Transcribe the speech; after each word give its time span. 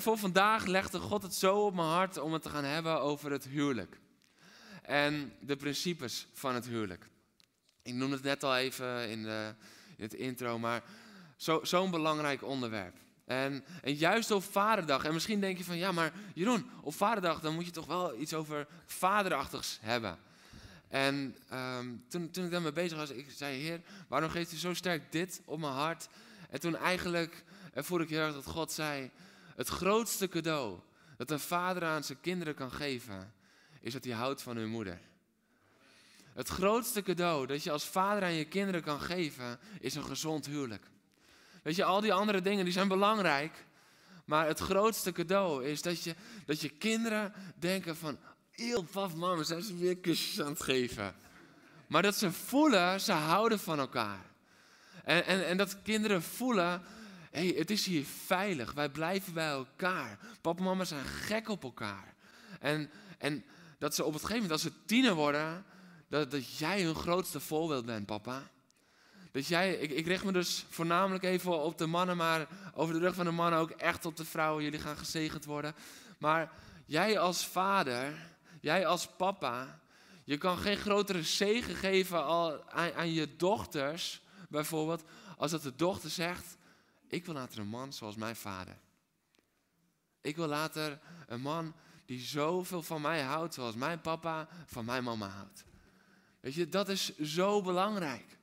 En 0.00 0.06
voor 0.06 0.18
vandaag 0.18 0.64
legde 0.64 0.98
God 0.98 1.22
het 1.22 1.34
zo 1.34 1.66
op 1.66 1.74
mijn 1.74 1.88
hart 1.88 2.18
om 2.18 2.32
het 2.32 2.42
te 2.42 2.48
gaan 2.48 2.64
hebben 2.64 3.00
over 3.00 3.30
het 3.30 3.44
huwelijk. 3.44 4.00
En 4.82 5.32
de 5.40 5.56
principes 5.56 6.26
van 6.32 6.54
het 6.54 6.66
huwelijk. 6.66 7.08
Ik 7.82 7.94
noemde 7.94 8.14
het 8.14 8.24
net 8.24 8.44
al 8.44 8.56
even 8.56 9.08
in, 9.08 9.22
de, 9.22 9.54
het 9.96 10.14
intro, 10.14 10.58
maar 10.58 10.82
zo- 11.36 11.64
zo'n 11.64 11.90
belangrijk 11.90 12.42
onderwerp. 12.42 12.96
En, 13.24 13.64
en 13.82 13.94
juist 13.94 14.30
op 14.30 14.42
Vaderdag, 14.42 15.04
en 15.04 15.12
misschien 15.12 15.40
denk 15.40 15.58
je 15.58 15.64
van, 15.64 15.76
ja 15.76 15.92
maar 15.92 16.12
Jeroen, 16.34 16.70
op 16.82 16.94
Vaderdag 16.94 17.40
dan 17.40 17.54
moet 17.54 17.66
je 17.66 17.70
toch 17.70 17.86
wel 17.86 18.20
iets 18.20 18.34
over 18.34 18.66
vaderachtigs 18.86 19.78
hebben. 19.80 20.18
En 20.88 21.36
ehm, 21.48 21.88
toen, 22.08 22.30
toen 22.30 22.44
ik 22.44 22.50
daarmee 22.50 22.72
bezig 22.72 22.98
was, 22.98 23.10
ik 23.10 23.26
zei, 23.36 23.56
Heer, 23.62 23.80
waarom 24.08 24.30
geeft 24.30 24.52
u 24.52 24.56
zo 24.56 24.74
sterk 24.74 25.12
dit 25.12 25.42
op 25.44 25.58
mijn 25.58 25.72
hart? 25.72 26.08
En 26.50 26.60
toen 26.60 26.76
eigenlijk 26.76 27.44
ervoor 27.72 28.00
ik 28.00 28.08
heel 28.08 28.20
erg 28.20 28.34
dat 28.34 28.46
God 28.46 28.72
zei, 28.72 29.10
het 29.60 29.68
grootste 29.68 30.28
cadeau 30.28 30.78
dat 31.16 31.30
een 31.30 31.40
vader 31.40 31.84
aan 31.84 32.04
zijn 32.04 32.20
kinderen 32.20 32.54
kan 32.54 32.72
geven, 32.72 33.32
is 33.80 33.92
dat 33.92 34.04
hij 34.04 34.12
houdt 34.12 34.42
van 34.42 34.56
hun 34.56 34.68
moeder. 34.68 35.00
Het 36.34 36.48
grootste 36.48 37.02
cadeau 37.02 37.46
dat 37.46 37.62
je 37.62 37.70
als 37.70 37.84
vader 37.84 38.22
aan 38.22 38.32
je 38.32 38.44
kinderen 38.44 38.82
kan 38.82 39.00
geven, 39.00 39.58
is 39.80 39.94
een 39.94 40.04
gezond 40.04 40.46
huwelijk. 40.46 40.84
Weet 41.62 41.76
je, 41.76 41.84
al 41.84 42.00
die 42.00 42.12
andere 42.12 42.40
dingen 42.40 42.64
die 42.64 42.72
zijn 42.72 42.88
belangrijk, 42.88 43.64
maar 44.24 44.46
het 44.46 44.58
grootste 44.58 45.12
cadeau 45.12 45.64
is 45.64 45.82
dat 45.82 46.02
je, 46.02 46.14
dat 46.46 46.60
je 46.60 46.68
kinderen 46.68 47.32
denken 47.54 47.96
van, 47.96 48.18
eeuw, 48.54 48.82
pap, 48.82 49.14
mama, 49.14 49.42
zijn 49.42 49.62
ze 49.62 49.76
weer 49.76 49.96
kusjes 49.96 50.40
aan 50.40 50.52
het 50.52 50.62
geven. 50.62 51.14
Maar 51.86 52.02
dat 52.02 52.16
ze 52.16 52.32
voelen, 52.32 53.00
ze 53.00 53.12
houden 53.12 53.58
van 53.58 53.78
elkaar. 53.78 54.24
En, 55.04 55.26
en, 55.26 55.46
en 55.46 55.56
dat 55.56 55.82
kinderen 55.82 56.22
voelen, 56.22 56.82
hey, 57.30 57.54
het 57.56 57.70
is 57.70 57.86
hier 57.86 58.04
veilig. 58.26 58.72
Wij 58.72 58.88
blijven 58.88 59.32
bij 59.32 59.48
elkaar. 59.48 60.18
Papa 60.40 60.58
en 60.58 60.64
mama 60.64 60.84
zijn 60.84 61.04
gek 61.04 61.48
op 61.48 61.62
elkaar. 61.62 62.14
En, 62.60 62.90
en 63.18 63.44
dat 63.78 63.94
ze 63.94 64.04
op 64.04 64.12
het 64.12 64.22
gegeven 64.22 64.42
moment, 64.42 64.62
als 64.62 64.72
ze 64.72 64.84
tiener 64.86 65.14
worden, 65.14 65.64
dat, 66.08 66.30
dat 66.30 66.58
jij 66.58 66.82
hun 66.82 66.94
grootste 66.94 67.40
voorbeeld 67.40 67.86
bent, 67.86 68.06
papa. 68.06 68.50
Dat 69.32 69.46
jij, 69.46 69.74
ik, 69.74 69.90
ik 69.90 70.06
richt 70.06 70.24
me 70.24 70.32
dus 70.32 70.64
voornamelijk 70.68 71.24
even 71.24 71.62
op 71.62 71.78
de 71.78 71.86
mannen, 71.86 72.16
maar 72.16 72.46
over 72.74 72.94
de 72.94 73.00
rug 73.00 73.14
van 73.14 73.24
de 73.24 73.30
mannen 73.30 73.58
ook 73.58 73.70
echt 73.70 74.06
op 74.06 74.16
de 74.16 74.24
vrouwen. 74.24 74.64
Jullie 74.64 74.80
gaan 74.80 74.96
gezegend 74.96 75.44
worden. 75.44 75.74
Maar 76.18 76.52
jij 76.86 77.18
als 77.18 77.46
vader, 77.46 78.14
jij 78.60 78.86
als 78.86 79.06
papa, 79.16 79.80
je 80.24 80.38
kan 80.38 80.58
geen 80.58 80.76
grotere 80.76 81.22
zegen 81.22 81.74
geven 81.74 82.24
aan 82.96 83.12
je 83.12 83.36
dochters, 83.36 84.20
bijvoorbeeld, 84.48 85.04
als 85.36 85.50
dat 85.50 85.62
de 85.62 85.76
dochter 85.76 86.10
zegt, 86.10 86.56
ik 87.10 87.24
wil 87.24 87.34
later 87.34 87.58
een 87.58 87.66
man 87.66 87.92
zoals 87.92 88.16
mijn 88.16 88.36
vader. 88.36 88.76
Ik 90.20 90.36
wil 90.36 90.46
later 90.46 90.98
een 91.26 91.40
man 91.40 91.74
die 92.06 92.20
zoveel 92.20 92.82
van 92.82 93.00
mij 93.00 93.22
houdt, 93.22 93.54
zoals 93.54 93.74
mijn 93.74 94.00
papa 94.00 94.48
van 94.66 94.84
mijn 94.84 95.04
mama 95.04 95.28
houdt. 95.28 95.64
Weet 96.40 96.54
je, 96.54 96.68
dat 96.68 96.88
is 96.88 97.18
zo 97.18 97.62
belangrijk. 97.62 98.38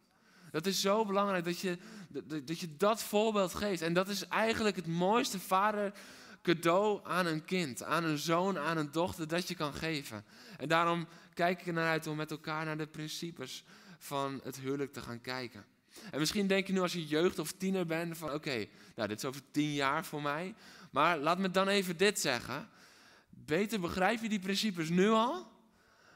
Dat 0.51 0.65
is 0.65 0.81
zo 0.81 1.05
belangrijk 1.05 1.45
dat 1.45 1.59
je 1.59 1.77
dat, 2.09 2.47
dat, 2.47 2.59
je 2.59 2.77
dat 2.77 3.03
voorbeeld 3.03 3.53
geeft. 3.53 3.81
En 3.81 3.93
dat 3.93 4.07
is 4.07 4.27
eigenlijk 4.27 4.75
het 4.75 4.87
mooiste 4.87 5.39
vader 5.39 5.93
cadeau 6.41 6.99
aan 7.03 7.25
een 7.25 7.45
kind, 7.45 7.83
aan 7.83 8.03
een 8.03 8.17
zoon, 8.17 8.57
aan 8.57 8.77
een 8.77 8.91
dochter 8.91 9.27
dat 9.27 9.47
je 9.47 9.55
kan 9.55 9.73
geven. 9.73 10.25
En 10.57 10.67
daarom 10.67 11.07
kijk 11.33 11.59
ik 11.59 11.67
er 11.67 11.73
naar 11.73 11.89
uit 11.89 12.07
om 12.07 12.15
met 12.15 12.31
elkaar 12.31 12.65
naar 12.65 12.77
de 12.77 12.87
principes 12.87 13.63
van 13.97 14.39
het 14.43 14.59
huwelijk 14.59 14.93
te 14.93 15.01
gaan 15.01 15.21
kijken. 15.21 15.65
En 16.11 16.19
misschien 16.19 16.47
denk 16.47 16.67
je 16.67 16.73
nu 16.73 16.79
als 16.79 16.93
je 16.93 17.07
jeugd 17.07 17.39
of 17.39 17.51
tiener 17.51 17.85
bent 17.85 18.17
van 18.17 18.33
oké, 18.33 18.65
nou 18.95 19.07
dit 19.07 19.17
is 19.17 19.25
over 19.25 19.41
tien 19.51 19.73
jaar 19.73 20.05
voor 20.05 20.21
mij. 20.21 20.55
Maar 20.91 21.17
laat 21.17 21.37
me 21.37 21.51
dan 21.51 21.67
even 21.67 21.97
dit 21.97 22.19
zeggen. 22.19 22.69
Beter 23.29 23.79
begrijp 23.79 24.21
je 24.21 24.29
die 24.29 24.39
principes 24.39 24.89
nu 24.89 25.09
al, 25.09 25.51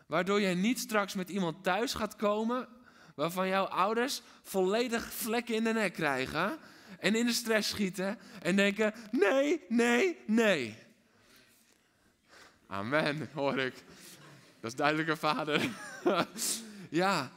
waardoor 0.07 0.41
jij 0.41 0.53
niet 0.53 0.79
straks 0.79 1.13
met 1.13 1.29
iemand 1.29 1.63
thuis 1.63 1.93
gaat 1.93 2.15
komen 2.15 2.67
waarvan 3.15 3.47
jouw 3.47 3.65
ouders 3.65 4.21
volledig 4.43 5.13
vlekken 5.13 5.55
in 5.55 5.63
de 5.63 5.73
nek 5.73 5.93
krijgen 5.93 6.57
en 6.99 7.15
in 7.15 7.25
de 7.25 7.33
stress 7.33 7.69
schieten 7.69 8.19
en 8.41 8.55
denken 8.55 8.93
nee, 9.11 9.61
nee, 9.69 10.17
nee. 10.25 10.77
Amen, 12.67 13.29
hoor 13.33 13.57
ik. 13.57 13.73
Dat 14.59 14.71
is 14.71 14.77
duidelijk 14.77 15.09
een 15.09 15.17
vader. 15.17 15.69
ja, 16.89 17.31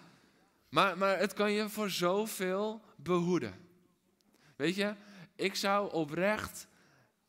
maar, 0.75 0.99
maar 0.99 1.19
het 1.19 1.33
kan 1.33 1.53
je 1.53 1.69
voor 1.69 1.91
zoveel 1.91 2.83
behoeden. 2.97 3.55
Weet 4.57 4.75
je, 4.75 4.95
ik 5.37 5.55
zou 5.55 5.93
oprecht 5.93 6.67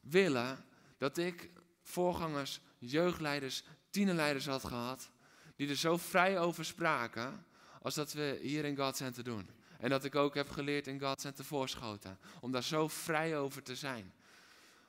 willen 0.01 0.65
dat 0.97 1.17
ik 1.17 1.49
voorgangers, 1.81 2.59
jeugdleiders, 2.77 3.63
tienerleiders 3.89 4.45
had 4.45 4.63
gehad, 4.63 5.09
die 5.55 5.69
er 5.69 5.75
zo 5.75 5.97
vrij 5.97 6.39
over 6.39 6.65
spraken, 6.65 7.45
als 7.81 7.95
dat 7.95 8.13
we 8.13 8.39
hier 8.41 8.65
in 8.65 8.77
God 8.77 8.95
Center 8.95 9.23
doen. 9.23 9.49
En 9.79 9.89
dat 9.89 10.03
ik 10.03 10.15
ook 10.15 10.35
heb 10.35 10.49
geleerd 10.49 10.87
in 10.87 10.99
God 10.99 11.21
Center 11.21 11.45
Voorschoten, 11.45 12.19
om 12.39 12.51
daar 12.51 12.63
zo 12.63 12.87
vrij 12.87 13.37
over 13.37 13.63
te 13.63 13.75
zijn. 13.75 14.13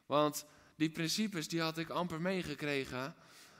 Want 0.06 0.44
die 0.76 0.90
principes 0.90 1.48
die 1.48 1.60
had 1.60 1.78
ik 1.78 1.88
amper 1.88 2.20
meegekregen, 2.20 3.14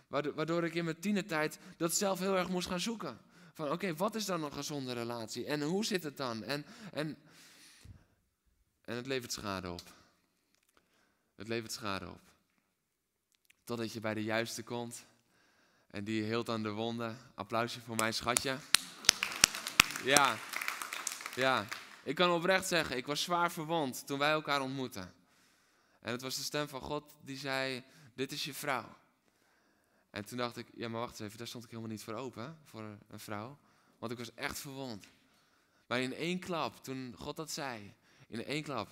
waardoor 0.08 0.64
ik 0.64 0.74
in 0.74 0.84
mijn 0.84 1.00
tienertijd 1.00 1.58
dat 1.76 1.94
zelf 1.94 2.18
heel 2.18 2.36
erg 2.36 2.48
moest 2.48 2.68
gaan 2.68 2.80
zoeken. 2.80 3.25
Van 3.56 3.70
oké, 3.70 3.96
wat 3.96 4.14
is 4.14 4.24
dan 4.24 4.42
een 4.42 4.52
gezonde 4.52 4.92
relatie? 4.92 5.46
En 5.46 5.62
hoe 5.62 5.84
zit 5.84 6.02
het 6.02 6.16
dan? 6.16 6.44
En, 6.44 6.66
en, 6.92 7.18
en 8.84 8.96
het 8.96 9.06
levert 9.06 9.32
schade 9.32 9.70
op. 9.70 9.82
Het 11.34 11.48
levert 11.48 11.72
schade 11.72 12.08
op. 12.08 12.20
Totdat 13.64 13.92
je 13.92 14.00
bij 14.00 14.14
de 14.14 14.22
juiste 14.22 14.62
komt. 14.62 15.04
En 15.86 16.04
die 16.04 16.22
heelt 16.22 16.48
aan 16.48 16.62
de 16.62 16.70
wonden. 16.70 17.18
Applausje 17.34 17.80
voor 17.80 17.96
mijn 17.96 18.14
schatje. 18.14 18.56
Ja, 20.04 20.36
ja. 21.34 21.66
Ik 22.02 22.14
kan 22.14 22.30
oprecht 22.30 22.68
zeggen, 22.68 22.96
ik 22.96 23.06
was 23.06 23.22
zwaar 23.22 23.52
verwond 23.52 24.06
toen 24.06 24.18
wij 24.18 24.30
elkaar 24.30 24.60
ontmoetten. 24.60 25.14
En 26.00 26.12
het 26.12 26.22
was 26.22 26.36
de 26.36 26.42
stem 26.42 26.68
van 26.68 26.80
God 26.80 27.14
die 27.20 27.38
zei, 27.38 27.84
dit 28.14 28.32
is 28.32 28.44
je 28.44 28.54
vrouw. 28.54 28.96
En 30.16 30.25
toen 30.25 30.38
dacht 30.38 30.56
ik, 30.56 30.66
ja 30.75 30.88
maar 30.88 31.00
wacht 31.00 31.10
eens 31.10 31.21
even, 31.21 31.38
daar 31.38 31.47
stond 31.47 31.65
ik 31.65 31.71
helemaal 31.71 31.91
niet 31.91 32.03
voor 32.03 32.15
open, 32.15 32.59
voor 32.65 32.82
een 33.09 33.21
vrouw. 33.21 33.59
Want 33.99 34.12
ik 34.12 34.19
was 34.19 34.34
echt 34.34 34.59
verwond. 34.59 35.04
Maar 35.87 36.00
in 36.00 36.15
één 36.15 36.38
klap, 36.38 36.84
toen 36.84 37.15
God 37.19 37.37
dat 37.37 37.50
zei, 37.50 37.94
in 38.27 38.44
één 38.44 38.62
klap. 38.62 38.88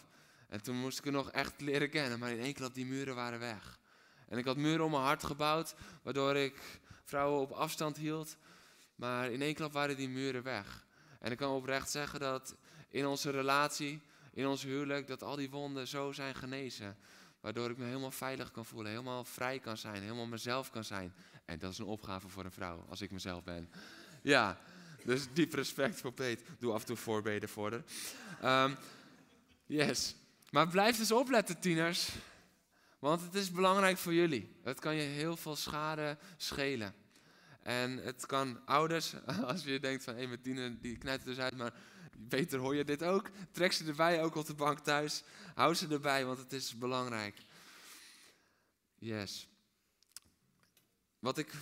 En 0.49 0.62
toen 0.62 0.77
moest 0.77 0.99
ik 0.99 1.07
er 1.07 1.12
nog 1.12 1.31
echt 1.31 1.61
leren 1.61 1.91
kennen, 1.91 2.19
maar 2.19 2.31
in 2.31 2.41
één 2.41 2.55
klap 2.55 2.75
die 2.75 2.87
muren 2.87 3.15
waren 3.15 3.39
weg. 3.39 3.79
En 4.29 4.39
ik 4.39 4.45
had 4.45 4.57
muren 4.57 4.85
om 4.85 4.91
mijn 4.91 5.03
hart 5.03 5.25
gebouwd, 5.25 5.75
waardoor 6.03 6.37
ik 6.37 6.81
vrouwen 7.05 7.41
op 7.41 7.51
afstand 7.51 7.97
hield. 7.97 8.37
Maar 8.95 9.31
in 9.31 9.43
één 9.43 9.55
klap 9.55 9.73
waren 9.73 9.97
die 9.97 10.09
muren 10.09 10.43
weg. 10.43 10.87
En 11.19 11.31
ik 11.33 11.39
kan 11.39 11.51
oprecht 11.51 11.91
zeggen 11.91 12.21
dat 12.21 12.56
in 12.89 13.06
onze 13.06 13.31
relatie, 13.31 14.01
in 14.33 14.47
ons 14.47 14.62
huwelijk, 14.62 15.06
dat 15.06 15.23
al 15.23 15.37
die 15.37 15.51
wonden 15.51 15.89
zo 15.89 16.12
zijn 16.12 16.35
genezen. 16.35 16.97
Waardoor 17.44 17.71
ik 17.71 17.77
me 17.77 17.84
helemaal 17.84 18.10
veilig 18.10 18.50
kan 18.50 18.65
voelen, 18.65 18.91
helemaal 18.91 19.25
vrij 19.25 19.59
kan 19.59 19.77
zijn, 19.77 20.02
helemaal 20.02 20.26
mezelf 20.26 20.70
kan 20.70 20.85
zijn. 20.85 21.14
En 21.44 21.58
dat 21.58 21.73
is 21.73 21.79
een 21.79 21.85
opgave 21.85 22.29
voor 22.29 22.44
een 22.44 22.52
vrouw, 22.52 22.85
als 22.88 23.00
ik 23.00 23.11
mezelf 23.11 23.44
ben. 23.44 23.70
Ja, 24.23 24.58
dus 25.05 25.26
diep 25.32 25.52
respect 25.52 26.00
voor 26.00 26.12
Peet. 26.12 26.43
Doe 26.58 26.73
af 26.73 26.81
en 26.81 26.87
toe 26.87 26.96
voorbeden 26.96 27.49
voor 27.49 27.82
haar. 28.41 28.64
Um, 28.64 28.76
yes. 29.67 30.14
Maar 30.50 30.69
blijf 30.69 30.96
dus 30.96 31.12
opletten, 31.12 31.61
tieners. 31.61 32.08
Want 32.99 33.20
het 33.20 33.35
is 33.35 33.50
belangrijk 33.50 33.99
voor 33.99 34.14
jullie. 34.14 34.56
Het 34.62 34.81
kan 34.81 34.94
je 34.94 35.02
heel 35.02 35.37
veel 35.37 35.56
schade 35.56 36.19
schelen. 36.37 36.94
En 37.62 37.96
het 37.96 38.26
kan 38.26 38.67
ouders, 38.67 39.14
als 39.46 39.64
je 39.64 39.81
denkt 39.81 40.05
van, 40.05 40.17
hé, 40.17 40.26
mijn 40.26 40.43
tiener 40.43 40.81
die 40.81 40.99
knijpt 40.99 41.23
er 41.23 41.29
dus 41.29 41.38
uit, 41.38 41.56
maar 41.56 41.73
beter 42.19 42.58
hoor 42.58 42.75
je 42.75 42.84
dit 42.84 43.02
ook. 43.02 43.31
Trek 43.50 43.72
ze 43.72 43.84
erbij, 43.84 44.22
ook 44.22 44.34
op 44.34 44.46
de 44.46 44.55
bank 44.55 44.78
thuis. 44.78 45.22
Hou 45.55 45.75
ze 45.75 45.88
erbij, 45.88 46.26
want 46.26 46.38
het 46.38 46.52
is 46.52 46.78
belangrijk. 46.78 47.37
Yes. 48.99 49.49
Wat 51.19 51.38
ik 51.38 51.52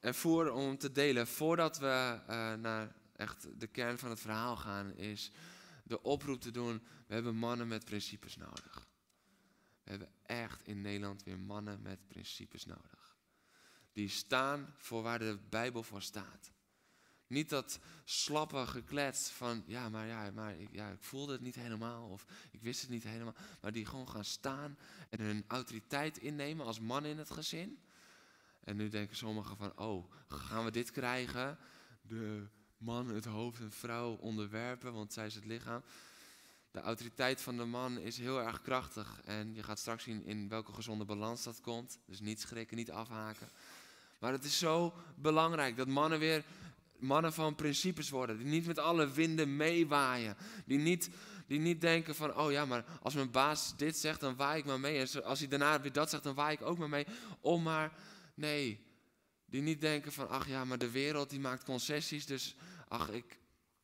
ervoor 0.00 0.48
om 0.48 0.78
te 0.78 0.92
delen, 0.92 1.26
voordat 1.26 1.78
we 1.78 2.20
uh, 2.20 2.54
naar 2.54 2.94
echt 3.16 3.60
de 3.60 3.66
kern 3.66 3.98
van 3.98 4.10
het 4.10 4.20
verhaal 4.20 4.56
gaan, 4.56 4.94
is 4.94 5.30
de 5.84 6.02
oproep 6.02 6.40
te 6.40 6.50
doen, 6.50 6.82
we 7.06 7.14
hebben 7.14 7.34
mannen 7.34 7.68
met 7.68 7.84
principes 7.84 8.36
nodig. 8.36 8.86
We 9.84 9.90
hebben 9.90 10.12
echt 10.22 10.66
in 10.66 10.80
Nederland 10.80 11.22
weer 11.22 11.38
mannen 11.38 11.82
met 11.82 12.08
principes 12.08 12.64
nodig. 12.64 13.16
Die 13.92 14.08
staan 14.08 14.74
voor 14.76 15.02
waar 15.02 15.18
de 15.18 15.38
Bijbel 15.48 15.82
voor 15.82 16.02
staat. 16.02 16.52
Niet 17.32 17.48
dat 17.48 17.78
slappe 18.04 18.66
geklets 18.66 19.30
van, 19.30 19.62
ja, 19.66 19.88
maar, 19.88 20.06
ja, 20.06 20.30
maar 20.34 20.58
ik, 20.58 20.68
ja, 20.72 20.88
ik 20.88 21.02
voelde 21.02 21.32
het 21.32 21.40
niet 21.40 21.54
helemaal 21.54 22.08
of 22.08 22.26
ik 22.50 22.62
wist 22.62 22.80
het 22.80 22.90
niet 22.90 23.04
helemaal. 23.04 23.34
Maar 23.60 23.72
die 23.72 23.86
gewoon 23.86 24.08
gaan 24.08 24.24
staan 24.24 24.76
en 25.10 25.20
hun 25.20 25.44
autoriteit 25.46 26.18
innemen 26.18 26.66
als 26.66 26.80
man 26.80 27.04
in 27.04 27.18
het 27.18 27.30
gezin. 27.30 27.78
En 28.64 28.76
nu 28.76 28.88
denken 28.88 29.16
sommigen 29.16 29.56
van, 29.56 29.78
oh, 29.78 30.12
gaan 30.28 30.64
we 30.64 30.70
dit 30.70 30.90
krijgen? 30.90 31.58
De 32.02 32.46
man 32.78 33.08
het 33.08 33.24
hoofd 33.24 33.60
en 33.60 33.72
vrouw 33.72 34.12
onderwerpen, 34.14 34.92
want 34.92 35.12
zij 35.12 35.26
is 35.26 35.34
het 35.34 35.46
lichaam. 35.46 35.82
De 36.70 36.80
autoriteit 36.80 37.40
van 37.40 37.56
de 37.56 37.64
man 37.64 37.98
is 37.98 38.18
heel 38.18 38.40
erg 38.40 38.62
krachtig. 38.62 39.20
En 39.24 39.54
je 39.54 39.62
gaat 39.62 39.78
straks 39.78 40.04
zien 40.04 40.24
in 40.24 40.48
welke 40.48 40.72
gezonde 40.72 41.04
balans 41.04 41.42
dat 41.42 41.60
komt. 41.60 41.98
Dus 42.06 42.20
niet 42.20 42.40
schrikken, 42.40 42.76
niet 42.76 42.90
afhaken. 42.90 43.48
Maar 44.18 44.32
het 44.32 44.44
is 44.44 44.58
zo 44.58 44.94
belangrijk 45.16 45.76
dat 45.76 45.88
mannen 45.88 46.18
weer 46.18 46.44
mannen 47.02 47.32
van 47.32 47.54
principes 47.54 48.10
worden. 48.10 48.36
Die 48.38 48.46
niet 48.46 48.66
met 48.66 48.78
alle 48.78 49.10
winden 49.10 49.56
meewaaien. 49.56 50.36
Die 50.66 50.78
niet, 50.78 51.10
die 51.46 51.58
niet 51.58 51.80
denken 51.80 52.14
van, 52.14 52.36
oh 52.36 52.50
ja, 52.50 52.64
maar 52.64 52.84
als 53.02 53.14
mijn 53.14 53.30
baas 53.30 53.76
dit 53.76 53.96
zegt, 53.96 54.20
dan 54.20 54.36
waai 54.36 54.58
ik 54.58 54.64
maar 54.64 54.80
mee. 54.80 54.98
En 54.98 55.24
als 55.24 55.38
hij 55.38 55.48
daarna 55.48 55.80
weer 55.80 55.92
dat 55.92 56.10
zegt, 56.10 56.22
dan 56.22 56.34
waai 56.34 56.54
ik 56.54 56.62
ook 56.62 56.78
maar 56.78 56.88
mee. 56.88 57.06
Om 57.40 57.62
maar, 57.62 57.92
nee. 58.34 58.80
Die 59.46 59.62
niet 59.62 59.80
denken 59.80 60.12
van, 60.12 60.28
ach 60.28 60.48
ja, 60.48 60.64
maar 60.64 60.78
de 60.78 60.90
wereld 60.90 61.30
die 61.30 61.40
maakt 61.40 61.64
concessies, 61.64 62.26
dus 62.26 62.54
ach 62.88 63.08
ik. 63.10 63.38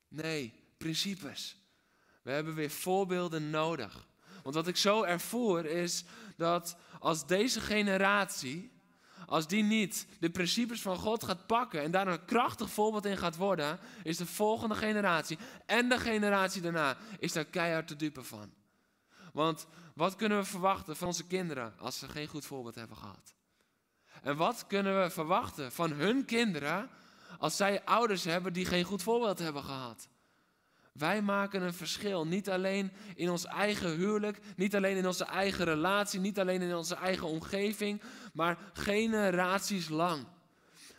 Nee, 0.08 0.52
principes. 0.76 1.56
We 2.22 2.30
hebben 2.30 2.54
weer 2.54 2.70
voorbeelden 2.70 3.50
nodig. 3.50 4.06
Want 4.42 4.54
wat 4.54 4.68
ik 4.68 4.76
zo 4.76 5.02
ervoer 5.02 5.64
is 5.64 6.04
dat 6.36 6.76
als 6.98 7.26
deze 7.26 7.60
generatie 7.60 8.70
als 9.28 9.46
die 9.46 9.62
niet 9.62 10.06
de 10.20 10.30
principes 10.30 10.80
van 10.80 10.96
God 10.96 11.24
gaat 11.24 11.46
pakken 11.46 11.82
en 11.82 11.90
daar 11.90 12.06
een 12.06 12.24
krachtig 12.24 12.70
voorbeeld 12.70 13.04
in 13.04 13.16
gaat 13.16 13.36
worden, 13.36 13.78
is 14.02 14.16
de 14.16 14.26
volgende 14.26 14.74
generatie 14.74 15.38
en 15.66 15.88
de 15.88 15.98
generatie 15.98 16.62
daarna 16.62 16.96
is 17.18 17.32
daar 17.32 17.44
keihard 17.44 17.86
te 17.86 17.96
dupe 17.96 18.22
van. 18.22 18.52
Want 19.32 19.66
wat 19.94 20.16
kunnen 20.16 20.38
we 20.38 20.44
verwachten 20.44 20.96
van 20.96 21.06
onze 21.06 21.26
kinderen 21.26 21.74
als 21.78 21.98
ze 21.98 22.08
geen 22.08 22.28
goed 22.28 22.44
voorbeeld 22.44 22.74
hebben 22.74 22.96
gehad? 22.96 23.34
En 24.22 24.36
wat 24.36 24.66
kunnen 24.66 25.02
we 25.02 25.10
verwachten 25.10 25.72
van 25.72 25.90
hun 25.90 26.24
kinderen 26.24 26.90
als 27.38 27.56
zij 27.56 27.84
ouders 27.84 28.24
hebben 28.24 28.52
die 28.52 28.64
geen 28.64 28.84
goed 28.84 29.02
voorbeeld 29.02 29.38
hebben 29.38 29.64
gehad? 29.64 30.08
Wij 30.98 31.22
maken 31.22 31.62
een 31.62 31.74
verschil, 31.74 32.26
niet 32.26 32.50
alleen 32.50 32.92
in 33.14 33.30
ons 33.30 33.44
eigen 33.44 33.90
huwelijk, 33.90 34.38
niet 34.56 34.76
alleen 34.76 34.96
in 34.96 35.06
onze 35.06 35.24
eigen 35.24 35.64
relatie, 35.64 36.20
niet 36.20 36.38
alleen 36.38 36.62
in 36.62 36.76
onze 36.76 36.94
eigen 36.94 37.26
omgeving, 37.26 38.02
maar 38.32 38.58
generaties 38.72 39.88
lang. 39.88 40.26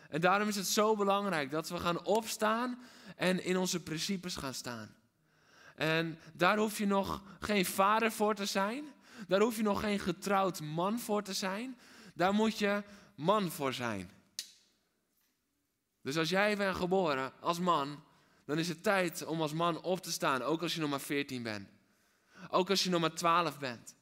En 0.09 0.21
daarom 0.21 0.47
is 0.47 0.55
het 0.55 0.67
zo 0.67 0.95
belangrijk 0.95 1.51
dat 1.51 1.69
we 1.69 1.77
gaan 1.77 2.05
opstaan 2.05 2.79
en 3.15 3.43
in 3.43 3.57
onze 3.57 3.83
principes 3.83 4.35
gaan 4.35 4.53
staan. 4.53 4.95
En 5.75 6.19
daar 6.33 6.57
hoef 6.57 6.77
je 6.77 6.87
nog 6.87 7.23
geen 7.39 7.65
vader 7.65 8.11
voor 8.11 8.35
te 8.35 8.45
zijn, 8.45 8.83
daar 9.27 9.41
hoef 9.41 9.57
je 9.57 9.63
nog 9.63 9.79
geen 9.79 9.99
getrouwd 9.99 10.61
man 10.61 10.99
voor 10.99 11.23
te 11.23 11.33
zijn, 11.33 11.77
daar 12.13 12.33
moet 12.33 12.57
je 12.57 12.83
man 13.15 13.51
voor 13.51 13.73
zijn. 13.73 14.11
Dus 16.01 16.17
als 16.17 16.29
jij 16.29 16.57
bent 16.57 16.75
geboren 16.75 17.31
als 17.39 17.59
man, 17.59 18.03
dan 18.49 18.57
is 18.57 18.67
het 18.67 18.83
tijd 18.83 19.25
om 19.25 19.41
als 19.41 19.53
man 19.53 19.81
op 19.81 19.99
te 20.01 20.11
staan, 20.11 20.41
ook 20.41 20.61
als 20.61 20.73
je 20.73 20.81
nog 20.81 20.89
maar 20.89 20.99
14 20.99 21.43
bent. 21.43 21.69
Ook 22.49 22.69
als 22.69 22.83
je 22.83 22.89
nog 22.89 23.01
maar 23.01 23.13
12 23.13 23.59
bent. 23.59 23.95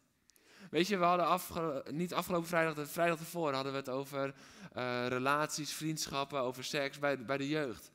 Weet 0.69 0.87
je, 0.87 0.97
we 0.97 1.03
hadden 1.03 1.83
niet 1.95 2.13
afgelopen 2.13 2.47
vrijdag, 2.47 2.73
de 2.73 2.87
vrijdag 2.87 3.19
ervoor 3.19 3.53
hadden 3.53 3.71
we 3.71 3.77
het 3.77 3.89
over 3.89 4.33
uh, 4.77 5.07
relaties, 5.07 5.73
vriendschappen, 5.73 6.39
over 6.39 6.63
seks 6.63 6.99
bij, 6.99 7.25
bij 7.25 7.37
de 7.37 7.47
jeugd. 7.47 7.91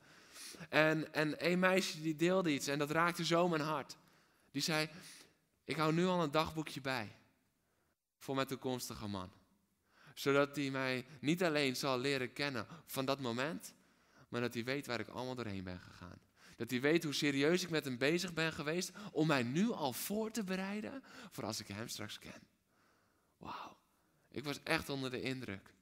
En, 0.69 1.14
en 1.14 1.50
een 1.50 1.58
meisje 1.58 2.00
die 2.00 2.16
deelde 2.16 2.52
iets 2.52 2.66
en 2.66 2.78
dat 2.78 2.90
raakte 2.90 3.25
zo 3.25 3.49
mijn 3.49 3.62
hart. 3.62 3.96
Die 4.50 4.62
zei, 4.62 4.88
ik 5.64 5.76
hou 5.76 5.93
nu 5.93 6.06
al 6.06 6.22
een 6.22 6.31
dagboekje 6.31 6.81
bij 6.81 7.16
voor 8.19 8.34
mijn 8.34 8.46
toekomstige 8.46 9.06
man. 9.06 9.31
Zodat 10.14 10.56
hij 10.56 10.70
mij 10.70 11.06
niet 11.20 11.43
alleen 11.43 11.76
zal 11.76 11.99
leren 11.99 12.32
kennen 12.32 12.66
van 12.87 13.04
dat 13.04 13.20
moment, 13.20 13.75
maar 14.28 14.40
dat 14.40 14.54
hij 14.54 14.64
weet 14.64 14.87
waar 14.87 15.00
ik 15.00 15.08
allemaal 15.08 15.34
doorheen 15.34 15.64
ben 15.64 15.81
gegaan. 15.81 16.22
Dat 16.56 16.70
hij 16.70 16.81
weet 16.81 17.04
hoe 17.04 17.12
serieus 17.12 17.62
ik 17.62 17.70
met 17.70 17.84
hem 17.84 17.99
bezig 17.99 18.32
ben 18.32 18.52
geweest 18.52 18.93
om 19.12 19.26
mij 19.26 19.43
nu 19.43 19.70
al 19.70 19.93
voor 19.93 20.31
te 20.31 20.44
bereiden 20.44 21.02
voor 21.31 21.44
als 21.44 21.60
ik 21.60 21.69
hem 21.69 21.88
straks 21.88 22.19
ken. 22.19 22.43
Wauw, 23.37 23.78
ik 24.31 24.44
was 24.44 24.62
echt 24.62 24.88
onder 24.88 25.10
de 25.10 25.20
indruk. 25.20 25.75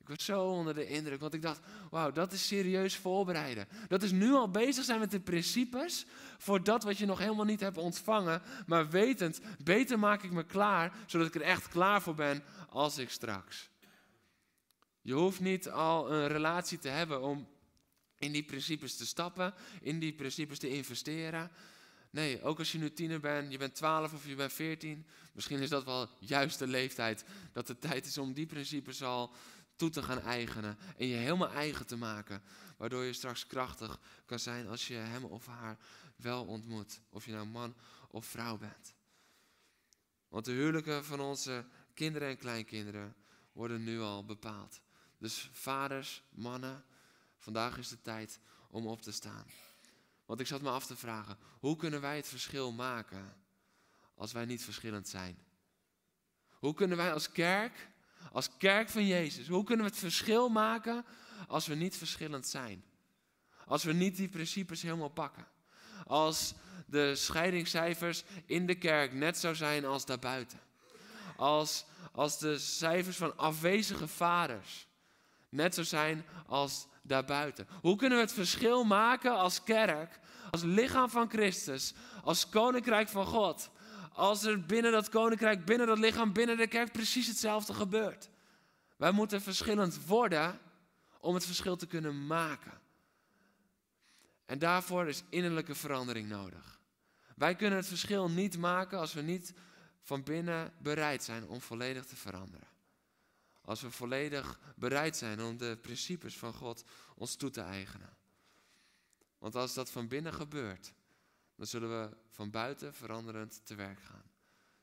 Ik 0.00 0.08
was 0.08 0.24
zo 0.24 0.42
onder 0.42 0.74
de 0.74 0.86
indruk, 0.86 1.20
want 1.20 1.34
ik 1.34 1.42
dacht, 1.42 1.60
wauw, 1.90 2.12
dat 2.12 2.32
is 2.32 2.46
serieus 2.46 2.96
voorbereiden. 2.96 3.68
Dat 3.88 4.02
is 4.02 4.10
nu 4.10 4.32
al 4.32 4.50
bezig 4.50 4.84
zijn 4.84 4.98
met 4.98 5.10
de 5.10 5.20
principes 5.20 6.06
voor 6.38 6.64
dat 6.64 6.82
wat 6.82 6.98
je 6.98 7.06
nog 7.06 7.18
helemaal 7.18 7.44
niet 7.44 7.60
hebt 7.60 7.76
ontvangen, 7.76 8.42
maar 8.66 8.90
wetend, 8.90 9.40
beter 9.64 9.98
maak 9.98 10.22
ik 10.22 10.30
me 10.30 10.44
klaar, 10.44 10.92
zodat 11.06 11.26
ik 11.26 11.34
er 11.34 11.42
echt 11.42 11.68
klaar 11.68 12.02
voor 12.02 12.14
ben 12.14 12.42
als 12.68 12.98
ik 12.98 13.10
straks. 13.10 13.70
Je 15.00 15.12
hoeft 15.12 15.40
niet 15.40 15.70
al 15.70 16.12
een 16.12 16.28
relatie 16.28 16.78
te 16.78 16.88
hebben 16.88 17.22
om 17.22 17.48
in 18.20 18.32
die 18.32 18.42
principes 18.42 18.96
te 18.96 19.06
stappen, 19.06 19.54
in 19.80 19.98
die 19.98 20.12
principes 20.12 20.58
te 20.58 20.68
investeren. 20.68 21.50
Nee, 22.10 22.42
ook 22.42 22.58
als 22.58 22.72
je 22.72 22.78
nu 22.78 22.92
tiener 22.92 23.20
bent, 23.20 23.52
je 23.52 23.58
bent 23.58 23.74
12 23.74 24.12
of 24.12 24.26
je 24.26 24.34
bent 24.34 24.52
14, 24.52 25.06
misschien 25.32 25.60
is 25.60 25.68
dat 25.68 25.84
wel 25.84 26.08
juist 26.18 26.58
de 26.58 26.66
leeftijd 26.66 27.24
dat 27.52 27.68
het 27.68 27.80
tijd 27.80 28.06
is 28.06 28.18
om 28.18 28.32
die 28.32 28.46
principes 28.46 29.02
al 29.02 29.34
toe 29.76 29.90
te 29.90 30.02
gaan 30.02 30.20
eigenen 30.20 30.78
en 30.96 31.06
je 31.06 31.14
helemaal 31.14 31.50
eigen 31.50 31.86
te 31.86 31.96
maken, 31.96 32.42
waardoor 32.76 33.04
je 33.04 33.12
straks 33.12 33.46
krachtig 33.46 34.00
kan 34.26 34.38
zijn 34.38 34.68
als 34.68 34.88
je 34.88 34.94
hem 34.94 35.24
of 35.24 35.46
haar 35.46 35.78
wel 36.16 36.44
ontmoet, 36.44 37.00
of 37.10 37.24
je 37.24 37.32
nou 37.32 37.46
man 37.46 37.74
of 38.10 38.26
vrouw 38.26 38.58
bent. 38.58 38.94
Want 40.28 40.44
de 40.44 40.52
huwelijken 40.52 41.04
van 41.04 41.20
onze 41.20 41.64
kinderen 41.94 42.28
en 42.28 42.36
kleinkinderen 42.36 43.14
worden 43.52 43.84
nu 43.84 44.00
al 44.00 44.24
bepaald. 44.24 44.80
Dus 45.18 45.48
vaders, 45.52 46.22
mannen, 46.30 46.84
Vandaag 47.40 47.78
is 47.78 47.88
de 47.88 48.02
tijd 48.02 48.38
om 48.70 48.86
op 48.86 49.02
te 49.02 49.12
staan. 49.12 49.46
Want 50.26 50.40
ik 50.40 50.46
zat 50.46 50.60
me 50.60 50.70
af 50.70 50.86
te 50.86 50.96
vragen, 50.96 51.38
hoe 51.58 51.76
kunnen 51.76 52.00
wij 52.00 52.16
het 52.16 52.28
verschil 52.28 52.72
maken 52.72 53.36
als 54.14 54.32
wij 54.32 54.44
niet 54.44 54.64
verschillend 54.64 55.08
zijn? 55.08 55.38
Hoe 56.50 56.74
kunnen 56.74 56.96
wij 56.96 57.12
als 57.12 57.32
kerk, 57.32 57.88
als 58.32 58.56
kerk 58.56 58.88
van 58.88 59.06
Jezus, 59.06 59.48
hoe 59.48 59.64
kunnen 59.64 59.84
we 59.84 59.90
het 59.90 60.00
verschil 60.00 60.48
maken 60.48 61.04
als 61.48 61.66
we 61.66 61.74
niet 61.74 61.96
verschillend 61.96 62.46
zijn? 62.46 62.84
Als 63.66 63.84
we 63.84 63.92
niet 63.92 64.16
die 64.16 64.28
principes 64.28 64.82
helemaal 64.82 65.08
pakken. 65.08 65.46
Als 66.06 66.54
de 66.86 67.14
scheidingscijfers 67.14 68.24
in 68.46 68.66
de 68.66 68.74
kerk 68.74 69.12
net 69.12 69.38
zo 69.38 69.54
zijn 69.54 69.84
als 69.84 70.04
daarbuiten. 70.06 70.60
Als, 71.36 71.84
als 72.12 72.38
de 72.38 72.58
cijfers 72.58 73.16
van 73.16 73.36
afwezige 73.36 74.08
vaders 74.08 74.88
net 75.48 75.74
zo 75.74 75.82
zijn 75.82 76.24
als 76.46 76.86
daarbuiten? 77.02 77.66
Hoe 77.80 77.96
kunnen 77.96 78.18
we 78.18 78.24
het 78.24 78.32
verschil 78.32 78.84
maken 78.84 79.36
als 79.36 79.62
kerk, 79.62 80.18
als 80.50 80.62
lichaam 80.62 81.10
van 81.10 81.30
Christus, 81.30 81.94
als 82.24 82.48
koninkrijk 82.48 83.08
van 83.08 83.26
God? 83.26 83.70
Als 84.12 84.44
er 84.44 84.66
binnen 84.66 84.92
dat 84.92 85.08
koninkrijk, 85.08 85.64
binnen 85.64 85.86
dat 85.86 85.98
lichaam, 85.98 86.32
binnen 86.32 86.56
de 86.56 86.66
kerk 86.66 86.92
precies 86.92 87.26
hetzelfde 87.26 87.74
gebeurt. 87.74 88.28
Wij 88.96 89.10
moeten 89.10 89.42
verschillend 89.42 90.06
worden 90.06 90.58
om 91.20 91.34
het 91.34 91.44
verschil 91.46 91.76
te 91.76 91.86
kunnen 91.86 92.26
maken. 92.26 92.80
En 94.46 94.58
daarvoor 94.58 95.08
is 95.08 95.22
innerlijke 95.28 95.74
verandering 95.74 96.28
nodig. 96.28 96.80
Wij 97.36 97.54
kunnen 97.54 97.78
het 97.78 97.88
verschil 97.88 98.30
niet 98.30 98.58
maken 98.58 98.98
als 98.98 99.12
we 99.12 99.20
niet 99.20 99.54
van 100.02 100.22
binnen 100.22 100.72
bereid 100.78 101.24
zijn 101.24 101.48
om 101.48 101.60
volledig 101.60 102.04
te 102.04 102.16
veranderen. 102.16 102.68
Als 103.70 103.80
we 103.80 103.90
volledig 103.90 104.60
bereid 104.76 105.16
zijn 105.16 105.40
om 105.40 105.56
de 105.56 105.78
principes 105.80 106.38
van 106.38 106.52
God 106.52 106.84
ons 107.14 107.36
toe 107.36 107.50
te 107.50 107.60
eigenen. 107.60 108.16
Want 109.38 109.54
als 109.54 109.74
dat 109.74 109.90
van 109.90 110.08
binnen 110.08 110.34
gebeurt, 110.34 110.92
dan 111.54 111.66
zullen 111.66 112.00
we 112.00 112.16
van 112.28 112.50
buiten 112.50 112.94
veranderend 112.94 113.60
te 113.64 113.74
werk 113.74 114.00
gaan. 114.00 114.30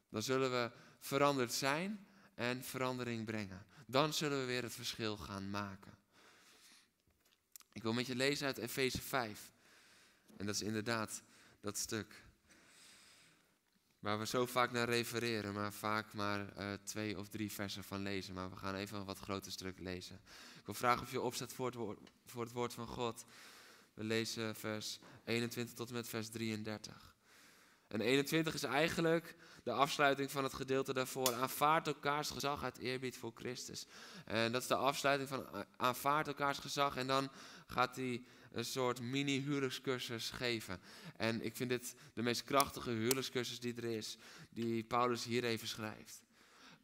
Dan 0.10 0.24
zullen 0.24 0.52
we 0.52 0.72
veranderd 1.00 1.54
zijn 1.54 2.08
en 2.36 2.64
verandering 2.64 3.26
brengen. 3.26 3.66
Dan 3.86 4.14
zullen 4.14 4.40
we 4.40 4.46
weer 4.46 4.64
het 4.64 4.74
verschil 4.74 5.18
gaan 5.18 5.50
maken. 5.50 5.98
Ik 7.72 7.84
wil 7.84 7.94
met 7.94 8.06
je 8.06 8.16
lezen 8.16 8.48
uit 8.48 8.58
Efeze 8.58 9.02
5. 9.02 9.52
En 10.38 10.46
dat 10.46 10.56
is 10.56 10.62
inderdaad 10.62 11.22
dat 11.62 11.78
stuk 11.78 12.27
waar 14.08 14.20
we 14.20 14.26
zo 14.26 14.46
vaak 14.46 14.72
naar 14.72 14.90
refereren, 14.90 15.54
maar 15.54 15.74
vaak 15.74 16.14
maar 16.14 16.40
uh, 16.40 16.74
twee 16.84 17.18
of 17.18 17.28
drie 17.28 17.52
versen 17.52 17.84
van 17.84 18.02
lezen. 18.02 18.34
Maar 18.34 18.50
we 18.50 18.56
gaan 18.56 18.76
even 18.76 18.98
een 18.98 19.06
wat 19.06 19.18
groter 19.18 19.52
stuk 19.52 19.80
lezen. 19.80 20.16
Ik 20.60 20.66
wil 20.66 20.74
vragen 20.74 21.02
of 21.02 21.12
je 21.12 21.22
opzet 21.22 21.54
voor 21.54 21.66
het, 21.66 21.76
woord, 21.76 22.00
voor 22.26 22.44
het 22.44 22.52
woord 22.52 22.74
van 22.74 22.88
God. 22.88 23.26
We 23.94 24.04
lezen 24.04 24.56
vers 24.56 25.00
21 25.24 25.76
tot 25.76 25.88
en 25.88 25.94
met 25.94 26.10
vers 26.10 26.30
33. 26.30 27.17
En 27.88 28.02
21 28.02 28.54
is 28.54 28.64
eigenlijk 28.64 29.36
de 29.64 29.72
afsluiting 29.72 30.32
van 30.32 30.44
het 30.44 30.54
gedeelte 30.54 30.94
daarvoor. 30.94 31.34
Aanvaard 31.34 31.88
elkaars 31.88 32.30
gezag 32.30 32.64
uit 32.64 32.78
eerbied 32.78 33.18
voor 33.18 33.32
Christus. 33.36 33.86
En 34.26 34.52
dat 34.52 34.62
is 34.62 34.68
de 34.68 34.76
afsluiting 34.76 35.30
van 35.30 35.66
aanvaard 35.78 36.28
elkaars 36.28 36.58
gezag. 36.58 36.96
En 36.96 37.08
dan 37.08 37.30
gaat 37.68 37.96
hij 37.96 38.24
een 38.52 38.66
soort 38.66 39.02
mini-huwelijkscursus 39.02 40.30
geven. 40.30 40.80
En 41.18 41.46
ik 41.46 41.56
vind 41.56 41.70
dit 41.70 41.96
de 42.14 42.22
meest 42.22 42.44
krachtige 42.44 42.90
huwelijkscursus 42.90 43.60
die 43.60 43.76
er 43.76 43.84
is, 43.84 44.18
die 44.50 44.84
Paulus 44.84 45.24
hier 45.24 45.44
even 45.44 45.68
schrijft. 45.68 46.22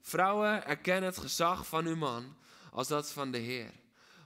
Vrouwen, 0.01 0.65
erkennen 0.65 1.09
het 1.09 1.17
gezag 1.17 1.67
van 1.67 1.85
uw 1.85 1.95
man 1.95 2.37
als 2.71 2.87
dat 2.87 3.11
van 3.11 3.31
de 3.31 3.37
Heer. 3.37 3.71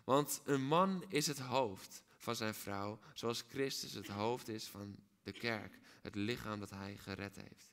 Want 0.03 0.41
een 0.43 0.63
man 0.63 1.05
is 1.07 1.27
het 1.27 1.39
hoofd 1.39 2.03
van 2.17 2.36
zijn 2.36 2.53
vrouw, 2.53 3.00
zoals 3.13 3.43
Christus 3.50 3.93
het 3.93 4.07
hoofd 4.07 4.48
is 4.48 4.65
van 4.67 4.96
de 5.24 5.31
kerk, 5.31 5.79
het 6.08 6.16
lichaam 6.16 6.60
dat 6.60 6.70
hij 6.70 6.98
gered 6.98 7.36
heeft. 7.36 7.70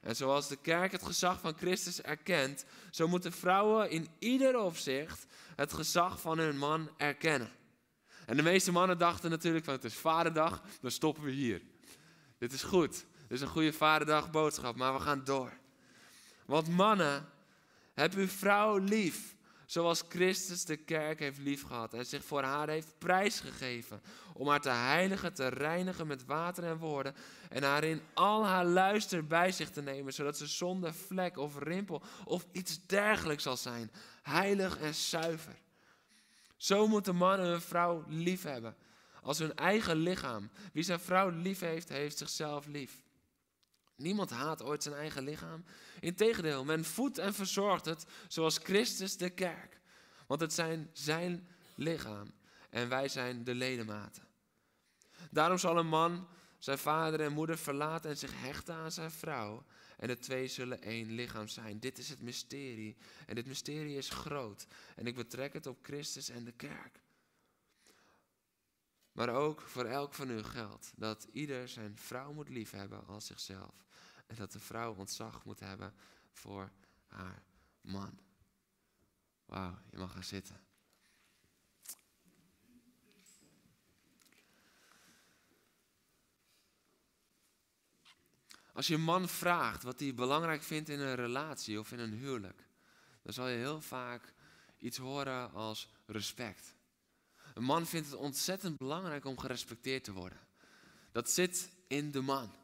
En 0.00 0.16
zoals 0.16 0.48
de 0.48 0.56
kerk 0.56 0.92
het 0.92 1.02
gezag 1.02 1.40
van 1.40 1.56
Christus 1.56 2.02
erkent, 2.02 2.64
zo 2.90 3.08
moeten 3.08 3.32
vrouwen 3.32 3.90
in 3.90 4.08
ieder 4.18 4.58
opzicht 4.58 5.26
het 5.56 5.72
gezag 5.72 6.20
van 6.20 6.38
hun 6.38 6.58
man 6.58 6.90
erkennen. 6.96 7.50
En 8.26 8.36
de 8.36 8.42
meeste 8.42 8.72
mannen 8.72 8.98
dachten 8.98 9.30
natuurlijk 9.30 9.64
van 9.64 9.74
het 9.74 9.84
is 9.84 9.94
vaderdag, 9.94 10.62
dan 10.80 10.90
stoppen 10.90 11.22
we 11.22 11.30
hier. 11.30 11.62
Dit 12.38 12.52
is 12.52 12.62
goed, 12.62 12.92
dit 12.92 13.30
is 13.30 13.40
een 13.40 13.48
goede 13.48 13.72
vaderdag 13.72 14.30
boodschap, 14.30 14.76
maar 14.76 14.94
we 14.94 15.00
gaan 15.00 15.24
door. 15.24 15.52
Want 16.46 16.68
mannen, 16.68 17.28
heb 17.94 18.14
uw 18.14 18.28
vrouw 18.28 18.76
lief, 18.76 19.34
zoals 19.68 20.04
Christus 20.08 20.64
de 20.64 20.76
kerk 20.76 21.18
heeft 21.18 21.38
liefgehad 21.38 21.94
en 21.94 22.06
zich 22.06 22.24
voor 22.24 22.42
haar 22.42 22.68
heeft 22.68 22.98
prijsgegeven, 22.98 24.02
om 24.34 24.48
haar 24.48 24.60
te 24.60 24.68
heiligen, 24.68 25.34
te 25.34 25.48
reinigen 25.48 26.06
met 26.06 26.24
water 26.24 26.64
en 26.64 26.76
woorden, 26.76 27.14
en 27.48 27.62
haar 27.62 27.84
in 27.84 28.00
al 28.14 28.46
haar 28.46 28.64
luister 28.64 29.26
bij 29.26 29.52
zich 29.52 29.70
te 29.70 29.82
nemen, 29.82 30.12
zodat 30.12 30.36
ze 30.36 30.46
zonder 30.46 30.94
vlek 30.94 31.36
of 31.36 31.58
rimpel 31.58 32.02
of 32.24 32.46
iets 32.52 32.86
dergelijks 32.86 33.42
zal 33.42 33.56
zijn, 33.56 33.90
heilig 34.22 34.78
en 34.78 34.94
zuiver. 34.94 35.56
Zo 36.56 36.86
moeten 36.86 37.16
mannen 37.16 37.46
hun 37.46 37.60
vrouw 37.60 38.04
lief 38.06 38.42
hebben, 38.42 38.76
als 39.22 39.38
hun 39.38 39.54
eigen 39.54 39.96
lichaam. 39.96 40.50
Wie 40.72 40.82
zijn 40.82 41.00
vrouw 41.00 41.28
lief 41.28 41.60
heeft, 41.60 41.88
heeft 41.88 42.18
zichzelf 42.18 42.66
lief. 42.66 43.02
Niemand 43.98 44.30
haat 44.30 44.62
ooit 44.62 44.82
zijn 44.82 44.94
eigen 44.94 45.24
lichaam. 45.24 45.64
Integendeel, 46.00 46.64
men 46.64 46.84
voedt 46.84 47.18
en 47.18 47.34
verzorgt 47.34 47.84
het 47.84 48.06
zoals 48.28 48.58
Christus 48.58 49.16
de 49.16 49.30
kerk. 49.30 49.80
Want 50.26 50.40
het 50.40 50.52
zijn 50.52 50.90
zijn 50.92 51.48
lichaam 51.74 52.32
en 52.70 52.88
wij 52.88 53.08
zijn 53.08 53.44
de 53.44 53.54
ledematen. 53.54 54.26
Daarom 55.30 55.58
zal 55.58 55.78
een 55.78 55.88
man 55.88 56.28
zijn 56.58 56.78
vader 56.78 57.20
en 57.20 57.32
moeder 57.32 57.58
verlaten 57.58 58.10
en 58.10 58.16
zich 58.16 58.40
hechten 58.40 58.74
aan 58.74 58.92
zijn 58.92 59.10
vrouw. 59.10 59.64
En 59.96 60.08
de 60.08 60.18
twee 60.18 60.48
zullen 60.48 60.82
één 60.82 61.10
lichaam 61.10 61.48
zijn. 61.48 61.80
Dit 61.80 61.98
is 61.98 62.08
het 62.08 62.22
mysterie. 62.22 62.96
En 63.26 63.34
dit 63.34 63.46
mysterie 63.46 63.96
is 63.96 64.08
groot. 64.08 64.66
En 64.96 65.06
ik 65.06 65.14
betrek 65.14 65.52
het 65.52 65.66
op 65.66 65.78
Christus 65.82 66.28
en 66.28 66.44
de 66.44 66.52
kerk. 66.52 67.02
Maar 69.12 69.28
ook 69.28 69.60
voor 69.60 69.84
elk 69.84 70.14
van 70.14 70.30
u 70.30 70.42
geldt 70.42 70.92
dat 70.96 71.26
ieder 71.32 71.68
zijn 71.68 71.96
vrouw 71.96 72.32
moet 72.32 72.48
liefhebben 72.48 73.06
als 73.06 73.26
zichzelf. 73.26 73.87
En 74.28 74.36
dat 74.36 74.52
de 74.52 74.60
vrouw 74.60 74.94
ontzag 74.94 75.44
moet 75.44 75.60
hebben 75.60 75.94
voor 76.30 76.70
haar 77.06 77.42
man. 77.80 78.18
Wauw, 79.44 79.78
je 79.90 79.98
mag 79.98 80.12
gaan 80.12 80.24
zitten. 80.24 80.60
Als 88.72 88.86
je 88.86 88.94
een 88.94 89.00
man 89.00 89.28
vraagt 89.28 89.82
wat 89.82 90.00
hij 90.00 90.14
belangrijk 90.14 90.62
vindt 90.62 90.88
in 90.88 91.00
een 91.00 91.14
relatie 91.14 91.78
of 91.78 91.92
in 91.92 91.98
een 91.98 92.12
huwelijk, 92.12 92.68
dan 93.22 93.32
zal 93.32 93.48
je 93.48 93.56
heel 93.56 93.80
vaak 93.80 94.32
iets 94.78 94.96
horen 94.96 95.52
als 95.52 95.88
respect. 96.06 96.74
Een 97.54 97.62
man 97.62 97.86
vindt 97.86 98.10
het 98.10 98.18
ontzettend 98.18 98.76
belangrijk 98.76 99.24
om 99.24 99.38
gerespecteerd 99.38 100.04
te 100.04 100.12
worden. 100.12 100.38
Dat 101.12 101.30
zit 101.30 101.70
in 101.86 102.10
de 102.10 102.20
man. 102.20 102.57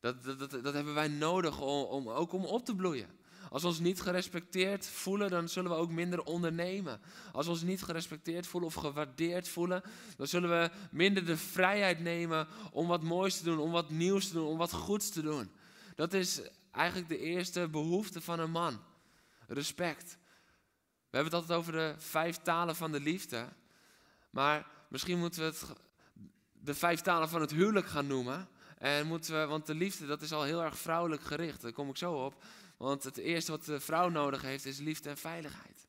Dat, 0.00 0.24
dat, 0.24 0.50
dat, 0.50 0.74
hebben 0.74 0.94
wij 0.94 1.08
nodig 1.08 1.60
om, 1.60 1.84
om, 1.84 2.08
ook 2.08 2.32
om 2.32 2.44
op 2.44 2.64
te 2.64 2.74
bloeien. 2.74 3.08
Als 3.50 3.62
we 3.62 3.68
ons 3.68 3.78
niet 3.78 4.00
gerespecteerd 4.00 4.86
voelen, 4.86 5.30
dan 5.30 5.48
zullen 5.48 5.70
we 5.70 5.76
ook 5.76 5.90
minder 5.90 6.22
ondernemen. 6.22 7.00
Als 7.32 7.46
we 7.46 7.52
ons 7.52 7.62
niet 7.62 7.82
gerespecteerd 7.82 8.46
voelen 8.46 8.68
of 8.68 8.74
gewaardeerd 8.74 9.48
voelen, 9.48 9.82
dan 10.16 10.26
zullen 10.26 10.50
we 10.50 10.70
minder 10.90 11.24
de 11.24 11.36
vrijheid 11.36 12.00
nemen 12.00 12.48
om 12.72 12.86
wat 12.86 13.02
moois 13.02 13.38
te 13.38 13.44
doen, 13.44 13.58
om 13.58 13.70
wat 13.70 13.90
nieuws 13.90 14.28
te 14.28 14.34
doen, 14.34 14.46
om 14.46 14.58
wat 14.58 14.72
goeds 14.72 15.10
te 15.10 15.22
doen. 15.22 15.50
Dat 15.94 16.12
is 16.12 16.40
eigenlijk 16.70 17.08
de 17.08 17.18
eerste 17.18 17.68
behoefte 17.68 18.20
van 18.20 18.40
een 18.40 18.50
man. 18.50 18.80
Respect. 19.46 20.18
We 21.10 21.16
hebben 21.16 21.32
het 21.32 21.40
altijd 21.42 21.58
over 21.58 21.72
de 21.72 21.94
vijf 21.98 22.36
talen 22.36 22.76
van 22.76 22.92
de 22.92 23.00
liefde. 23.00 23.48
Maar 24.30 24.66
misschien 24.88 25.18
moeten 25.18 25.40
we 25.40 25.46
het 25.46 25.64
de 26.52 26.74
vijf 26.74 27.00
talen 27.00 27.28
van 27.28 27.40
het 27.40 27.50
huwelijk 27.50 27.86
gaan 27.86 28.06
noemen. 28.06 28.48
En 28.78 29.06
moeten 29.06 29.40
we, 29.40 29.46
want 29.46 29.66
de 29.66 29.74
liefde, 29.74 30.06
dat 30.06 30.22
is 30.22 30.32
al 30.32 30.42
heel 30.42 30.62
erg 30.62 30.78
vrouwelijk 30.78 31.22
gericht. 31.22 31.60
Daar 31.60 31.72
kom 31.72 31.88
ik 31.88 31.96
zo 31.96 32.24
op. 32.24 32.42
Want 32.76 33.04
het 33.04 33.16
eerste 33.16 33.50
wat 33.50 33.64
de 33.64 33.80
vrouw 33.80 34.08
nodig 34.08 34.42
heeft 34.42 34.64
is 34.66 34.78
liefde 34.78 35.08
en 35.08 35.16
veiligheid. 35.16 35.86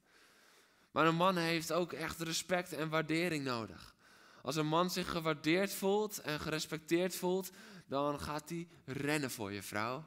Maar 0.92 1.06
een 1.06 1.16
man 1.16 1.38
heeft 1.38 1.72
ook 1.72 1.94
echt 1.94 2.22
respect 2.22 2.74
en 2.74 2.90
waardering 2.90 3.44
nodig. 3.44 3.96
Als 4.42 4.56
een 4.56 4.68
man 4.68 4.90
zich 4.90 5.12
gewaardeerd 5.12 5.74
voelt 5.74 6.22
en 6.22 6.40
gerespecteerd 6.40 7.16
voelt, 7.16 7.50
dan 7.86 8.20
gaat 8.20 8.50
hij 8.50 8.68
rennen 8.86 9.32
voor 9.32 9.52
je 9.52 9.64
vrouw. 9.64 10.06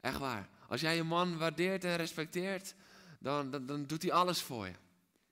Echt 0.00 0.18
waar. 0.18 0.48
Als 0.68 0.80
jij 0.80 0.96
je 0.96 1.02
man 1.02 1.38
waardeert 1.38 1.84
en 1.84 1.96
respecteert, 1.96 2.74
dan, 3.20 3.66
dan, 3.66 3.86
doet 3.86 4.02
hij 4.02 4.12
alles 4.12 4.42
voor 4.42 4.66
je. 4.66 4.74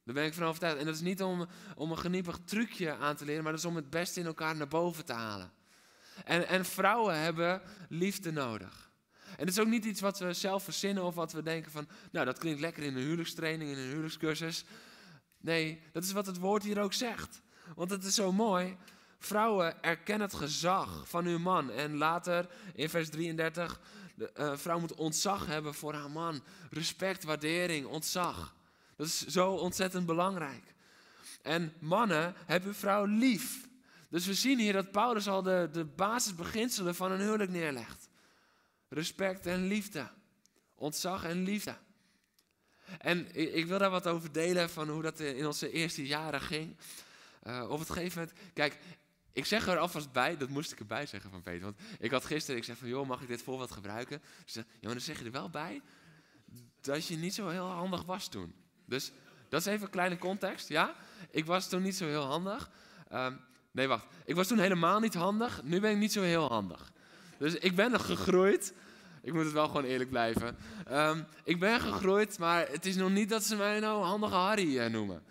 Daar 0.04 0.14
ben 0.14 0.24
ik 0.24 0.34
van 0.34 0.46
overtuigd. 0.46 0.78
En 0.78 0.86
dat 0.86 0.94
is 0.94 1.00
niet 1.00 1.22
om, 1.22 1.46
om 1.76 1.90
een 1.90 1.98
geniepig 1.98 2.38
trucje 2.44 2.96
aan 2.96 3.16
te 3.16 3.24
leren, 3.24 3.42
maar 3.42 3.52
dat 3.52 3.60
is 3.60 3.68
om 3.68 3.76
het 3.76 3.90
beste 3.90 4.20
in 4.20 4.26
elkaar 4.26 4.56
naar 4.56 4.68
boven 4.68 5.04
te 5.04 5.12
halen. 5.12 5.52
En, 6.24 6.48
en 6.48 6.64
vrouwen 6.64 7.18
hebben 7.18 7.62
liefde 7.88 8.32
nodig. 8.32 8.90
En 9.36 9.46
het 9.46 9.48
is 9.48 9.58
ook 9.58 9.66
niet 9.66 9.84
iets 9.84 10.00
wat 10.00 10.18
we 10.18 10.32
zelf 10.32 10.64
verzinnen 10.64 11.04
of 11.04 11.14
wat 11.14 11.32
we 11.32 11.42
denken 11.42 11.70
van, 11.70 11.88
nou 12.10 12.26
dat 12.26 12.38
klinkt 12.38 12.60
lekker 12.60 12.82
in 12.82 12.96
een 12.96 13.02
huwelijkstraining, 13.02 13.70
in 13.70 13.78
een 13.78 13.88
huwelijkscursus. 13.88 14.64
Nee, 15.40 15.82
dat 15.92 16.04
is 16.04 16.12
wat 16.12 16.26
het 16.26 16.38
woord 16.38 16.62
hier 16.62 16.80
ook 16.80 16.92
zegt. 16.92 17.42
Want 17.74 17.90
het 17.90 18.04
is 18.04 18.14
zo 18.14 18.32
mooi. 18.32 18.76
Vrouwen, 19.18 19.82
erken 19.82 20.20
het 20.20 20.34
gezag 20.34 21.08
van 21.08 21.26
uw 21.26 21.38
man. 21.38 21.70
En 21.70 21.96
later 21.96 22.48
in 22.74 22.88
vers 22.88 23.08
33, 23.08 23.80
de 24.14 24.32
uh, 24.38 24.56
vrouw 24.56 24.78
moet 24.78 24.94
ontzag 24.94 25.46
hebben 25.46 25.74
voor 25.74 25.94
haar 25.94 26.10
man. 26.10 26.42
Respect, 26.70 27.24
waardering, 27.24 27.86
ontzag. 27.86 28.54
Dat 28.96 29.06
is 29.06 29.26
zo 29.26 29.52
ontzettend 29.52 30.06
belangrijk. 30.06 30.74
En 31.42 31.72
mannen, 31.78 32.34
hebben 32.46 32.68
uw 32.68 32.74
vrouw 32.74 33.04
lief. 33.04 33.66
Dus 34.14 34.26
we 34.26 34.34
zien 34.34 34.58
hier 34.58 34.72
dat 34.72 34.90
Paulus 34.90 35.28
al 35.28 35.42
de, 35.42 35.68
de 35.72 35.84
basisbeginselen 35.84 36.94
van 36.94 37.12
een 37.12 37.20
huwelijk 37.20 37.50
neerlegt. 37.50 38.08
Respect 38.88 39.46
en 39.46 39.66
liefde. 39.66 40.10
Ontzag 40.74 41.24
en 41.24 41.42
liefde. 41.42 41.76
En 42.98 43.34
ik 43.56 43.66
wil 43.66 43.78
daar 43.78 43.90
wat 43.90 44.06
over 44.06 44.32
delen 44.32 44.70
van 44.70 44.88
hoe 44.88 45.02
dat 45.02 45.20
in 45.20 45.46
onze 45.46 45.70
eerste 45.70 46.06
jaren 46.06 46.40
ging. 46.40 46.76
Uh, 47.42 47.66
op 47.68 47.78
het 47.78 47.90
gegeven 47.90 48.18
moment, 48.18 48.38
kijk, 48.52 48.78
ik 49.32 49.46
zeg 49.46 49.66
er 49.66 49.78
alvast 49.78 50.12
bij, 50.12 50.36
dat 50.36 50.48
moest 50.48 50.72
ik 50.72 50.78
erbij 50.78 51.06
zeggen 51.06 51.30
van 51.30 51.42
Peter. 51.42 51.62
Want 51.62 51.80
ik 51.98 52.10
had 52.10 52.24
gisteren, 52.24 52.56
ik 52.56 52.64
zeg 52.64 52.76
van, 52.76 52.88
joh, 52.88 53.08
mag 53.08 53.22
ik 53.22 53.28
dit 53.28 53.42
voorbeeld 53.42 53.70
gebruiken? 53.70 54.22
Ze 54.44 54.52
zegt, 54.52 54.66
ja, 54.80 54.88
dan 54.88 55.00
zeg 55.00 55.18
je 55.18 55.24
er 55.24 55.30
wel 55.30 55.50
bij 55.50 55.82
dat 56.80 57.06
je 57.06 57.16
niet 57.16 57.34
zo 57.34 57.48
heel 57.48 57.66
handig 57.66 58.04
was 58.04 58.28
toen. 58.28 58.54
Dus 58.84 59.12
dat 59.48 59.60
is 59.60 59.66
even 59.66 59.84
een 59.84 59.90
kleine 59.90 60.18
context, 60.18 60.68
ja? 60.68 60.94
Ik 61.30 61.46
was 61.46 61.68
toen 61.68 61.82
niet 61.82 61.96
zo 61.96 62.06
heel 62.06 62.24
handig. 62.24 62.70
Um, 63.12 63.40
nee, 63.74 63.88
wacht. 63.88 64.06
Ik 64.24 64.34
was 64.34 64.46
toen 64.46 64.58
helemaal 64.58 65.00
niet 65.00 65.14
handig. 65.14 65.62
Nu 65.62 65.80
ben 65.80 65.90
ik 65.90 65.96
niet 65.96 66.12
zo 66.12 66.22
heel 66.22 66.48
handig. 66.48 66.92
Dus 67.38 67.54
ik 67.54 67.76
ben 67.76 67.90
nog 67.90 68.06
gegroeid. 68.06 68.74
Ik 69.22 69.32
moet 69.32 69.44
het 69.44 69.52
wel 69.52 69.66
gewoon 69.66 69.84
eerlijk 69.84 70.10
blijven. 70.10 70.56
Um, 70.90 71.26
ik 71.44 71.60
ben 71.60 71.80
gegroeid, 71.80 72.38
maar 72.38 72.68
het 72.68 72.86
is 72.86 72.96
nog 72.96 73.10
niet 73.10 73.28
dat 73.28 73.44
ze 73.44 73.56
mij 73.56 73.80
nou 73.80 74.04
handige 74.04 74.34
Harry 74.34 74.78
uh, 74.78 74.86
noemen. 74.86 75.24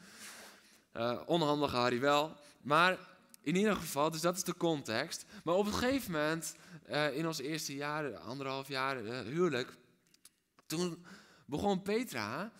Uh, 0.93 1.21
onhandige 1.25 1.75
Harry 1.75 1.99
wel. 1.99 2.37
Maar 2.61 2.97
in 3.41 3.55
ieder 3.55 3.75
geval, 3.75 4.11
dus 4.11 4.21
dat 4.21 4.35
is 4.35 4.43
de 4.43 4.57
context. 4.57 5.25
Maar 5.43 5.55
op 5.55 5.65
een 5.65 5.73
gegeven 5.73 6.11
moment, 6.11 6.55
uh, 6.89 7.17
in 7.17 7.27
ons 7.27 7.39
eerste 7.39 7.75
jaar, 7.75 8.17
anderhalf 8.17 8.67
jaar 8.67 8.95
huwelijk, 9.25 9.77
toen 10.65 11.05
begon 11.45 11.81
Petra 11.81 12.51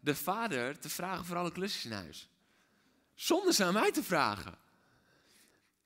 de 0.00 0.14
vader 0.14 0.78
te 0.78 0.88
vragen 0.88 1.24
voor 1.24 1.36
alle 1.36 1.52
klusjes 1.52 1.84
in 1.84 1.92
huis. 1.92 2.28
Zonder 3.14 3.52
ze 3.52 3.64
aan 3.64 3.72
mij 3.72 3.92
te 3.92 4.02
vragen. 4.02 4.64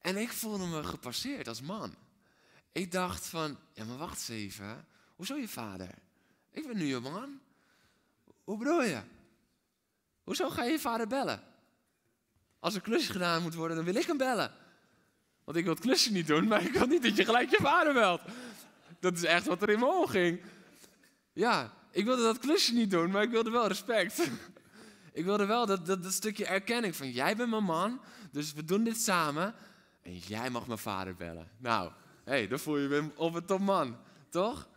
En 0.01 0.17
ik 0.17 0.33
voelde 0.33 0.67
me 0.67 0.85
gepasseerd 0.85 1.49
als 1.49 1.61
man. 1.61 1.95
Ik 2.73 2.93
dacht 2.93 3.27
van, 3.27 3.59
ja 3.73 3.85
maar 3.85 3.97
wacht 3.97 4.19
eens 4.19 4.29
even. 4.29 4.87
Hoezo 5.17 5.37
je 5.37 5.49
vader? 5.49 5.91
Ik 6.51 6.67
ben 6.67 6.77
nu 6.77 6.85
je 6.85 7.01
man. 7.01 7.41
Hoe 8.45 8.59
bedoel 8.59 8.83
je? 8.83 9.01
Hoezo 10.23 10.51
ga 10.51 10.65
je 10.65 10.71
je 10.71 10.79
vader 10.79 11.07
bellen? 11.07 11.43
Als 12.59 12.75
er 12.75 12.81
klusje 12.81 13.13
gedaan 13.13 13.43
moet 13.43 13.55
worden, 13.55 13.77
dan 13.77 13.85
wil 13.85 13.95
ik 13.95 14.07
hem 14.07 14.17
bellen. 14.17 14.53
Want 15.45 15.57
ik 15.57 15.65
wil 15.65 15.73
het 15.73 15.83
klusje 15.83 16.13
niet 16.13 16.27
doen, 16.27 16.49
maar 16.49 16.63
ik 16.63 16.73
wil 16.73 16.87
niet 16.87 17.03
dat 17.03 17.17
je 17.17 17.25
gelijk 17.25 17.51
je 17.51 17.59
vader 17.61 17.93
belt. 17.93 18.21
Dat 19.01 19.17
is 19.17 19.25
echt 19.25 19.47
wat 19.47 19.63
er 19.63 19.71
in 19.71 19.79
me 19.79 19.87
omging. 19.87 20.41
Ja, 21.33 21.73
ik 21.91 22.05
wilde 22.05 22.23
dat 22.23 22.39
klusje 22.39 22.75
niet 22.75 22.91
doen, 22.91 23.11
maar 23.11 23.23
ik 23.23 23.31
wilde 23.31 23.51
wel 23.51 23.67
respect. 23.67 24.31
ik 25.13 25.25
wilde 25.25 25.47
wel 25.47 25.67
dat, 25.67 25.87
dat, 25.87 26.03
dat 26.03 26.13
stukje 26.13 26.47
erkenning 26.47 26.97
van 26.97 27.11
jij 27.11 27.37
bent 27.37 27.51
mijn 27.51 27.65
man, 27.65 28.01
dus 28.31 28.53
we 28.53 28.65
doen 28.65 28.85
dit 28.85 29.01
samen. 29.01 29.55
En 30.11 30.19
jij 30.19 30.51
mag 30.51 30.67
mijn 30.67 30.79
vader 30.79 31.15
bellen. 31.15 31.49
Nou, 31.59 31.91
hé, 32.25 32.33
hey, 32.33 32.49
dan 32.49 32.59
voel 32.59 32.79
je 32.79 32.89
hem 32.89 33.13
op 33.17 33.35
een 33.35 33.45
topman, 33.45 33.97
toch? 34.29 34.69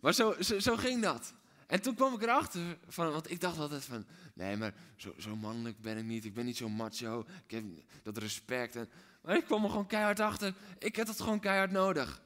Maar 0.00 0.14
zo, 0.14 0.34
zo, 0.40 0.58
zo, 0.58 0.76
ging 0.76 1.02
dat. 1.02 1.32
En 1.66 1.82
toen 1.82 1.94
kwam 1.94 2.14
ik 2.14 2.22
erachter, 2.22 2.78
van, 2.88 3.12
want 3.12 3.30
ik 3.30 3.40
dacht 3.40 3.58
altijd 3.58 3.84
van, 3.84 4.06
nee, 4.34 4.56
maar 4.56 4.74
zo, 4.96 5.14
zo 5.18 5.36
mannelijk 5.36 5.80
ben 5.80 5.96
ik 5.96 6.04
niet. 6.04 6.24
Ik 6.24 6.34
ben 6.34 6.44
niet 6.44 6.56
zo 6.56 6.68
macho. 6.68 7.26
Ik 7.46 7.50
heb 7.50 7.64
dat 8.02 8.18
respect. 8.18 8.76
En, 8.76 8.88
maar 9.22 9.36
ik 9.36 9.44
kwam 9.44 9.64
er 9.64 9.70
gewoon 9.70 9.86
keihard 9.86 10.20
achter. 10.20 10.54
Ik 10.78 10.96
heb 10.96 11.06
dat 11.06 11.20
gewoon 11.20 11.40
keihard 11.40 11.70
nodig. 11.70 12.22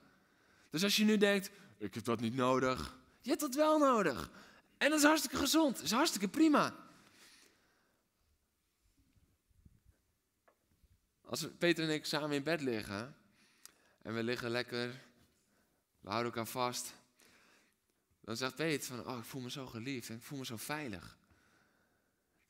Dus 0.71 0.83
als 0.83 0.97
je 0.97 1.05
nu 1.05 1.17
denkt, 1.17 1.51
ik 1.79 1.95
heb 1.95 2.05
dat 2.05 2.21
niet 2.21 2.35
nodig. 2.35 2.99
Je 3.23 3.29
hebt 3.29 3.43
dat 3.43 3.55
wel 3.55 3.79
nodig. 3.79 4.31
En 4.79 4.91
dat 4.91 4.99
is 4.99 5.05
hartstikke 5.05 5.37
gezond. 5.37 5.75
Dat 5.75 5.85
is 5.85 5.93
hartstikke 5.93 6.29
prima. 6.29 6.75
Als 11.27 11.47
Peter 11.59 11.85
en 11.85 11.95
ik 11.95 12.05
samen 12.05 12.37
in 12.37 12.43
bed 12.43 12.61
liggen 12.61 13.17
en 14.03 14.15
we 14.15 14.23
liggen 14.23 14.51
lekker, 14.51 14.89
we 16.01 16.09
houden 16.09 16.33
elkaar 16.33 16.47
vast, 16.47 16.93
dan 18.21 18.37
zegt 18.37 18.55
Peter 18.55 18.87
van, 18.87 19.07
oh 19.07 19.19
ik 19.19 19.25
voel 19.25 19.41
me 19.41 19.51
zo 19.51 19.67
geliefd 19.67 20.09
en 20.09 20.17
ik 20.17 20.23
voel 20.23 20.39
me 20.39 20.45
zo 20.45 20.57
veilig. 20.57 21.19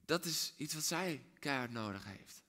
Dat 0.04 0.24
is 0.24 0.54
iets 0.56 0.74
wat 0.74 0.84
zij 0.84 1.24
keihard 1.38 1.70
nodig 1.70 2.04
heeft. 2.04 2.42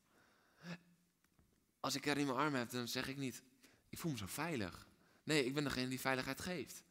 Als 1.79 1.95
ik 1.95 2.05
haar 2.05 2.17
in 2.17 2.25
mijn 2.25 2.37
arm 2.37 2.53
heb, 2.53 2.69
dan 2.69 2.87
zeg 2.87 3.07
ik 3.07 3.17
niet, 3.17 3.41
ik 3.89 3.97
voel 3.97 4.11
me 4.11 4.17
zo 4.17 4.25
veilig. 4.25 4.87
Nee, 5.23 5.45
ik 5.45 5.53
ben 5.53 5.63
degene 5.63 5.87
die 5.87 5.99
veiligheid 5.99 6.41
geeft. 6.41 6.83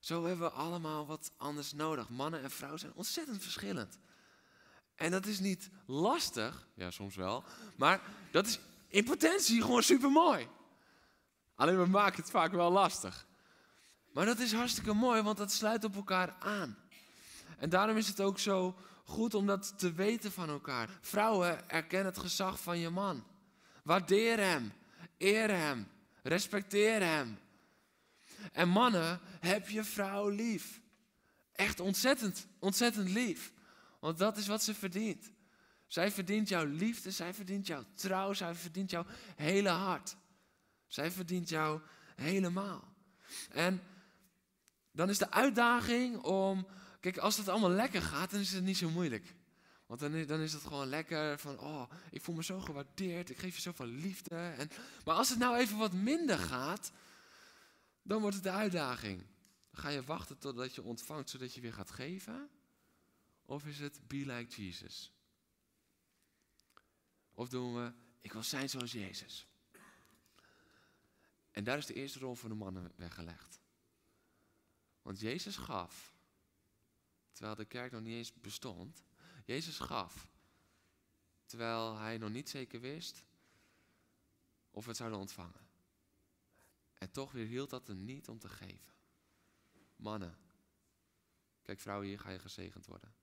Zo 0.00 0.24
hebben 0.24 0.46
we 0.46 0.54
allemaal 0.54 1.06
wat 1.06 1.32
anders 1.36 1.72
nodig. 1.72 2.08
Mannen 2.08 2.42
en 2.42 2.50
vrouwen 2.50 2.80
zijn 2.80 2.94
ontzettend 2.94 3.42
verschillend. 3.42 3.98
En 4.98 5.10
dat 5.10 5.26
is 5.26 5.38
niet 5.38 5.70
lastig, 5.86 6.68
ja 6.74 6.90
soms 6.90 7.16
wel, 7.16 7.44
maar 7.76 8.00
dat 8.30 8.46
is 8.46 8.58
in 8.88 9.04
potentie 9.04 9.62
gewoon 9.62 9.82
super 9.82 10.10
mooi. 10.10 10.48
Alleen 11.54 11.78
we 11.78 11.86
maken 11.86 12.22
het 12.22 12.30
vaak 12.30 12.52
wel 12.52 12.70
lastig. 12.70 13.26
Maar 14.12 14.26
dat 14.26 14.38
is 14.38 14.52
hartstikke 14.52 14.92
mooi, 14.92 15.22
want 15.22 15.36
dat 15.36 15.52
sluit 15.52 15.84
op 15.84 15.94
elkaar 15.94 16.36
aan. 16.38 16.78
En 17.58 17.68
daarom 17.68 17.96
is 17.96 18.08
het 18.08 18.20
ook 18.20 18.38
zo 18.38 18.76
goed 19.04 19.34
om 19.34 19.46
dat 19.46 19.78
te 19.78 19.92
weten 19.92 20.32
van 20.32 20.48
elkaar. 20.48 20.88
Vrouwen, 21.00 21.70
erken 21.70 22.04
het 22.04 22.18
gezag 22.18 22.60
van 22.60 22.78
je 22.78 22.90
man. 22.90 23.24
Waardeer 23.82 24.38
hem, 24.38 24.72
eer 25.18 25.50
hem, 25.50 25.88
respecteer 26.22 27.02
hem. 27.02 27.38
En 28.52 28.68
mannen, 28.68 29.20
heb 29.40 29.68
je 29.68 29.84
vrouw 29.84 30.28
lief. 30.28 30.80
Echt 31.52 31.80
ontzettend, 31.80 32.46
ontzettend 32.58 33.08
lief. 33.08 33.52
Want 33.98 34.18
dat 34.18 34.36
is 34.36 34.46
wat 34.46 34.62
ze 34.62 34.74
verdient. 34.74 35.30
Zij 35.86 36.10
verdient 36.10 36.48
jouw 36.48 36.64
liefde, 36.64 37.10
zij 37.10 37.34
verdient 37.34 37.66
jouw 37.66 37.84
trouw, 37.94 38.32
zij 38.32 38.54
verdient 38.54 38.90
jouw 38.90 39.04
hele 39.36 39.68
hart. 39.68 40.16
Zij 40.86 41.10
verdient 41.10 41.48
jou 41.48 41.80
helemaal. 42.16 42.96
En 43.50 43.82
dan 44.92 45.08
is 45.08 45.18
de 45.18 45.30
uitdaging 45.30 46.16
om, 46.16 46.66
kijk, 47.00 47.18
als 47.18 47.36
het 47.36 47.48
allemaal 47.48 47.70
lekker 47.70 48.02
gaat, 48.02 48.30
dan 48.30 48.40
is 48.40 48.52
het 48.52 48.64
niet 48.64 48.76
zo 48.76 48.90
moeilijk. 48.90 49.34
Want 49.86 50.00
dan 50.00 50.14
is, 50.14 50.26
dan 50.26 50.40
is 50.40 50.52
het 50.52 50.62
gewoon 50.62 50.88
lekker 50.88 51.38
van, 51.38 51.58
oh, 51.60 51.90
ik 52.10 52.22
voel 52.22 52.34
me 52.34 52.44
zo 52.44 52.60
gewaardeerd, 52.60 53.30
ik 53.30 53.38
geef 53.38 53.54
je 53.54 53.62
zoveel 53.62 53.86
liefde. 53.86 54.36
En, 54.36 54.70
maar 55.04 55.14
als 55.14 55.28
het 55.28 55.38
nou 55.38 55.56
even 55.56 55.78
wat 55.78 55.92
minder 55.92 56.38
gaat, 56.38 56.92
dan 58.02 58.20
wordt 58.20 58.34
het 58.34 58.44
de 58.44 58.50
uitdaging. 58.50 59.26
Ga 59.72 59.88
je 59.88 60.02
wachten 60.04 60.38
totdat 60.38 60.74
je 60.74 60.82
ontvangt, 60.82 61.30
zodat 61.30 61.54
je 61.54 61.60
weer 61.60 61.72
gaat 61.72 61.90
geven. 61.90 62.48
Of 63.48 63.66
is 63.66 63.78
het 63.78 64.08
be 64.08 64.26
like 64.26 64.62
Jesus? 64.62 65.12
Of 67.32 67.48
doen 67.48 67.74
we, 67.74 67.92
ik 68.20 68.32
wil 68.32 68.42
zijn 68.42 68.68
zoals 68.68 68.92
Jezus. 68.92 69.46
En 71.50 71.64
daar 71.64 71.78
is 71.78 71.86
de 71.86 71.94
eerste 71.94 72.18
rol 72.18 72.34
voor 72.34 72.48
de 72.48 72.54
mannen 72.54 72.92
weggelegd. 72.96 73.60
Want 75.02 75.20
Jezus 75.20 75.56
gaf, 75.56 76.14
terwijl 77.32 77.54
de 77.54 77.64
kerk 77.64 77.92
nog 77.92 78.00
niet 78.00 78.14
eens 78.14 78.32
bestond, 78.32 79.02
Jezus 79.44 79.78
gaf, 79.78 80.28
terwijl 81.46 81.96
hij 81.96 82.18
nog 82.18 82.30
niet 82.30 82.48
zeker 82.48 82.80
wist 82.80 83.24
of 84.70 84.82
we 84.82 84.88
het 84.88 84.98
zouden 84.98 85.18
ontvangen. 85.18 85.68
En 86.94 87.10
toch 87.10 87.32
weer 87.32 87.46
hield 87.46 87.70
dat 87.70 87.88
er 87.88 87.94
niet 87.94 88.28
om 88.28 88.38
te 88.38 88.48
geven. 88.48 88.94
Mannen, 89.96 90.38
kijk 91.62 91.80
vrouwen, 91.80 92.06
hier 92.06 92.20
ga 92.20 92.30
je 92.30 92.38
gezegend 92.38 92.86
worden. 92.86 93.16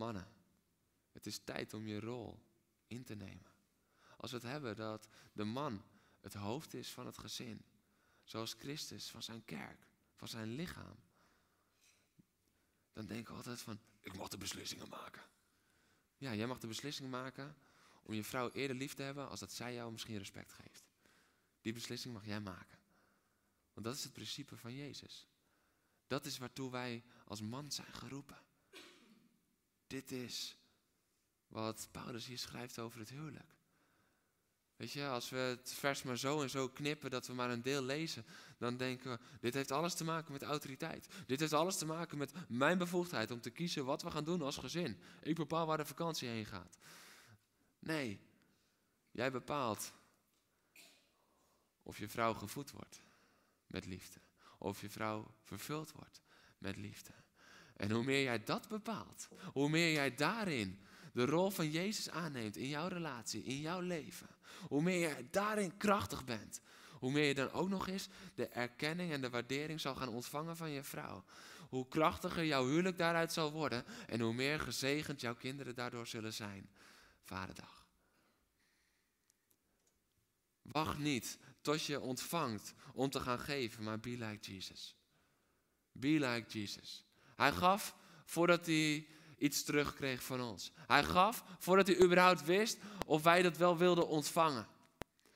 Mannen, 0.00 0.32
het 1.12 1.26
is 1.26 1.38
tijd 1.44 1.74
om 1.74 1.86
je 1.86 2.00
rol 2.00 2.42
in 2.86 3.04
te 3.04 3.14
nemen. 3.14 3.52
Als 4.16 4.30
we 4.30 4.36
het 4.36 4.46
hebben 4.46 4.76
dat 4.76 5.08
de 5.32 5.44
man 5.44 5.84
het 6.20 6.34
hoofd 6.34 6.74
is 6.74 6.90
van 6.90 7.06
het 7.06 7.18
gezin, 7.18 7.64
zoals 8.24 8.54
Christus 8.58 9.10
van 9.10 9.22
zijn 9.22 9.44
kerk, 9.44 9.86
van 10.14 10.28
zijn 10.28 10.48
lichaam, 10.54 10.96
dan 12.92 13.06
denken 13.06 13.32
we 13.32 13.38
altijd 13.38 13.60
van, 13.60 13.80
ik 14.00 14.16
mag 14.16 14.28
de 14.28 14.38
beslissingen 14.38 14.88
maken. 14.88 15.22
Ja, 16.16 16.34
jij 16.34 16.46
mag 16.46 16.58
de 16.58 16.66
beslissing 16.66 17.10
maken 17.10 17.56
om 18.02 18.14
je 18.14 18.24
vrouw 18.24 18.50
eerder 18.50 18.76
lief 18.76 18.94
te 18.94 19.02
hebben 19.02 19.28
als 19.28 19.40
dat 19.40 19.52
zij 19.52 19.74
jou 19.74 19.92
misschien 19.92 20.18
respect 20.18 20.52
geeft. 20.52 20.84
Die 21.60 21.72
beslissing 21.72 22.14
mag 22.14 22.24
jij 22.24 22.40
maken. 22.40 22.78
Want 23.72 23.86
dat 23.86 23.94
is 23.94 24.02
het 24.02 24.12
principe 24.12 24.56
van 24.56 24.74
Jezus. 24.74 25.28
Dat 26.06 26.26
is 26.26 26.38
waartoe 26.38 26.70
wij 26.70 27.04
als 27.24 27.40
man 27.40 27.72
zijn 27.72 27.92
geroepen. 27.92 28.48
Dit 29.90 30.10
is 30.10 30.56
wat 31.46 31.88
Paulus 31.90 32.26
hier 32.26 32.38
schrijft 32.38 32.78
over 32.78 32.98
het 32.98 33.08
huwelijk. 33.08 33.54
Weet 34.76 34.92
je, 34.92 35.06
als 35.06 35.30
we 35.30 35.36
het 35.36 35.72
vers 35.72 36.02
maar 36.02 36.18
zo 36.18 36.42
en 36.42 36.50
zo 36.50 36.68
knippen 36.68 37.10
dat 37.10 37.26
we 37.26 37.32
maar 37.32 37.50
een 37.50 37.62
deel 37.62 37.82
lezen, 37.82 38.26
dan 38.58 38.76
denken 38.76 39.10
we, 39.10 39.18
dit 39.40 39.54
heeft 39.54 39.70
alles 39.70 39.94
te 39.94 40.04
maken 40.04 40.32
met 40.32 40.42
autoriteit. 40.42 41.08
Dit 41.26 41.40
heeft 41.40 41.52
alles 41.52 41.78
te 41.78 41.86
maken 41.86 42.18
met 42.18 42.32
mijn 42.48 42.78
bevoegdheid 42.78 43.30
om 43.30 43.40
te 43.40 43.50
kiezen 43.50 43.84
wat 43.84 44.02
we 44.02 44.10
gaan 44.10 44.24
doen 44.24 44.42
als 44.42 44.56
gezin. 44.56 45.00
Ik 45.22 45.34
bepaal 45.34 45.66
waar 45.66 45.76
de 45.76 45.84
vakantie 45.84 46.28
heen 46.28 46.46
gaat. 46.46 46.78
Nee, 47.78 48.20
jij 49.10 49.30
bepaalt 49.30 49.92
of 51.82 51.98
je 51.98 52.08
vrouw 52.08 52.34
gevoed 52.34 52.70
wordt 52.70 53.02
met 53.66 53.86
liefde. 53.86 54.20
Of 54.58 54.80
je 54.80 54.90
vrouw 54.90 55.34
vervuld 55.42 55.92
wordt 55.92 56.20
met 56.58 56.76
liefde. 56.76 57.12
En 57.80 57.90
hoe 57.90 58.04
meer 58.04 58.22
jij 58.22 58.44
dat 58.44 58.68
bepaalt, 58.68 59.28
hoe 59.52 59.68
meer 59.68 59.92
jij 59.92 60.14
daarin 60.14 60.78
de 61.12 61.24
rol 61.24 61.50
van 61.50 61.70
Jezus 61.70 62.10
aanneemt 62.10 62.56
in 62.56 62.68
jouw 62.68 62.88
relatie, 62.88 63.42
in 63.42 63.60
jouw 63.60 63.80
leven, 63.80 64.28
hoe 64.68 64.82
meer 64.82 64.98
jij 64.98 65.28
daarin 65.30 65.76
krachtig 65.76 66.24
bent, 66.24 66.60
hoe 66.92 67.12
meer 67.12 67.24
je 67.24 67.34
dan 67.34 67.50
ook 67.50 67.68
nog 67.68 67.88
eens 67.88 68.08
de 68.34 68.46
erkenning 68.46 69.12
en 69.12 69.20
de 69.20 69.30
waardering 69.30 69.80
zal 69.80 69.94
gaan 69.94 70.08
ontvangen 70.08 70.56
van 70.56 70.70
je 70.70 70.82
vrouw. 70.82 71.24
Hoe 71.68 71.88
krachtiger 71.88 72.44
jouw 72.44 72.66
huwelijk 72.66 72.98
daaruit 72.98 73.32
zal 73.32 73.52
worden 73.52 73.84
en 74.06 74.20
hoe 74.20 74.34
meer 74.34 74.60
gezegend 74.60 75.20
jouw 75.20 75.34
kinderen 75.34 75.74
daardoor 75.74 76.06
zullen 76.06 76.32
zijn. 76.34 76.70
Vaderdag. 77.22 77.86
Wacht 80.62 80.98
niet 80.98 81.38
tot 81.60 81.84
je 81.84 82.00
ontvangt 82.00 82.74
om 82.94 83.10
te 83.10 83.20
gaan 83.20 83.40
geven, 83.40 83.84
maar 83.84 84.00
be 84.00 84.16
like 84.18 84.52
Jesus. 84.52 84.96
Be 85.92 86.08
like 86.08 86.58
Jesus. 86.58 87.09
Hij 87.40 87.52
gaf 87.52 87.94
voordat 88.24 88.66
hij 88.66 89.06
iets 89.38 89.62
terugkreeg 89.62 90.22
van 90.22 90.40
ons. 90.40 90.72
Hij 90.86 91.04
gaf 91.04 91.44
voordat 91.58 91.86
hij 91.86 92.00
überhaupt 92.00 92.44
wist 92.44 92.78
of 93.06 93.22
wij 93.22 93.42
dat 93.42 93.56
wel 93.56 93.76
wilden 93.76 94.08
ontvangen. 94.08 94.66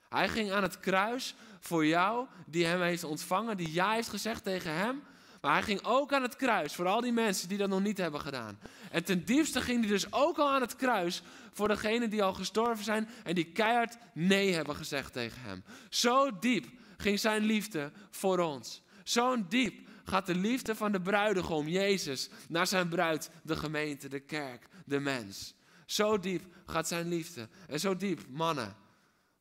Hij 0.08 0.28
ging 0.28 0.52
aan 0.52 0.62
het 0.62 0.80
kruis 0.80 1.34
voor 1.60 1.86
jou, 1.86 2.26
die 2.46 2.66
hem 2.66 2.80
heeft 2.80 3.04
ontvangen, 3.04 3.56
die 3.56 3.72
ja 3.72 3.92
heeft 3.92 4.08
gezegd 4.08 4.44
tegen 4.44 4.74
hem. 4.74 5.02
Maar 5.40 5.52
hij 5.52 5.62
ging 5.62 5.84
ook 5.84 6.12
aan 6.12 6.22
het 6.22 6.36
kruis 6.36 6.74
voor 6.74 6.86
al 6.86 7.00
die 7.00 7.12
mensen 7.12 7.48
die 7.48 7.58
dat 7.58 7.68
nog 7.68 7.80
niet 7.80 7.98
hebben 7.98 8.20
gedaan. 8.20 8.58
En 8.90 9.04
ten 9.04 9.24
diepste 9.24 9.60
ging 9.60 9.80
hij 9.80 9.88
dus 9.88 10.12
ook 10.12 10.38
al 10.38 10.50
aan 10.50 10.60
het 10.60 10.76
kruis 10.76 11.22
voor 11.52 11.68
degenen 11.68 12.10
die 12.10 12.22
al 12.22 12.34
gestorven 12.34 12.84
zijn 12.84 13.08
en 13.24 13.34
die 13.34 13.52
keihard 13.52 13.96
nee 14.14 14.54
hebben 14.54 14.76
gezegd 14.76 15.12
tegen 15.12 15.40
hem. 15.42 15.64
Zo 15.88 16.38
diep 16.38 16.66
ging 16.96 17.18
zijn 17.18 17.42
liefde 17.42 17.92
voor 18.10 18.38
ons. 18.38 18.82
Zo 19.04 19.46
diep 19.48 19.83
gaat 20.04 20.26
de 20.26 20.34
liefde 20.34 20.74
van 20.74 20.92
de 20.92 21.00
bruidegom, 21.00 21.68
Jezus, 21.68 22.28
naar 22.48 22.66
zijn 22.66 22.88
bruid, 22.88 23.30
de 23.42 23.56
gemeente, 23.56 24.08
de 24.08 24.20
kerk, 24.20 24.68
de 24.86 25.00
mens. 25.00 25.54
Zo 25.86 26.18
diep 26.18 26.42
gaat 26.66 26.88
zijn 26.88 27.08
liefde. 27.08 27.48
En 27.68 27.80
zo 27.80 27.96
diep, 27.96 28.28
mannen, 28.28 28.76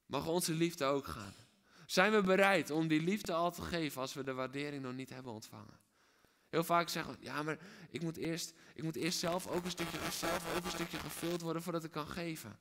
mag 0.06 0.28
onze 0.28 0.54
liefde 0.54 0.86
ook 0.86 1.08
gaan. 1.08 1.34
Zijn 1.86 2.12
we 2.12 2.22
bereid 2.22 2.70
om 2.70 2.88
die 2.88 3.02
liefde 3.02 3.34
al 3.34 3.52
te 3.52 3.62
geven 3.62 4.02
als 4.02 4.14
we 4.14 4.24
de 4.24 4.34
waardering 4.34 4.84
nog 4.84 4.94
niet 4.94 5.10
hebben 5.10 5.32
ontvangen? 5.32 5.80
Heel 6.50 6.64
vaak 6.64 6.90
zeggen 6.90 7.14
we, 7.14 7.26
ja, 7.26 7.44
maar 7.44 7.58
ik 7.90 8.02
moet 8.02 8.18
eerst, 8.18 8.54
ik 8.74 8.84
moet 8.84 8.96
eerst 8.96 9.20
zelf, 9.20 9.48
ook 9.48 9.66
een 9.66 9.72
stukje, 9.72 9.98
zelf 10.12 10.56
ook 10.58 10.64
een 10.64 10.72
stukje 10.72 10.98
gevuld 10.98 11.42
worden 11.42 11.62
voordat 11.62 11.84
ik 11.84 11.92
kan 11.92 12.08
geven. 12.08 12.60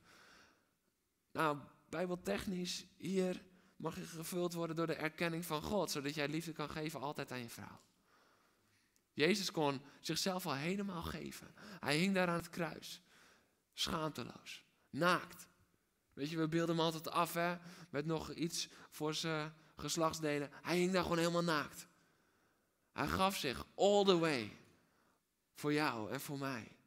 Nou, 1.31 1.57
bijbeltechnisch, 1.89 2.85
hier 2.97 3.43
mag 3.75 3.95
je 3.95 4.05
gevuld 4.05 4.53
worden 4.53 4.75
door 4.75 4.87
de 4.87 4.93
erkenning 4.93 5.45
van 5.45 5.61
God, 5.61 5.91
zodat 5.91 6.15
jij 6.15 6.27
liefde 6.27 6.51
kan 6.51 6.69
geven 6.69 7.01
altijd 7.01 7.31
aan 7.31 7.41
je 7.41 7.49
vrouw. 7.49 7.79
Jezus 9.13 9.51
kon 9.51 9.81
zichzelf 9.99 10.45
al 10.45 10.55
helemaal 10.55 11.03
geven. 11.03 11.53
Hij 11.79 11.97
hing 11.97 12.13
daar 12.13 12.27
aan 12.27 12.35
het 12.35 12.49
kruis. 12.49 13.01
Schaamteloos. 13.73 14.65
Naakt. 14.89 15.47
Weet 16.13 16.29
je, 16.29 16.37
we 16.37 16.47
beelden 16.47 16.75
hem 16.75 16.85
altijd 16.85 17.09
af, 17.09 17.33
hè? 17.33 17.57
Met 17.89 18.05
nog 18.05 18.33
iets 18.33 18.69
voor 18.89 19.13
zijn 19.13 19.53
geslachtsdelen. 19.75 20.49
Hij 20.61 20.77
hing 20.77 20.91
daar 20.91 21.03
gewoon 21.03 21.17
helemaal 21.17 21.43
naakt. 21.43 21.87
Hij 22.91 23.07
gaf 23.07 23.37
zich 23.37 23.65
all 23.75 24.03
the 24.03 24.17
way. 24.17 24.57
Voor 25.53 25.73
jou 25.73 26.11
en 26.11 26.21
voor 26.21 26.37
mij. 26.37 26.77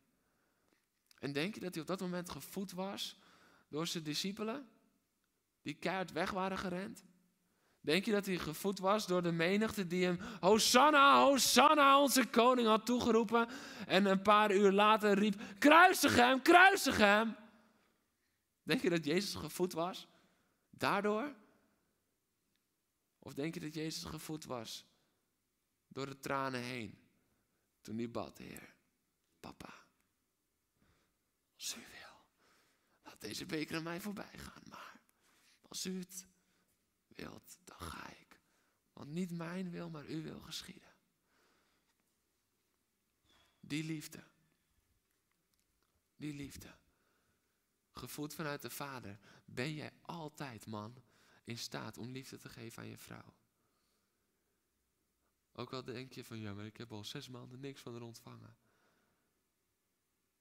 En 1.19 1.33
denk 1.33 1.55
je 1.55 1.61
dat 1.61 1.73
hij 1.73 1.83
op 1.83 1.89
dat 1.89 2.01
moment 2.01 2.31
gevoed 2.31 2.73
was 2.73 3.19
door 3.69 3.87
zijn 3.87 4.05
discipelen? 4.05 4.69
Die 5.63 5.75
keihard 5.75 6.13
weg 6.13 6.31
waren 6.31 6.59
gerend? 6.59 7.05
Denk 7.87 8.05
je 8.05 8.13
dat 8.13 8.27
hij 8.27 8.39
gevoed 8.39 8.79
was 8.79 9.07
door 9.07 9.23
de 9.23 9.33
menigte 9.33 9.87
die 9.87 10.05
hem 10.05 10.19
Hosanna, 10.41 11.25
Hosanna, 11.25 12.01
onze 12.01 12.27
koning 12.27 12.67
had 12.67 12.87
toegeroepen 12.87 13.49
en 13.87 14.05
een 14.05 14.23
paar 14.23 14.55
uur 14.55 14.73
later 14.73 15.19
riep, 15.19 15.43
kruisig 15.59 16.17
hem, 16.17 16.43
kruisig 16.43 16.97
hem. 16.97 17.37
Denk 18.63 18.83
je 18.83 18.91
dat 18.91 19.05
Jezus 19.05 19.35
gevoed 19.35 19.73
was 19.73 20.07
daardoor? 20.71 21.35
Of 23.19 23.35
denk 23.35 23.55
je 23.55 23.61
dat 23.61 23.75
Jezus 23.75 24.05
gevoed 24.05 24.45
was 24.45 24.87
door 25.89 26.07
de 26.07 26.19
tranen 26.19 26.61
heen 26.61 26.99
toen 27.81 27.97
hij 27.97 28.11
bad, 28.11 28.39
Heer, 28.39 28.75
papa, 29.41 29.75
als 31.55 31.77
u 31.77 31.81
wil, 31.81 32.25
laat 33.03 33.21
deze 33.21 33.47
beker 33.47 33.77
aan 33.77 33.83
mij 33.83 34.01
voorbij 34.01 34.39
gaan, 34.39 34.63
maar 34.69 35.01
als 35.69 35.87
u 35.87 35.99
het 35.99 36.27
wilt, 37.17 37.59
dan 37.65 37.81
ga 37.81 38.11
ik. 38.11 38.41
Want 38.93 39.11
niet 39.11 39.31
mijn 39.31 39.71
wil, 39.71 39.91
maar 39.91 40.05
uw 40.05 40.23
wil 40.23 40.41
geschieden. 40.41 40.95
Die 43.61 43.85
liefde. 43.85 44.25
Die 46.17 46.35
liefde. 46.35 46.75
Gevoed 47.91 48.35
vanuit 48.35 48.63
de 48.63 48.71
Vader, 48.71 49.19
ben 49.45 49.75
jij 49.75 49.93
altijd, 50.03 50.67
man, 50.67 51.03
in 51.45 51.59
staat 51.59 51.99
om 51.99 52.11
liefde 52.11 52.37
te 52.37 52.49
geven 52.49 52.83
aan 52.83 52.89
je 52.89 52.99
vrouw. 52.99 53.35
Ook 55.53 55.73
al 55.73 55.85
denk 55.85 56.13
je 56.13 56.25
van, 56.25 56.39
ja, 56.39 56.55
maar 56.55 56.67
ik 56.67 56.77
heb 56.77 56.93
al 56.93 57.05
zes 57.05 57.29
maanden 57.29 57.61
niks 57.61 57.81
van 57.81 57.93
haar 57.93 58.03
ontvangen. 58.03 58.57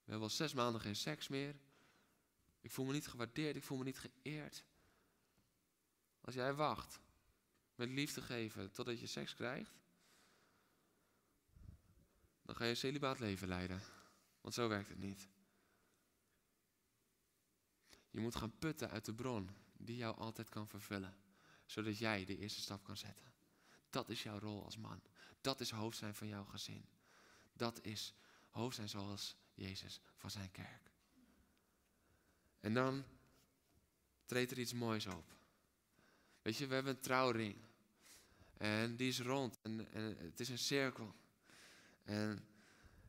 We 0.04 0.12
hebben 0.12 0.30
al 0.30 0.36
zes 0.36 0.54
maanden 0.54 0.82
geen 0.82 0.96
seks 0.96 1.28
meer. 1.28 1.56
Ik 2.62 2.72
voel 2.72 2.86
me 2.86 2.94
niet 2.94 3.08
gewaardeerd, 3.08 3.56
ik 3.56 3.64
voel 3.64 3.78
me 3.78 3.84
niet 3.84 4.00
geëerd. 4.00 4.66
Als 6.26 6.36
jij 6.36 6.54
wacht 6.54 7.00
met 7.76 7.90
liefde 7.90 8.22
geven 8.22 8.72
totdat 8.72 9.00
je 9.00 9.08
seks 9.08 9.36
krijgt, 9.36 9.72
dan 12.42 12.56
ga 12.56 12.64
je 12.64 12.70
een 12.70 12.78
celibaat 12.78 13.20
leven 13.20 13.48
leiden. 13.48 13.82
Want 14.42 14.54
zo 14.54 14.68
werkt 14.68 14.90
het 14.90 14.98
niet. 14.98 15.28
Je 18.10 18.20
moet 18.20 18.36
gaan 18.36 18.58
putten 18.58 18.90
uit 18.90 19.06
de 19.06 19.14
bron 19.14 19.50
die 19.78 19.96
jou 19.96 20.18
altijd 20.18 20.50
kan 20.50 20.68
vervullen, 20.68 21.18
zodat 21.66 21.98
jij 21.98 22.26
de 22.26 22.38
eerste 22.38 22.62
stap 22.62 22.84
kan 22.84 22.98
zetten. 22.98 23.34
Dat 23.90 24.10
is 24.10 24.24
jouw 24.24 24.40
rol 24.40 24.64
als 24.64 24.78
man. 24.78 25.02
Dat 25.42 25.60
is 25.60 25.70
hoofd 25.70 25.98
zijn 25.98 26.16
van 26.16 26.28
jouw 26.28 26.46
gezin. 26.46 26.86
Dat 27.54 27.84
is 27.84 28.14
hoofd 28.50 28.76
zijn 28.76 28.90
zoals 28.90 29.36
Jezus 29.54 30.02
van 30.16 30.32
zijn 30.32 30.52
kerk. 30.52 30.92
En 32.60 32.74
dan 32.74 33.04
treedt 34.26 34.52
er 34.52 34.60
iets 34.60 34.74
moois 34.74 35.06
op. 35.06 35.35
Weet 36.46 36.58
je, 36.58 36.68
we 36.68 36.74
hebben 36.74 36.96
een 36.96 37.02
trouwring. 37.02 37.56
En 38.58 38.96
die 38.96 39.08
is 39.08 39.20
rond 39.20 39.60
en, 39.62 39.88
het 40.18 40.40
is 40.40 40.50
een 40.50 40.58
cirkel. 40.58 41.16
En 42.04 42.46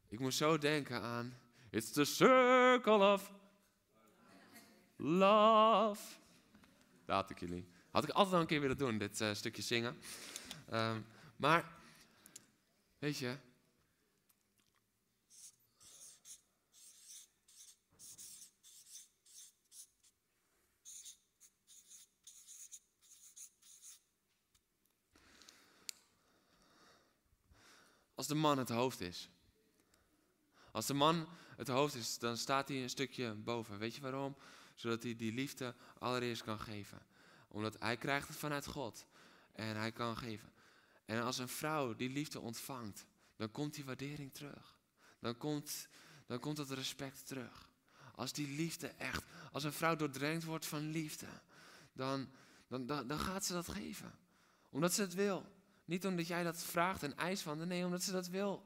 ik 0.09 0.19
moest 0.19 0.39
zo 0.39 0.59
denken 0.59 1.03
aan. 1.03 1.39
It's 1.71 1.93
the 1.93 2.05
circle 2.05 3.13
of 3.13 3.33
love. 4.97 6.03
Daar 7.05 7.17
had 7.17 7.31
ik 7.31 7.41
jullie. 7.41 7.69
Had 7.91 8.05
ik 8.05 8.11
altijd 8.11 8.35
al 8.35 8.41
een 8.41 8.47
keer 8.47 8.61
willen 8.61 8.79
doen, 8.79 8.99
dit 8.99 9.21
uh, 9.21 9.35
stukje 9.35 9.63
zingen. 9.63 9.97
Um, 10.73 11.07
maar, 11.37 11.73
weet 12.99 13.19
je. 13.19 13.37
Als 28.17 28.27
de 28.27 28.35
man 28.35 28.59
het 28.59 28.69
hoofd 28.69 29.01
is. 29.01 29.29
Als 30.71 30.87
de 30.87 30.95
man 30.95 31.29
het 31.57 31.69
hoofd 31.69 31.95
is, 31.95 32.19
dan 32.19 32.37
staat 32.37 32.69
hij 32.69 32.83
een 32.83 32.91
stukje 32.91 33.35
boven. 33.35 33.79
Weet 33.79 33.95
je 33.95 34.01
waarom? 34.01 34.37
Zodat 34.75 35.03
hij 35.03 35.17
die 35.17 35.33
liefde 35.33 35.75
allereerst 35.99 36.43
kan 36.43 36.61
geven. 36.61 37.07
Omdat 37.49 37.77
hij 37.79 37.97
krijgt 37.97 38.29
het 38.29 38.37
vanuit 38.37 38.67
God. 38.67 39.07
En 39.53 39.77
hij 39.77 39.93
kan 39.93 40.17
geven. 40.17 40.53
En 41.05 41.23
als 41.23 41.39
een 41.39 41.49
vrouw 41.49 41.95
die 41.95 42.11
liefde 42.11 42.41
ontvangt, 42.41 43.07
dan 43.37 43.51
komt 43.51 43.75
die 43.75 43.85
waardering 43.85 44.35
terug. 44.35 44.79
Dan 45.19 45.37
komt, 45.37 45.89
dan 46.27 46.39
komt 46.39 46.59
het 46.59 46.71
respect 46.71 47.27
terug. 47.27 47.69
Als 48.15 48.33
die 48.33 48.49
liefde 48.49 48.87
echt, 48.87 49.25
als 49.53 49.65
een 49.65 49.73
vrouw 49.73 49.97
doordrenkt 49.97 50.45
wordt 50.45 50.67
van 50.67 50.91
liefde, 50.91 51.27
dan, 51.93 52.31
dan, 52.69 52.87
dan, 52.87 53.07
dan 53.07 53.19
gaat 53.19 53.45
ze 53.45 53.53
dat 53.53 53.69
geven. 53.69 54.19
Omdat 54.71 54.93
ze 54.93 55.01
het 55.01 55.15
wil. 55.15 55.47
Niet 55.87 56.07
omdat 56.07 56.27
jij 56.27 56.43
dat 56.43 56.63
vraagt 56.63 57.03
en 57.03 57.17
eist 57.17 57.43
van 57.43 57.59
haar, 57.59 57.67
nee, 57.67 57.85
omdat 57.85 58.03
ze 58.03 58.13
dat 58.13 58.29
wil. 58.29 58.63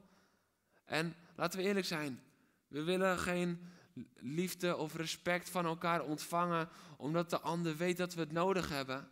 En 0.85 1.15
laten 1.35 1.59
we 1.59 1.65
eerlijk 1.65 1.85
zijn, 1.85 2.21
we 2.67 2.83
willen 2.83 3.17
geen 3.17 3.67
liefde 4.15 4.75
of 4.75 4.95
respect 4.95 5.49
van 5.49 5.65
elkaar 5.65 6.03
ontvangen 6.03 6.69
omdat 6.97 7.29
de 7.29 7.39
ander 7.39 7.77
weet 7.77 7.97
dat 7.97 8.13
we 8.13 8.19
het 8.19 8.31
nodig 8.31 8.69
hebben. 8.69 9.09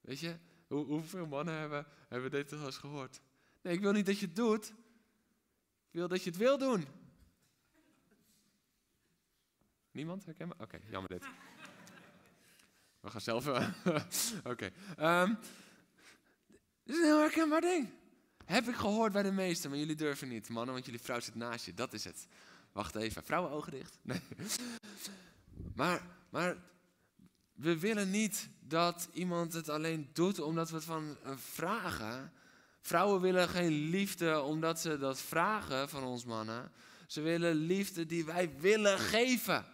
Weet 0.00 0.20
je, 0.20 0.36
hoe, 0.66 0.84
hoeveel 0.84 1.26
mannen 1.26 1.54
hebben, 1.54 1.86
hebben 2.08 2.30
dit 2.30 2.52
al 2.52 2.64
eens 2.64 2.76
gehoord? 2.76 3.20
Nee, 3.62 3.74
ik 3.74 3.80
wil 3.80 3.92
niet 3.92 4.06
dat 4.06 4.18
je 4.18 4.26
het 4.26 4.36
doet. 4.36 4.68
Ik 5.88 5.92
wil 5.92 6.08
dat 6.08 6.22
je 6.22 6.30
het 6.30 6.38
wil 6.38 6.58
doen. 6.58 6.86
Niemand 9.90 10.24
herkennen? 10.24 10.60
Oké, 10.60 10.78
jammer 10.90 11.10
dit. 11.10 11.24
We 13.00 13.10
gaan 13.10 13.20
zelf. 13.20 13.46
Oké. 13.46 14.02
Okay. 14.44 14.72
Um, 15.22 15.38
dit 16.86 16.94
is 16.94 17.00
een 17.00 17.08
heel 17.08 17.20
herkenbaar 17.20 17.60
ding. 17.60 17.88
Heb 18.44 18.68
ik 18.68 18.74
gehoord 18.74 19.12
bij 19.12 19.22
de 19.22 19.32
meesten, 19.32 19.70
maar 19.70 19.78
jullie 19.78 19.94
durven 19.94 20.28
niet. 20.28 20.48
Mannen, 20.48 20.74
want 20.74 20.86
jullie 20.86 21.00
vrouw 21.00 21.20
zit 21.20 21.34
naast 21.34 21.66
je. 21.66 21.74
Dat 21.74 21.92
is 21.92 22.04
het. 22.04 22.26
Wacht 22.72 22.94
even. 22.94 23.24
Vrouwen 23.24 23.50
ogen 23.50 23.72
dicht? 23.72 23.98
Nee. 24.02 24.20
Maar, 25.74 26.02
maar 26.30 26.56
we 27.52 27.78
willen 27.78 28.10
niet 28.10 28.48
dat 28.60 29.08
iemand 29.12 29.52
het 29.52 29.68
alleen 29.68 30.10
doet 30.12 30.40
omdat 30.40 30.70
we 30.70 30.76
het 30.76 30.84
van 30.84 31.16
uh, 31.24 31.32
vragen. 31.36 32.32
Vrouwen 32.80 33.20
willen 33.20 33.48
geen 33.48 33.72
liefde 33.72 34.40
omdat 34.40 34.80
ze 34.80 34.98
dat 34.98 35.20
vragen 35.20 35.88
van 35.88 36.04
ons 36.04 36.24
mannen. 36.24 36.72
Ze 37.06 37.20
willen 37.20 37.54
liefde 37.54 38.06
die 38.06 38.24
wij 38.24 38.58
willen 38.58 38.98
geven. 38.98 39.66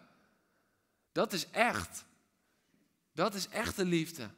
Dat 1.13 1.33
is 1.33 1.51
echt. 1.51 2.05
Dat 3.13 3.35
is 3.35 3.49
echte 3.49 3.85
liefde. 3.85 4.31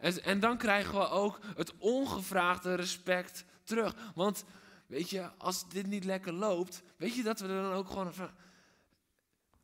En, 0.00 0.40
dan 0.40 0.58
krijgen 0.58 0.98
we 0.98 1.08
ook 1.08 1.38
het 1.56 1.72
ongevraagde 1.78 2.74
respect 2.74 3.44
terug. 3.64 3.94
Want 4.14 4.44
weet 4.86 5.10
je, 5.10 5.30
als 5.38 5.68
dit 5.68 5.86
niet 5.86 6.04
lekker 6.04 6.32
loopt, 6.32 6.82
weet 6.96 7.14
je 7.14 7.22
dat 7.22 7.40
we 7.40 7.46
dan 7.46 7.72
ook 7.72 7.88
gewoon. 7.88 8.12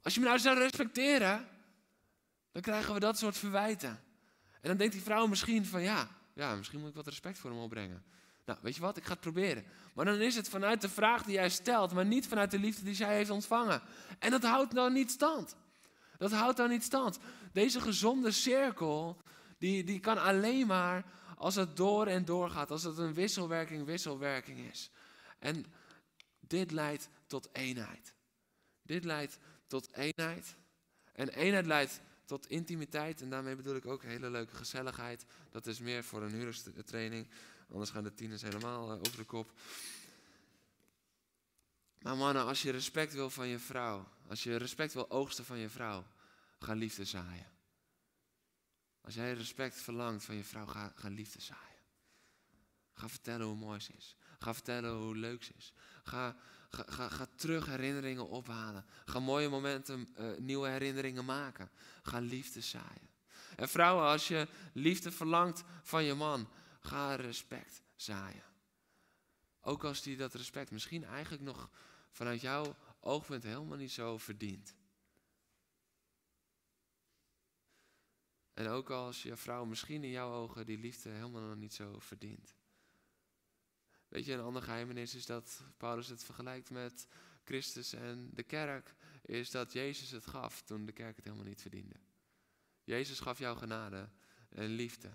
Als 0.02 0.14
je 0.14 0.20
me 0.20 0.26
nou 0.26 0.38
zou 0.38 0.58
respecteren, 0.58 1.48
dan 2.52 2.62
krijgen 2.62 2.94
we 2.94 3.00
dat 3.00 3.18
soort 3.18 3.36
verwijten. 3.36 4.00
En 4.60 4.68
dan 4.68 4.76
denkt 4.76 4.92
die 4.92 5.02
vrouw 5.02 5.26
misschien 5.26 5.66
van 5.66 5.82
ja, 5.82 6.08
ja, 6.34 6.54
misschien 6.54 6.80
moet 6.80 6.88
ik 6.88 6.94
wat 6.94 7.06
respect 7.06 7.38
voor 7.38 7.50
hem 7.50 7.58
opbrengen. 7.58 8.04
Nou, 8.44 8.58
weet 8.62 8.74
je 8.74 8.80
wat, 8.80 8.96
ik 8.96 9.04
ga 9.04 9.12
het 9.12 9.20
proberen. 9.20 9.64
Maar 9.94 10.04
dan 10.04 10.20
is 10.20 10.34
het 10.34 10.48
vanuit 10.48 10.80
de 10.80 10.88
vraag 10.88 11.22
die 11.22 11.34
jij 11.34 11.48
stelt, 11.48 11.92
maar 11.92 12.06
niet 12.06 12.26
vanuit 12.26 12.50
de 12.50 12.58
liefde 12.58 12.84
die 12.84 12.94
zij 12.94 13.14
heeft 13.16 13.30
ontvangen. 13.30 13.82
En 14.18 14.30
dat 14.30 14.42
houdt 14.42 14.74
dan 14.74 14.92
niet 14.92 15.10
stand. 15.10 15.56
Dat 16.18 16.32
houdt 16.32 16.56
dan 16.56 16.68
niet 16.68 16.82
stand. 16.82 17.18
Deze 17.52 17.80
gezonde 17.80 18.30
cirkel 18.30 19.22
die, 19.62 19.84
die 19.84 20.00
kan 20.00 20.18
alleen 20.18 20.66
maar 20.66 21.04
als 21.36 21.54
het 21.54 21.76
door 21.76 22.06
en 22.06 22.24
door 22.24 22.50
gaat, 22.50 22.70
als 22.70 22.82
het 22.82 22.98
een 22.98 23.14
wisselwerking, 23.14 23.84
wisselwerking 23.84 24.58
is. 24.58 24.90
En 25.38 25.64
dit 26.40 26.70
leidt 26.70 27.08
tot 27.26 27.48
eenheid. 27.52 28.14
Dit 28.82 29.04
leidt 29.04 29.38
tot 29.66 29.92
eenheid. 29.92 30.56
En 31.12 31.28
eenheid 31.28 31.66
leidt 31.66 32.00
tot 32.24 32.46
intimiteit. 32.46 33.20
En 33.20 33.30
daarmee 33.30 33.56
bedoel 33.56 33.76
ik 33.76 33.86
ook 33.86 34.02
hele 34.02 34.30
leuke 34.30 34.56
gezelligheid. 34.56 35.24
Dat 35.50 35.66
is 35.66 35.78
meer 35.78 36.04
voor 36.04 36.22
een 36.22 36.32
huurtraining. 36.32 37.28
Anders 37.72 37.90
gaan 37.90 38.04
de 38.04 38.14
tieners 38.14 38.42
helemaal 38.42 38.92
uh, 38.92 38.98
over 38.98 39.16
de 39.16 39.24
kop. 39.24 39.52
Maar 41.98 42.16
mannen, 42.16 42.44
als 42.44 42.62
je 42.62 42.70
respect 42.70 43.12
wil 43.12 43.30
van 43.30 43.48
je 43.48 43.58
vrouw. 43.58 44.08
Als 44.28 44.42
je 44.42 44.56
respect 44.56 44.92
wil 44.92 45.10
oogsten 45.10 45.44
van 45.44 45.58
je 45.58 45.68
vrouw. 45.68 46.04
Ga 46.58 46.74
liefde 46.74 47.04
zaaien. 47.04 47.52
Als 49.04 49.14
jij 49.14 49.32
respect 49.32 49.80
verlangt 49.80 50.24
van 50.24 50.34
je 50.34 50.44
vrouw, 50.44 50.66
ga, 50.66 50.92
ga 50.94 51.08
liefde 51.08 51.40
zaaien. 51.40 51.80
Ga 52.94 53.08
vertellen 53.08 53.46
hoe 53.46 53.56
mooi 53.56 53.80
ze 53.80 53.92
is. 53.92 54.16
Ga 54.38 54.54
vertellen 54.54 54.94
hoe 54.94 55.16
leuk 55.16 55.42
ze 55.42 55.52
is. 55.56 55.72
Ga, 56.02 56.36
ga, 56.70 57.08
ga, 57.08 57.26
terug 57.36 57.66
herinneringen 57.66 58.28
ophalen. 58.28 58.84
Ga 59.04 59.18
mooie 59.18 59.48
momenten, 59.48 60.14
uh, 60.18 60.38
nieuwe 60.38 60.68
herinneringen 60.68 61.24
maken. 61.24 61.70
Ga 62.02 62.18
liefde 62.18 62.60
zaaien. 62.60 63.10
En 63.56 63.68
vrouwen, 63.68 64.04
als 64.04 64.28
je 64.28 64.48
liefde 64.72 65.12
verlangt 65.12 65.64
van 65.82 66.04
je 66.04 66.14
man, 66.14 66.48
ga 66.80 67.14
respect 67.14 67.82
zaaien. 67.96 68.44
Ook 69.60 69.84
als 69.84 70.02
die 70.02 70.16
dat 70.16 70.34
respect 70.34 70.70
misschien 70.70 71.04
eigenlijk 71.04 71.42
nog 71.42 71.70
vanuit 72.10 72.40
jouw 72.40 72.76
oogpunt 73.00 73.42
helemaal 73.42 73.76
niet 73.76 73.92
zo 73.92 74.18
verdient. 74.18 74.74
En 78.54 78.68
ook 78.68 78.90
als 78.90 79.22
je 79.22 79.36
vrouw 79.36 79.64
misschien 79.64 80.04
in 80.04 80.10
jouw 80.10 80.32
ogen 80.32 80.66
die 80.66 80.78
liefde 80.78 81.08
helemaal 81.08 81.40
nog 81.42 81.56
niet 81.56 81.74
zo 81.74 81.98
verdient. 81.98 82.54
Weet 84.08 84.24
je, 84.24 84.32
een 84.32 84.40
ander 84.40 84.62
geheimenis 84.62 85.14
is 85.14 85.26
dat 85.26 85.62
Paulus 85.76 86.08
het 86.08 86.24
vergelijkt 86.24 86.70
met 86.70 87.06
Christus 87.44 87.92
en 87.92 88.30
de 88.32 88.42
kerk, 88.42 88.94
is 89.22 89.50
dat 89.50 89.72
Jezus 89.72 90.10
het 90.10 90.26
gaf 90.26 90.62
toen 90.62 90.86
de 90.86 90.92
kerk 90.92 91.16
het 91.16 91.24
helemaal 91.24 91.46
niet 91.46 91.60
verdiende. 91.60 91.96
Jezus 92.84 93.20
gaf 93.20 93.38
jou 93.38 93.56
genade 93.56 94.08
en 94.48 94.66
liefde 94.66 95.12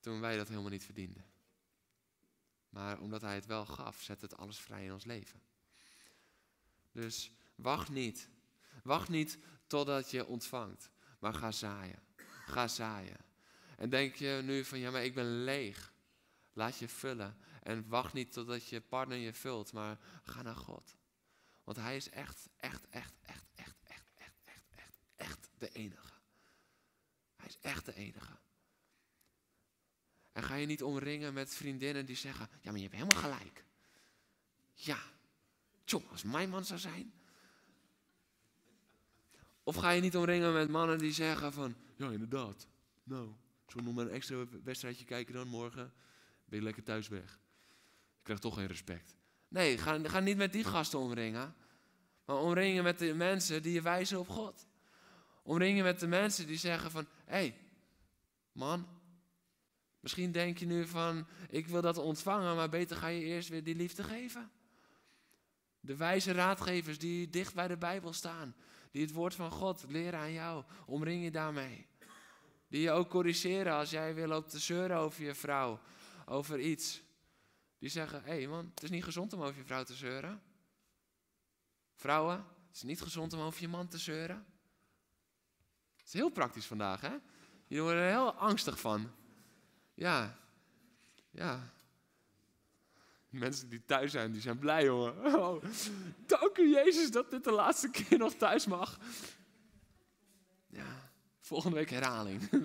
toen 0.00 0.20
wij 0.20 0.36
dat 0.36 0.48
helemaal 0.48 0.70
niet 0.70 0.84
verdienden. 0.84 1.24
Maar 2.68 3.00
omdat 3.00 3.20
Hij 3.20 3.34
het 3.34 3.46
wel 3.46 3.66
gaf, 3.66 4.00
zet 4.00 4.20
het 4.20 4.36
alles 4.36 4.58
vrij 4.58 4.84
in 4.84 4.92
ons 4.92 5.04
leven. 5.04 5.42
Dus 6.92 7.32
wacht 7.54 7.88
niet. 7.88 8.28
Wacht 8.82 9.08
niet 9.08 9.38
totdat 9.66 10.10
je 10.10 10.26
ontvangt, 10.26 10.90
maar 11.18 11.34
ga 11.34 11.52
zaaien. 11.52 12.02
Ga 12.44 12.68
zaaien. 12.68 13.16
En 13.76 13.90
denk 13.90 14.14
je 14.14 14.40
nu 14.44 14.64
van, 14.64 14.78
ja, 14.78 14.90
maar 14.90 15.04
ik 15.04 15.14
ben 15.14 15.44
leeg. 15.44 15.92
Laat 16.52 16.78
je 16.78 16.88
vullen. 16.88 17.36
En 17.62 17.88
wacht 17.88 18.12
niet 18.12 18.32
totdat 18.32 18.68
je 18.68 18.80
partner 18.80 19.18
je 19.18 19.32
vult, 19.32 19.72
maar 19.72 19.98
ga 20.24 20.42
naar 20.42 20.56
God. 20.56 20.96
Want 21.64 21.76
Hij 21.76 21.96
is 21.96 22.10
echt, 22.10 22.48
echt, 22.56 22.88
echt, 22.88 23.14
echt, 23.22 23.44
echt, 23.54 23.76
echt, 23.84 24.06
echt, 24.14 24.36
echt, 24.44 24.64
echt, 24.74 24.98
echt 25.16 25.48
de 25.58 25.68
enige. 25.68 26.12
Hij 27.36 27.46
is 27.46 27.58
echt 27.60 27.84
de 27.84 27.94
enige. 27.94 28.38
En 30.32 30.42
ga 30.42 30.54
je 30.54 30.66
niet 30.66 30.82
omringen 30.82 31.34
met 31.34 31.54
vriendinnen 31.54 32.06
die 32.06 32.16
zeggen: 32.16 32.48
Ja, 32.60 32.70
maar 32.70 32.80
je 32.80 32.88
hebt 32.88 33.00
helemaal 33.02 33.22
gelijk. 33.22 33.64
Ja, 34.74 34.98
tjoh, 35.84 36.10
als 36.10 36.22
mijn 36.22 36.48
man 36.48 36.64
zou 36.64 36.80
zijn. 36.80 37.12
Of 39.62 39.76
ga 39.76 39.90
je 39.90 40.00
niet 40.00 40.16
omringen 40.16 40.52
met 40.52 40.68
mannen 40.68 40.98
die 40.98 41.12
zeggen: 41.12 41.52
van, 41.52 41.76
Ja, 42.02 42.10
inderdaad. 42.10 42.66
Nou, 43.04 43.32
zullen 43.66 43.84
we 43.84 43.92
nog 43.92 43.94
maar 43.94 44.04
een 44.04 44.10
extra 44.10 44.44
wedstrijdje 44.64 45.04
kijken 45.04 45.34
dan 45.34 45.48
morgen? 45.48 45.92
Ben 46.44 46.58
je 46.58 46.64
lekker 46.64 46.82
thuis 46.82 47.08
weg. 47.08 47.40
Ik 48.18 48.22
krijg 48.22 48.38
toch 48.38 48.54
geen 48.54 48.66
respect. 48.66 49.16
Nee, 49.48 49.78
ga, 49.78 50.08
ga 50.08 50.20
niet 50.20 50.36
met 50.36 50.52
die 50.52 50.64
gasten 50.64 50.98
omringen. 50.98 51.54
Maar 52.24 52.36
omringen 52.36 52.84
met 52.84 52.98
de 52.98 53.14
mensen 53.14 53.62
die 53.62 53.72
je 53.72 53.82
wijzen 53.82 54.18
op 54.18 54.28
God. 54.28 54.66
Omringen 55.42 55.84
met 55.84 56.00
de 56.00 56.06
mensen 56.06 56.46
die 56.46 56.56
zeggen 56.56 56.90
van, 56.90 57.06
hé, 57.24 57.34
hey, 57.34 57.58
man, 58.52 58.86
misschien 60.00 60.32
denk 60.32 60.58
je 60.58 60.66
nu 60.66 60.86
van, 60.86 61.26
ik 61.48 61.66
wil 61.66 61.80
dat 61.80 61.98
ontvangen, 61.98 62.56
maar 62.56 62.68
beter 62.68 62.96
ga 62.96 63.06
je 63.06 63.24
eerst 63.24 63.48
weer 63.48 63.64
die 63.64 63.76
liefde 63.76 64.02
geven. 64.02 64.50
De 65.80 65.96
wijze 65.96 66.32
raadgevers 66.32 66.98
die 66.98 67.30
dicht 67.30 67.54
bij 67.54 67.68
de 67.68 67.76
Bijbel 67.76 68.12
staan, 68.12 68.54
die 68.90 69.02
het 69.02 69.12
woord 69.12 69.34
van 69.34 69.50
God 69.50 69.84
leren 69.88 70.18
aan 70.18 70.32
jou, 70.32 70.64
omring 70.86 71.24
je 71.24 71.30
daarmee. 71.30 71.90
Die 72.72 72.80
je 72.80 72.90
ook 72.90 73.08
corrigeren 73.08 73.72
als 73.72 73.90
jij 73.90 74.14
weer 74.14 74.26
loopt 74.26 74.50
te 74.50 74.58
zeuren 74.58 74.96
over 74.96 75.24
je 75.24 75.34
vrouw, 75.34 75.80
over 76.26 76.60
iets. 76.60 77.02
Die 77.78 77.88
zeggen, 77.88 78.22
hé 78.22 78.30
hey 78.30 78.46
man, 78.46 78.70
het 78.74 78.82
is 78.82 78.90
niet 78.90 79.04
gezond 79.04 79.32
om 79.32 79.42
over 79.42 79.56
je 79.56 79.64
vrouw 79.64 79.84
te 79.84 79.94
zeuren. 79.94 80.42
Vrouwen, 81.94 82.36
het 82.66 82.76
is 82.76 82.82
niet 82.82 83.00
gezond 83.00 83.32
om 83.32 83.40
over 83.40 83.60
je 83.60 83.68
man 83.68 83.88
te 83.88 83.98
zeuren. 83.98 84.46
Het 85.96 86.06
is 86.06 86.12
heel 86.12 86.30
praktisch 86.30 86.66
vandaag, 86.66 87.00
hè? 87.00 87.16
Jullie 87.66 87.82
worden 87.84 88.02
er 88.02 88.10
heel 88.10 88.32
angstig 88.32 88.80
van. 88.80 89.10
Ja, 89.94 90.38
ja. 91.30 91.72
Mensen 93.28 93.68
die 93.68 93.84
thuis 93.84 94.10
zijn, 94.10 94.32
die 94.32 94.40
zijn 94.40 94.58
blij, 94.58 94.84
jongen. 94.84 95.34
Oh, 95.34 95.64
dank 96.26 96.58
u, 96.58 96.68
Jezus, 96.68 97.10
dat 97.10 97.30
dit 97.30 97.44
de 97.44 97.52
laatste 97.52 97.90
keer 97.90 98.18
nog 98.18 98.34
thuis 98.34 98.66
mag. 98.66 98.98
Ja, 100.66 101.01
volgende 101.52 101.76
week 101.76 101.90
herhaling. 101.90 102.50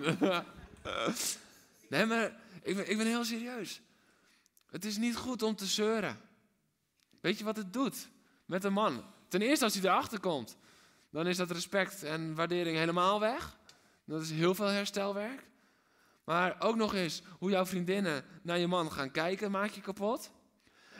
nee, 1.88 2.06
maar 2.06 2.40
ik 2.62 2.76
ben, 2.76 2.90
ik 2.90 2.96
ben 2.96 3.06
heel 3.06 3.24
serieus. 3.24 3.80
Het 4.70 4.84
is 4.84 4.96
niet 4.96 5.16
goed 5.16 5.42
om 5.42 5.56
te 5.56 5.66
zeuren. 5.66 6.20
Weet 7.20 7.38
je 7.38 7.44
wat 7.44 7.56
het 7.56 7.72
doet 7.72 8.08
met 8.44 8.64
een 8.64 8.72
man? 8.72 9.04
Ten 9.28 9.42
eerste 9.42 9.64
als 9.64 9.74
hij 9.74 9.82
erachter 9.82 10.20
komt, 10.20 10.56
dan 11.10 11.26
is 11.26 11.36
dat 11.36 11.50
respect 11.50 12.02
en 12.02 12.34
waardering 12.34 12.76
helemaal 12.76 13.20
weg. 13.20 13.58
Dat 14.04 14.22
is 14.22 14.30
heel 14.30 14.54
veel 14.54 14.66
herstelwerk. 14.66 15.46
Maar 16.24 16.56
ook 16.58 16.76
nog 16.76 16.94
eens 16.94 17.22
hoe 17.38 17.50
jouw 17.50 17.66
vriendinnen 17.66 18.24
naar 18.42 18.58
je 18.58 18.66
man 18.66 18.92
gaan 18.92 19.10
kijken, 19.10 19.50
maak 19.50 19.70
je 19.70 19.80
kapot. 19.80 20.30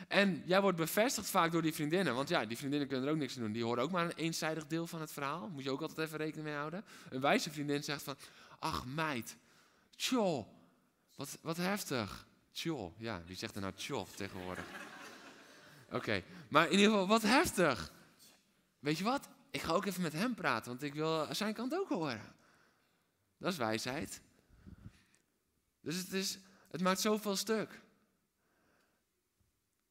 En 0.09 0.43
jij 0.45 0.61
wordt 0.61 0.77
bevestigd 0.77 1.29
vaak 1.29 1.51
door 1.51 1.61
die 1.61 1.73
vriendinnen. 1.73 2.15
Want 2.15 2.29
ja, 2.29 2.45
die 2.45 2.57
vriendinnen 2.57 2.87
kunnen 2.87 3.07
er 3.07 3.13
ook 3.13 3.19
niks 3.19 3.35
aan 3.35 3.41
doen. 3.41 3.51
Die 3.51 3.63
horen 3.63 3.83
ook 3.83 3.91
maar 3.91 4.05
een 4.05 4.15
eenzijdig 4.15 4.67
deel 4.67 4.87
van 4.87 5.01
het 5.01 5.11
verhaal. 5.11 5.49
Moet 5.49 5.63
je 5.63 5.71
ook 5.71 5.81
altijd 5.81 6.07
even 6.07 6.17
rekening 6.17 6.47
mee 6.47 6.55
houden. 6.55 6.85
Een 7.09 7.21
wijze 7.21 7.51
vriendin 7.51 7.83
zegt 7.83 8.03
van, 8.03 8.15
ach 8.59 8.85
meid, 8.85 9.37
tjoh, 9.95 10.47
wat, 11.15 11.37
wat 11.41 11.57
heftig. 11.57 12.27
Tjoh, 12.51 12.99
ja, 12.99 13.21
wie 13.25 13.35
zegt 13.35 13.55
er 13.55 13.61
nou 13.61 13.73
tjoh 13.73 14.07
tegenwoordig? 14.15 14.65
Oké, 15.91 16.23
maar 16.47 16.65
in 16.65 16.71
ieder 16.71 16.85
geval, 16.85 17.07
wat 17.07 17.21
heftig. 17.21 17.91
Weet 18.79 18.97
je 18.97 19.03
wat? 19.03 19.27
Ik 19.51 19.61
ga 19.61 19.73
ook 19.73 19.85
even 19.85 20.01
met 20.01 20.13
hem 20.13 20.35
praten, 20.35 20.69
want 20.69 20.83
ik 20.83 20.93
wil 20.93 21.35
zijn 21.35 21.53
kant 21.53 21.73
ook 21.73 21.89
horen. 21.89 22.35
Dat 23.37 23.51
is 23.51 23.57
wijsheid. 23.57 24.21
Dus 25.81 25.95
het, 25.95 26.13
is, 26.13 26.39
het 26.71 26.81
maakt 26.81 26.99
zoveel 26.99 27.35
stuk. 27.35 27.81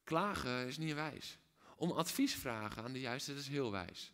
Klagen 0.08 0.66
is 0.66 0.78
niet 0.78 0.94
wijs. 0.94 1.38
Om 1.76 1.90
advies 1.90 2.34
vragen 2.34 2.82
aan 2.82 2.92
de 2.92 3.00
juiste 3.00 3.34
is 3.34 3.48
heel 3.48 3.70
wijs. 3.70 4.12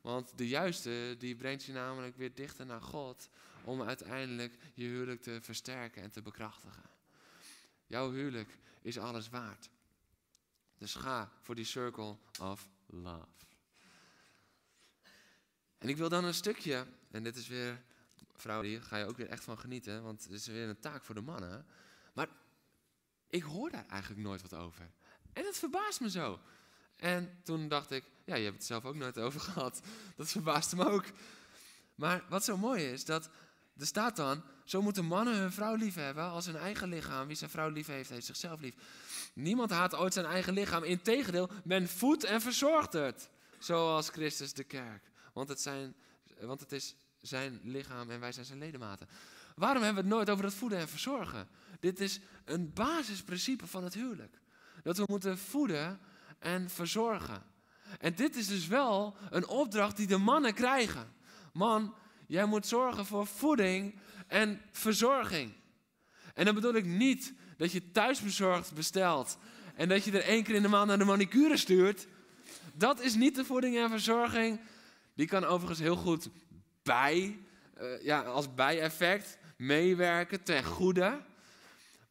Want 0.00 0.32
de 0.38 0.48
juiste 0.48 1.16
die 1.18 1.36
brengt 1.36 1.64
je 1.64 1.72
namelijk 1.72 2.16
weer 2.16 2.34
dichter 2.34 2.66
naar 2.66 2.82
God 2.82 3.28
om 3.64 3.82
uiteindelijk 3.82 4.58
je 4.74 4.84
huwelijk 4.84 5.22
te 5.22 5.38
versterken 5.42 6.02
en 6.02 6.10
te 6.10 6.22
bekrachtigen. 6.22 6.82
Jouw 7.86 8.12
huwelijk 8.12 8.58
is 8.82 8.98
alles 8.98 9.28
waard. 9.28 9.68
Dus 10.78 10.94
ga 10.94 11.32
voor 11.42 11.54
die 11.54 11.64
circle 11.64 12.16
of 12.40 12.68
love. 12.86 13.46
En 15.78 15.88
ik 15.88 15.96
wil 15.96 16.08
dan 16.08 16.24
een 16.24 16.34
stukje, 16.34 16.86
en 17.10 17.22
dit 17.22 17.36
is 17.36 17.48
weer, 17.48 17.82
vrouwen, 18.34 18.68
hier 18.68 18.82
ga 18.82 18.96
je 18.96 19.04
ook 19.04 19.16
weer 19.16 19.28
echt 19.28 19.44
van 19.44 19.58
genieten, 19.58 20.02
want 20.02 20.22
het 20.22 20.32
is 20.32 20.46
weer 20.46 20.68
een 20.68 20.80
taak 20.80 21.04
voor 21.04 21.14
de 21.14 21.20
mannen. 21.20 21.66
Maar 22.12 22.28
ik 23.28 23.42
hoor 23.42 23.70
daar 23.70 23.86
eigenlijk 23.86 24.22
nooit 24.22 24.42
wat 24.42 24.54
over. 24.54 24.90
En 25.36 25.42
dat 25.42 25.58
verbaast 25.58 26.00
me 26.00 26.10
zo. 26.10 26.40
En 26.96 27.38
toen 27.42 27.68
dacht 27.68 27.90
ik, 27.90 28.04
ja, 28.24 28.34
je 28.34 28.44
hebt 28.44 28.56
het 28.56 28.66
zelf 28.66 28.84
ook 28.84 28.94
nooit 28.94 29.18
over 29.18 29.40
gehad. 29.40 29.80
Dat 30.16 30.28
verbaasde 30.28 30.76
me 30.76 30.84
ook. 30.84 31.04
Maar 31.94 32.24
wat 32.28 32.44
zo 32.44 32.56
mooi 32.56 32.84
is, 32.84 33.04
dat 33.04 33.28
er 33.78 33.86
staat 33.86 34.16
dan, 34.16 34.42
zo 34.64 34.82
moeten 34.82 35.04
mannen 35.04 35.36
hun 35.36 35.52
vrouw 35.52 35.74
lief 35.74 35.94
hebben 35.94 36.24
als 36.24 36.46
hun 36.46 36.56
eigen 36.56 36.88
lichaam. 36.88 37.26
Wie 37.26 37.36
zijn 37.36 37.50
vrouw 37.50 37.68
lief 37.68 37.86
heeft, 37.86 38.10
heeft 38.10 38.26
zichzelf 38.26 38.60
lief. 38.60 38.74
Niemand 39.32 39.70
haat 39.70 39.94
ooit 39.94 40.12
zijn 40.12 40.26
eigen 40.26 40.52
lichaam. 40.52 40.82
Integendeel, 40.82 41.50
men 41.64 41.88
voedt 41.88 42.24
en 42.24 42.40
verzorgt 42.40 42.92
het. 42.92 43.28
Zoals 43.58 44.08
Christus 44.08 44.52
de 44.52 44.64
kerk. 44.64 45.10
Want 45.32 45.48
het, 45.48 45.60
zijn, 45.60 45.94
want 46.40 46.60
het 46.60 46.72
is 46.72 46.94
zijn 47.20 47.60
lichaam 47.62 48.10
en 48.10 48.20
wij 48.20 48.32
zijn 48.32 48.46
zijn 48.46 48.58
ledematen. 48.58 49.08
Waarom 49.54 49.82
hebben 49.82 50.02
we 50.02 50.08
het 50.08 50.16
nooit 50.18 50.30
over 50.30 50.44
het 50.44 50.54
voeden 50.54 50.78
en 50.78 50.88
verzorgen? 50.88 51.48
Dit 51.80 52.00
is 52.00 52.20
een 52.44 52.72
basisprincipe 52.72 53.66
van 53.66 53.84
het 53.84 53.94
huwelijk. 53.94 54.38
Dat 54.86 54.96
we 54.96 55.04
moeten 55.06 55.38
voeden 55.38 56.00
en 56.38 56.70
verzorgen. 56.70 57.42
En 57.98 58.14
dit 58.14 58.36
is 58.36 58.46
dus 58.46 58.66
wel 58.66 59.16
een 59.30 59.46
opdracht 59.48 59.96
die 59.96 60.06
de 60.06 60.16
mannen 60.16 60.54
krijgen. 60.54 61.12
Man, 61.52 61.94
jij 62.26 62.44
moet 62.44 62.66
zorgen 62.66 63.06
voor 63.06 63.26
voeding 63.26 64.00
en 64.26 64.60
verzorging. 64.72 65.52
En 66.34 66.44
dan 66.44 66.54
bedoel 66.54 66.74
ik 66.74 66.84
niet 66.84 67.32
dat 67.56 67.72
je 67.72 67.90
thuisbezorgd 67.90 68.74
bestelt 68.74 69.38
en 69.74 69.88
dat 69.88 70.04
je 70.04 70.12
er 70.12 70.24
één 70.24 70.42
keer 70.42 70.54
in 70.54 70.62
de 70.62 70.68
maand 70.68 70.88
naar 70.88 70.98
de 70.98 71.04
manicure 71.04 71.56
stuurt. 71.56 72.06
Dat 72.74 73.00
is 73.00 73.14
niet 73.14 73.34
de 73.34 73.44
voeding 73.44 73.76
en 73.76 73.90
verzorging. 73.90 74.60
Die 75.14 75.26
kan 75.26 75.44
overigens 75.44 75.80
heel 75.80 75.96
goed 75.96 76.28
bij, 76.82 77.38
uh, 77.80 78.02
ja, 78.02 78.22
als 78.22 78.54
bijeffect 78.54 79.38
meewerken 79.56 80.42
ten 80.42 80.64
goede. 80.64 81.20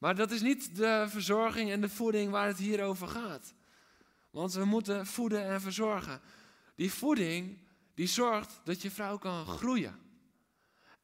Maar 0.06 0.16
dat 0.16 0.32
is 0.32 0.42
niet 0.42 0.76
de 0.76 1.06
verzorging 1.10 1.72
en 1.72 1.82
de 1.82 1.90
voeding 1.90 2.32
waar 2.32 2.48
het 2.48 2.58
hier 2.58 2.84
over 2.84 3.08
gaat. 3.08 3.54
Want 4.30 4.54
we 4.54 4.66
moeten 4.66 5.06
voeden 5.06 5.46
en 5.46 5.62
verzorgen. 5.62 6.22
Die 6.76 6.92
voeding 6.92 7.58
die 7.94 8.08
zorgt 8.08 8.60
dat 8.64 8.82
je 8.82 8.92
vrouw 8.92 9.18
kan 9.18 9.46
groeien. 9.46 10.00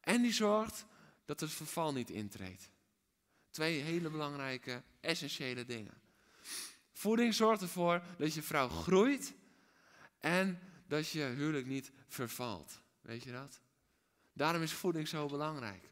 En 0.00 0.22
die 0.22 0.32
zorgt 0.32 0.86
dat 1.24 1.40
het 1.40 1.50
verval 1.50 1.92
niet 1.92 2.10
intreedt. 2.10 2.70
Twee 3.50 3.80
hele 3.80 4.10
belangrijke, 4.10 4.82
essentiële 5.00 5.64
dingen. 5.64 6.00
Voeding 6.92 7.34
zorgt 7.34 7.62
ervoor 7.62 8.02
dat 8.18 8.34
je 8.34 8.42
vrouw 8.42 8.68
groeit 8.68 9.34
en 10.18 10.58
dat 10.86 11.08
je 11.08 11.22
huwelijk 11.22 11.66
niet 11.66 11.90
vervalt. 12.08 12.80
Weet 13.00 13.22
je 13.22 13.32
dat? 13.32 13.60
Daarom 14.32 14.62
is 14.62 14.72
voeding 14.72 15.08
zo 15.08 15.26
belangrijk. 15.26 15.91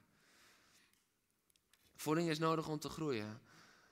Voeding 2.01 2.29
is 2.29 2.39
nodig 2.39 2.69
om 2.69 2.79
te 2.79 2.89
groeien. 2.89 3.41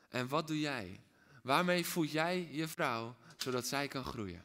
En 0.08 0.28
wat 0.28 0.46
doe 0.46 0.60
jij? 0.60 1.04
Waarmee 1.42 1.86
voed 1.86 2.10
jij 2.10 2.48
je 2.52 2.68
vrouw 2.68 3.16
zodat 3.36 3.66
zij 3.66 3.88
kan 3.88 4.04
groeien? 4.04 4.44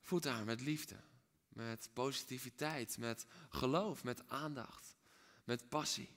Voed 0.00 0.24
haar 0.24 0.44
met 0.44 0.60
liefde, 0.60 0.96
met 1.48 1.90
positiviteit, 1.92 2.98
met 2.98 3.26
geloof, 3.48 4.04
met 4.04 4.28
aandacht, 4.28 4.96
met 5.44 5.68
passie, 5.68 6.16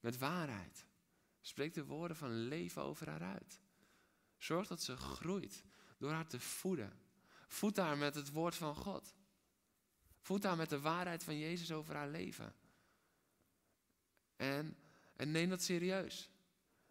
met 0.00 0.18
waarheid. 0.18 0.84
Spreek 1.40 1.74
de 1.74 1.84
woorden 1.84 2.16
van 2.16 2.34
leven 2.34 2.82
over 2.82 3.08
haar 3.08 3.22
uit. 3.22 3.60
Zorg 4.38 4.66
dat 4.66 4.82
ze 4.82 4.96
groeit 4.96 5.64
door 5.98 6.10
haar 6.10 6.26
te 6.26 6.40
voeden. 6.40 7.00
Voed 7.48 7.76
haar 7.76 7.98
met 7.98 8.14
het 8.14 8.30
woord 8.30 8.54
van 8.54 8.74
God. 8.74 9.14
Voed 10.20 10.42
haar 10.42 10.56
met 10.56 10.70
de 10.70 10.80
waarheid 10.80 11.24
van 11.24 11.38
Jezus 11.38 11.72
over 11.72 11.94
haar 11.94 12.08
leven. 12.08 12.54
En, 14.42 14.76
en 15.16 15.30
neem 15.30 15.48
dat 15.48 15.62
serieus. 15.62 16.30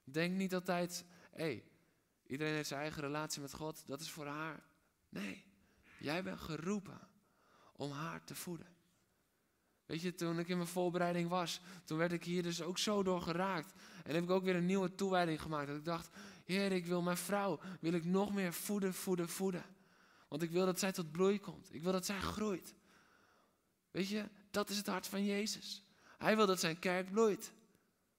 Denk 0.03 0.35
niet 0.35 0.53
altijd, 0.53 1.05
hé, 1.31 1.43
hey, 1.43 1.63
iedereen 2.27 2.53
heeft 2.53 2.67
zijn 2.67 2.81
eigen 2.81 3.01
relatie 3.01 3.41
met 3.41 3.53
God, 3.53 3.83
dat 3.87 4.01
is 4.01 4.09
voor 4.09 4.25
haar. 4.25 4.63
Nee, 5.09 5.45
jij 5.99 6.23
bent 6.23 6.39
geroepen 6.39 6.99
om 7.73 7.91
haar 7.91 8.23
te 8.23 8.35
voeden. 8.35 8.67
Weet 9.85 10.01
je, 10.01 10.13
toen 10.13 10.39
ik 10.39 10.47
in 10.47 10.57
mijn 10.57 10.69
voorbereiding 10.69 11.29
was, 11.29 11.61
toen 11.85 11.97
werd 11.97 12.11
ik 12.11 12.23
hier 12.23 12.43
dus 12.43 12.61
ook 12.61 12.77
zo 12.77 13.03
door 13.03 13.21
geraakt. 13.21 13.73
En 14.03 14.13
heb 14.13 14.23
ik 14.23 14.29
ook 14.29 14.43
weer 14.43 14.55
een 14.55 14.65
nieuwe 14.65 14.95
toewijding 14.95 15.41
gemaakt. 15.41 15.67
Dat 15.67 15.77
ik 15.77 15.85
dacht, 15.85 16.09
Heer, 16.45 16.71
ik 16.71 16.85
wil 16.85 17.01
mijn 17.01 17.17
vrouw, 17.17 17.59
wil 17.79 17.93
ik 17.93 18.05
nog 18.05 18.33
meer 18.33 18.53
voeden, 18.53 18.93
voeden, 18.93 19.29
voeden. 19.29 19.65
Want 20.27 20.41
ik 20.41 20.51
wil 20.51 20.65
dat 20.65 20.79
zij 20.79 20.91
tot 20.91 21.11
bloei 21.11 21.39
komt. 21.39 21.73
Ik 21.73 21.83
wil 21.83 21.91
dat 21.91 22.05
zij 22.05 22.19
groeit. 22.19 22.75
Weet 23.91 24.07
je, 24.07 24.29
dat 24.51 24.69
is 24.69 24.77
het 24.77 24.87
hart 24.87 25.07
van 25.07 25.25
Jezus. 25.25 25.85
Hij 26.21 26.35
wil 26.35 26.45
dat 26.45 26.59
zijn 26.59 26.79
kerk 26.79 27.11
bloeit. 27.11 27.51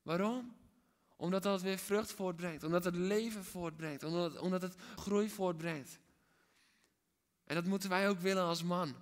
Waarom? 0.02 0.56
Omdat 1.16 1.42
dat 1.42 1.62
weer 1.62 1.78
vrucht 1.78 2.12
voortbrengt. 2.12 2.64
Omdat 2.64 2.84
het 2.84 2.96
leven 2.96 3.44
voortbrengt. 3.44 4.02
Omdat, 4.02 4.38
omdat 4.38 4.62
het 4.62 4.74
groei 4.96 5.30
voortbrengt. 5.30 5.98
En 7.44 7.54
dat 7.54 7.64
moeten 7.64 7.88
wij 7.88 8.08
ook 8.08 8.18
willen 8.18 8.42
als 8.42 8.62
man. 8.62 8.94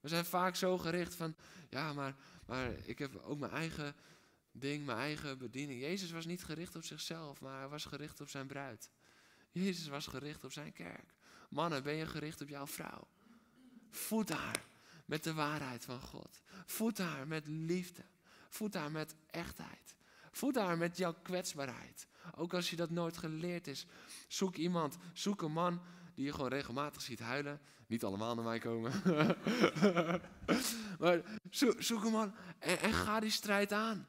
We 0.00 0.08
zijn 0.08 0.24
vaak 0.24 0.56
zo 0.56 0.78
gericht 0.78 1.14
van, 1.14 1.34
ja, 1.70 1.92
maar, 1.92 2.14
maar 2.46 2.72
ik 2.72 2.98
heb 2.98 3.16
ook 3.16 3.38
mijn 3.38 3.52
eigen 3.52 3.94
ding, 4.52 4.86
mijn 4.86 4.98
eigen 4.98 5.38
bediening. 5.38 5.80
Jezus 5.80 6.10
was 6.10 6.26
niet 6.26 6.44
gericht 6.44 6.76
op 6.76 6.84
zichzelf, 6.84 7.40
maar 7.40 7.58
hij 7.58 7.68
was 7.68 7.84
gericht 7.84 8.20
op 8.20 8.28
zijn 8.28 8.46
bruid. 8.46 8.90
Jezus 9.50 9.88
was 9.88 10.06
gericht 10.06 10.44
op 10.44 10.52
zijn 10.52 10.72
kerk. 10.72 11.14
Mannen, 11.50 11.82
ben 11.82 11.94
je 11.94 12.06
gericht 12.06 12.40
op 12.40 12.48
jouw 12.48 12.66
vrouw? 12.66 13.08
Voed 13.90 14.28
haar 14.28 14.64
met 15.04 15.24
de 15.24 15.34
waarheid 15.34 15.84
van 15.84 16.00
God. 16.00 16.40
Voed 16.66 16.98
haar 16.98 17.26
met 17.26 17.46
liefde. 17.46 18.02
Voed 18.56 18.74
haar 18.74 18.90
met 18.90 19.14
echtheid. 19.30 19.94
Voed 20.30 20.56
haar 20.56 20.78
met 20.78 20.96
jouw 20.96 21.14
kwetsbaarheid. 21.22 22.06
Ook 22.34 22.54
als 22.54 22.70
je 22.70 22.76
dat 22.76 22.90
nooit 22.90 23.16
geleerd 23.16 23.66
is. 23.66 23.86
Zoek 24.28 24.56
iemand, 24.56 24.96
zoek 25.12 25.42
een 25.42 25.52
man 25.52 25.80
die 26.14 26.24
je 26.24 26.32
gewoon 26.32 26.48
regelmatig 26.48 27.02
ziet 27.02 27.18
huilen. 27.18 27.60
Niet 27.86 28.04
allemaal 28.04 28.34
naar 28.34 28.44
mij 28.44 28.58
komen. 28.58 28.92
maar 31.00 31.22
zoek, 31.78 32.04
een 32.04 32.12
man 32.12 32.34
en, 32.58 32.80
en 32.80 32.92
ga 32.92 33.20
die 33.20 33.30
strijd 33.30 33.72
aan. 33.72 34.08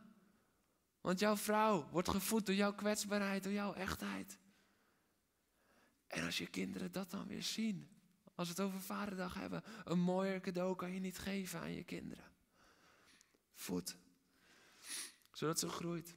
Want 1.02 1.20
jouw 1.20 1.38
vrouw 1.38 1.88
wordt 1.92 2.10
gevoed 2.10 2.46
door 2.46 2.56
jouw 2.56 2.74
kwetsbaarheid, 2.74 3.44
door 3.44 3.54
jouw 3.54 3.74
echtheid. 3.74 4.40
En 6.08 6.26
als 6.26 6.38
je 6.38 6.48
kinderen 6.48 6.92
dat 6.92 7.12
dan 7.12 7.28
weer 7.28 7.44
zien, 7.44 7.90
als 8.36 8.48
we 8.48 8.54
het 8.54 8.64
over 8.64 8.82
Vaderdag 8.82 9.34
hebben, 9.34 9.64
een 9.84 10.00
mooier 10.00 10.40
cadeau 10.40 10.76
kan 10.76 10.94
je 10.94 11.00
niet 11.00 11.18
geven 11.18 11.60
aan 11.60 11.74
je 11.74 11.84
kinderen. 11.84 12.26
Voed, 13.54 13.98
zodat 15.38 15.60
ze 15.60 15.70
groeit. 15.70 16.16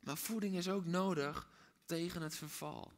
Maar 0.00 0.16
voeding 0.16 0.56
is 0.56 0.68
ook 0.68 0.84
nodig 0.84 1.48
tegen 1.84 2.22
het 2.22 2.36
verval. 2.36 2.92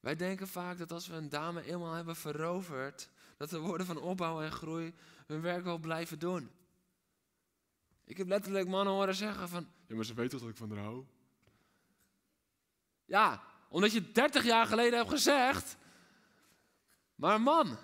Wij 0.00 0.16
denken 0.16 0.48
vaak 0.48 0.78
dat 0.78 0.92
als 0.92 1.06
we 1.06 1.14
een 1.14 1.28
dame 1.28 1.64
eenmaal 1.64 1.92
hebben 1.92 2.16
veroverd, 2.16 3.08
dat 3.36 3.50
de 3.50 3.58
woorden 3.58 3.86
van 3.86 4.00
opbouw 4.00 4.42
en 4.42 4.52
groei 4.52 4.94
hun 5.26 5.40
werk 5.40 5.64
wel 5.64 5.78
blijven 5.78 6.18
doen. 6.18 6.50
Ik 8.04 8.16
heb 8.16 8.28
letterlijk 8.28 8.68
mannen 8.68 8.94
horen 8.94 9.14
zeggen 9.14 9.48
van, 9.48 9.68
ja 9.86 9.94
maar 9.94 10.04
ze 10.04 10.14
weet 10.14 10.30
toch 10.30 10.40
dat 10.40 10.48
ik 10.48 10.56
van 10.56 10.70
haar 10.70 10.84
hou? 10.84 11.04
Ja, 13.04 13.42
omdat 13.68 13.92
je 13.92 14.12
30 14.12 14.44
jaar 14.44 14.66
geleden 14.66 14.98
hebt 14.98 15.10
gezegd, 15.10 15.76
maar 17.14 17.40
man, 17.40 17.78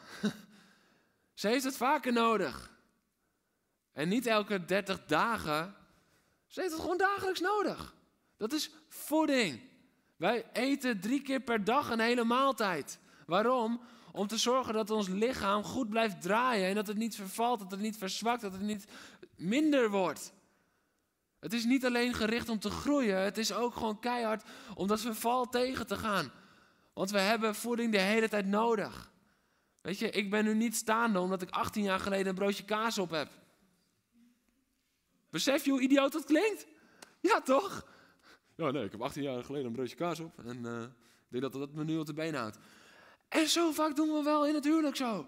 ze 1.34 1.48
heeft 1.48 1.64
het 1.64 1.76
vaker 1.76 2.12
nodig. 2.12 2.74
En 3.92 4.08
niet 4.08 4.26
elke 4.26 4.64
30 4.64 5.04
dagen, 5.06 5.76
ze 6.56 6.62
heeft 6.62 6.74
het 6.74 6.82
gewoon 6.82 6.98
dagelijks 6.98 7.40
nodig. 7.40 7.94
Dat 8.36 8.52
is 8.52 8.70
voeding. 8.88 9.60
Wij 10.16 10.46
eten 10.52 11.00
drie 11.00 11.22
keer 11.22 11.40
per 11.40 11.64
dag 11.64 11.90
een 11.90 12.00
hele 12.00 12.24
maaltijd. 12.24 12.98
Waarom? 13.26 13.80
Om 14.12 14.26
te 14.26 14.36
zorgen 14.36 14.74
dat 14.74 14.90
ons 14.90 15.08
lichaam 15.08 15.62
goed 15.64 15.88
blijft 15.88 16.22
draaien 16.22 16.68
en 16.68 16.74
dat 16.74 16.86
het 16.86 16.96
niet 16.96 17.14
vervalt, 17.14 17.58
dat 17.58 17.70
het 17.70 17.80
niet 17.80 17.96
verzwakt, 17.96 18.40
dat 18.40 18.52
het 18.52 18.60
niet 18.60 18.84
minder 19.34 19.90
wordt. 19.90 20.32
Het 21.40 21.52
is 21.52 21.64
niet 21.64 21.86
alleen 21.86 22.14
gericht 22.14 22.48
om 22.48 22.58
te 22.58 22.70
groeien, 22.70 23.18
het 23.18 23.38
is 23.38 23.52
ook 23.52 23.74
gewoon 23.74 24.00
keihard 24.00 24.44
om 24.74 24.86
dat 24.86 25.00
verval 25.00 25.48
tegen 25.48 25.86
te 25.86 25.96
gaan. 25.96 26.32
Want 26.92 27.10
we 27.10 27.18
hebben 27.18 27.54
voeding 27.54 27.92
de 27.92 28.00
hele 28.00 28.28
tijd 28.28 28.46
nodig. 28.46 29.10
Weet 29.80 29.98
je, 29.98 30.10
ik 30.10 30.30
ben 30.30 30.44
nu 30.44 30.54
niet 30.54 30.76
staande 30.76 31.20
omdat 31.20 31.42
ik 31.42 31.50
18 31.50 31.82
jaar 31.82 32.00
geleden 32.00 32.26
een 32.26 32.34
broodje 32.34 32.64
kaas 32.64 32.98
op 32.98 33.10
heb. 33.10 33.28
Besef 35.36 35.64
je 35.64 35.70
hoe 35.70 35.80
idioot 35.80 36.12
dat 36.12 36.24
klinkt? 36.24 36.66
Ja, 37.20 37.40
toch? 37.40 37.86
Ja, 38.54 38.70
nee, 38.70 38.84
ik 38.84 38.90
heb 38.90 39.02
18 39.02 39.22
jaar 39.22 39.44
geleden 39.44 39.66
een 39.66 39.72
broodje 39.72 39.96
kaas 39.96 40.20
op. 40.20 40.38
En 40.44 40.64
uh, 40.64 40.82
ik 40.82 41.28
denk 41.28 41.42
dat 41.42 41.52
dat 41.52 41.72
me 41.72 41.84
nu 41.84 41.98
op 41.98 42.06
de 42.06 42.12
been 42.12 42.34
houdt. 42.34 42.58
En 43.28 43.48
zo 43.48 43.72
vaak 43.72 43.96
doen 43.96 44.12
we 44.12 44.22
wel 44.22 44.46
in 44.46 44.54
het 44.54 44.64
huwelijk 44.64 44.96
zo. 44.96 45.26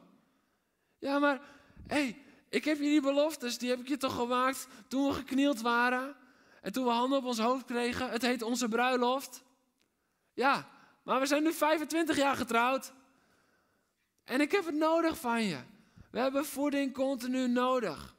Ja, 0.99 1.18
maar, 1.18 1.40
hé, 1.87 1.97
hey, 1.97 2.23
ik 2.49 2.64
heb 2.64 2.77
je 2.77 2.83
die 2.83 3.01
beloftes, 3.01 3.59
die 3.59 3.71
heb 3.71 3.81
ik 3.81 3.88
je 3.88 3.97
toch 3.97 4.14
gemaakt 4.14 4.68
toen 4.87 5.09
we 5.09 5.14
geknield 5.14 5.61
waren. 5.61 6.16
En 6.61 6.73
toen 6.73 6.85
we 6.85 6.90
handen 6.90 7.18
op 7.18 7.25
ons 7.25 7.38
hoofd 7.38 7.64
kregen. 7.64 8.11
Het 8.11 8.23
heet 8.23 8.42
onze 8.42 8.68
bruiloft. 8.68 9.42
Ja, 10.35 10.68
maar 11.03 11.21
we 11.21 11.27
zijn 11.27 11.42
nu 11.42 11.53
25 11.53 12.16
jaar 12.16 12.37
getrouwd. 12.37 12.92
En 14.25 14.40
ik 14.40 14.53
heb 14.53 14.64
het 14.64 14.75
nodig 14.75 15.18
van 15.18 15.42
je. 15.42 15.59
We 16.11 16.18
hebben 16.18 16.44
voeding 16.44 16.92
continu 16.92 17.49
nodig. 17.49 18.16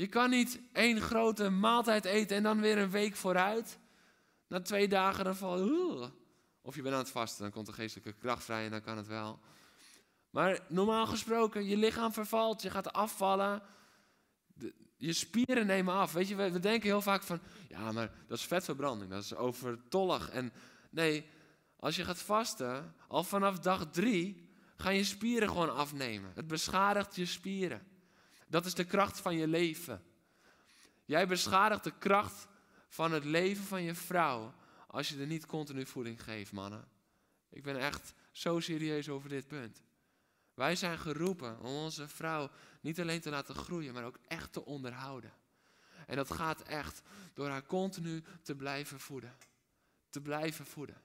Je 0.00 0.06
kan 0.06 0.30
niet 0.30 0.60
één 0.72 1.00
grote 1.00 1.50
maaltijd 1.50 2.04
eten 2.04 2.36
en 2.36 2.42
dan 2.42 2.60
weer 2.60 2.78
een 2.78 2.90
week 2.90 3.16
vooruit. 3.16 3.78
Na 4.46 4.60
twee 4.60 4.88
dagen 4.88 5.24
dan 5.24 5.36
je. 5.36 6.10
Of 6.62 6.74
je 6.74 6.82
bent 6.82 6.94
aan 6.94 7.00
het 7.00 7.10
vasten, 7.10 7.42
dan 7.42 7.50
komt 7.50 7.66
de 7.66 7.72
geestelijke 7.72 8.12
kracht 8.12 8.44
vrij 8.44 8.64
en 8.64 8.70
dan 8.70 8.82
kan 8.82 8.96
het 8.96 9.06
wel. 9.06 9.38
Maar 10.30 10.60
normaal 10.68 11.06
gesproken, 11.06 11.64
je 11.64 11.76
lichaam 11.76 12.12
vervalt, 12.12 12.62
je 12.62 12.70
gaat 12.70 12.92
afvallen. 12.92 13.62
Je 14.96 15.12
spieren 15.12 15.66
nemen 15.66 15.94
af. 15.94 16.12
Weet 16.12 16.28
je, 16.28 16.34
we, 16.34 16.50
we, 16.50 16.60
denken 16.60 16.88
heel 16.88 17.02
vaak 17.02 17.22
van, 17.22 17.40
ja, 17.68 17.92
maar 17.92 18.10
dat 18.26 18.38
is 18.38 18.44
vetverbranding, 18.44 19.10
dat 19.10 19.22
is 19.22 19.34
overtollig. 19.34 20.30
En 20.30 20.52
nee, 20.90 21.26
als 21.76 21.96
je 21.96 22.04
gaat 22.04 22.18
vasten, 22.18 22.94
al 23.08 23.24
vanaf 23.24 23.58
dag 23.58 23.90
drie 23.90 24.48
gaan 24.76 24.94
je 24.94 25.04
spieren 25.04 25.48
gewoon 25.48 25.74
afnemen. 25.76 26.32
Het 26.34 26.46
beschadigt 26.46 27.16
je 27.16 27.26
spieren. 27.26 27.90
Dat 28.50 28.66
is 28.66 28.74
de 28.74 28.84
kracht 28.84 29.20
van 29.20 29.36
je 29.36 29.46
leven. 29.46 30.02
Jij 31.04 31.26
beschadigt 31.26 31.84
de 31.84 31.98
kracht 31.98 32.48
van 32.88 33.12
het 33.12 33.24
leven 33.24 33.64
van 33.64 33.82
je 33.82 33.94
vrouw 33.94 34.54
als 34.86 35.08
je 35.08 35.18
er 35.20 35.26
niet 35.26 35.46
continu 35.46 35.86
voeding 35.86 36.22
geeft, 36.22 36.52
mannen. 36.52 36.88
Ik 37.50 37.62
ben 37.62 37.76
echt 37.76 38.14
zo 38.32 38.60
serieus 38.60 39.08
over 39.08 39.28
dit 39.28 39.46
punt. 39.46 39.82
Wij 40.54 40.76
zijn 40.76 40.98
geroepen 40.98 41.60
om 41.60 41.66
onze 41.66 42.08
vrouw 42.08 42.50
niet 42.80 43.00
alleen 43.00 43.20
te 43.20 43.30
laten 43.30 43.54
groeien, 43.54 43.94
maar 43.94 44.04
ook 44.04 44.18
echt 44.28 44.52
te 44.52 44.64
onderhouden. 44.64 45.32
En 46.06 46.16
dat 46.16 46.30
gaat 46.30 46.62
echt 46.62 47.02
door 47.34 47.48
haar 47.48 47.66
continu 47.66 48.22
te 48.42 48.54
blijven 48.54 49.00
voeden. 49.00 49.36
Te 50.08 50.20
blijven 50.20 50.66
voeden. 50.66 51.02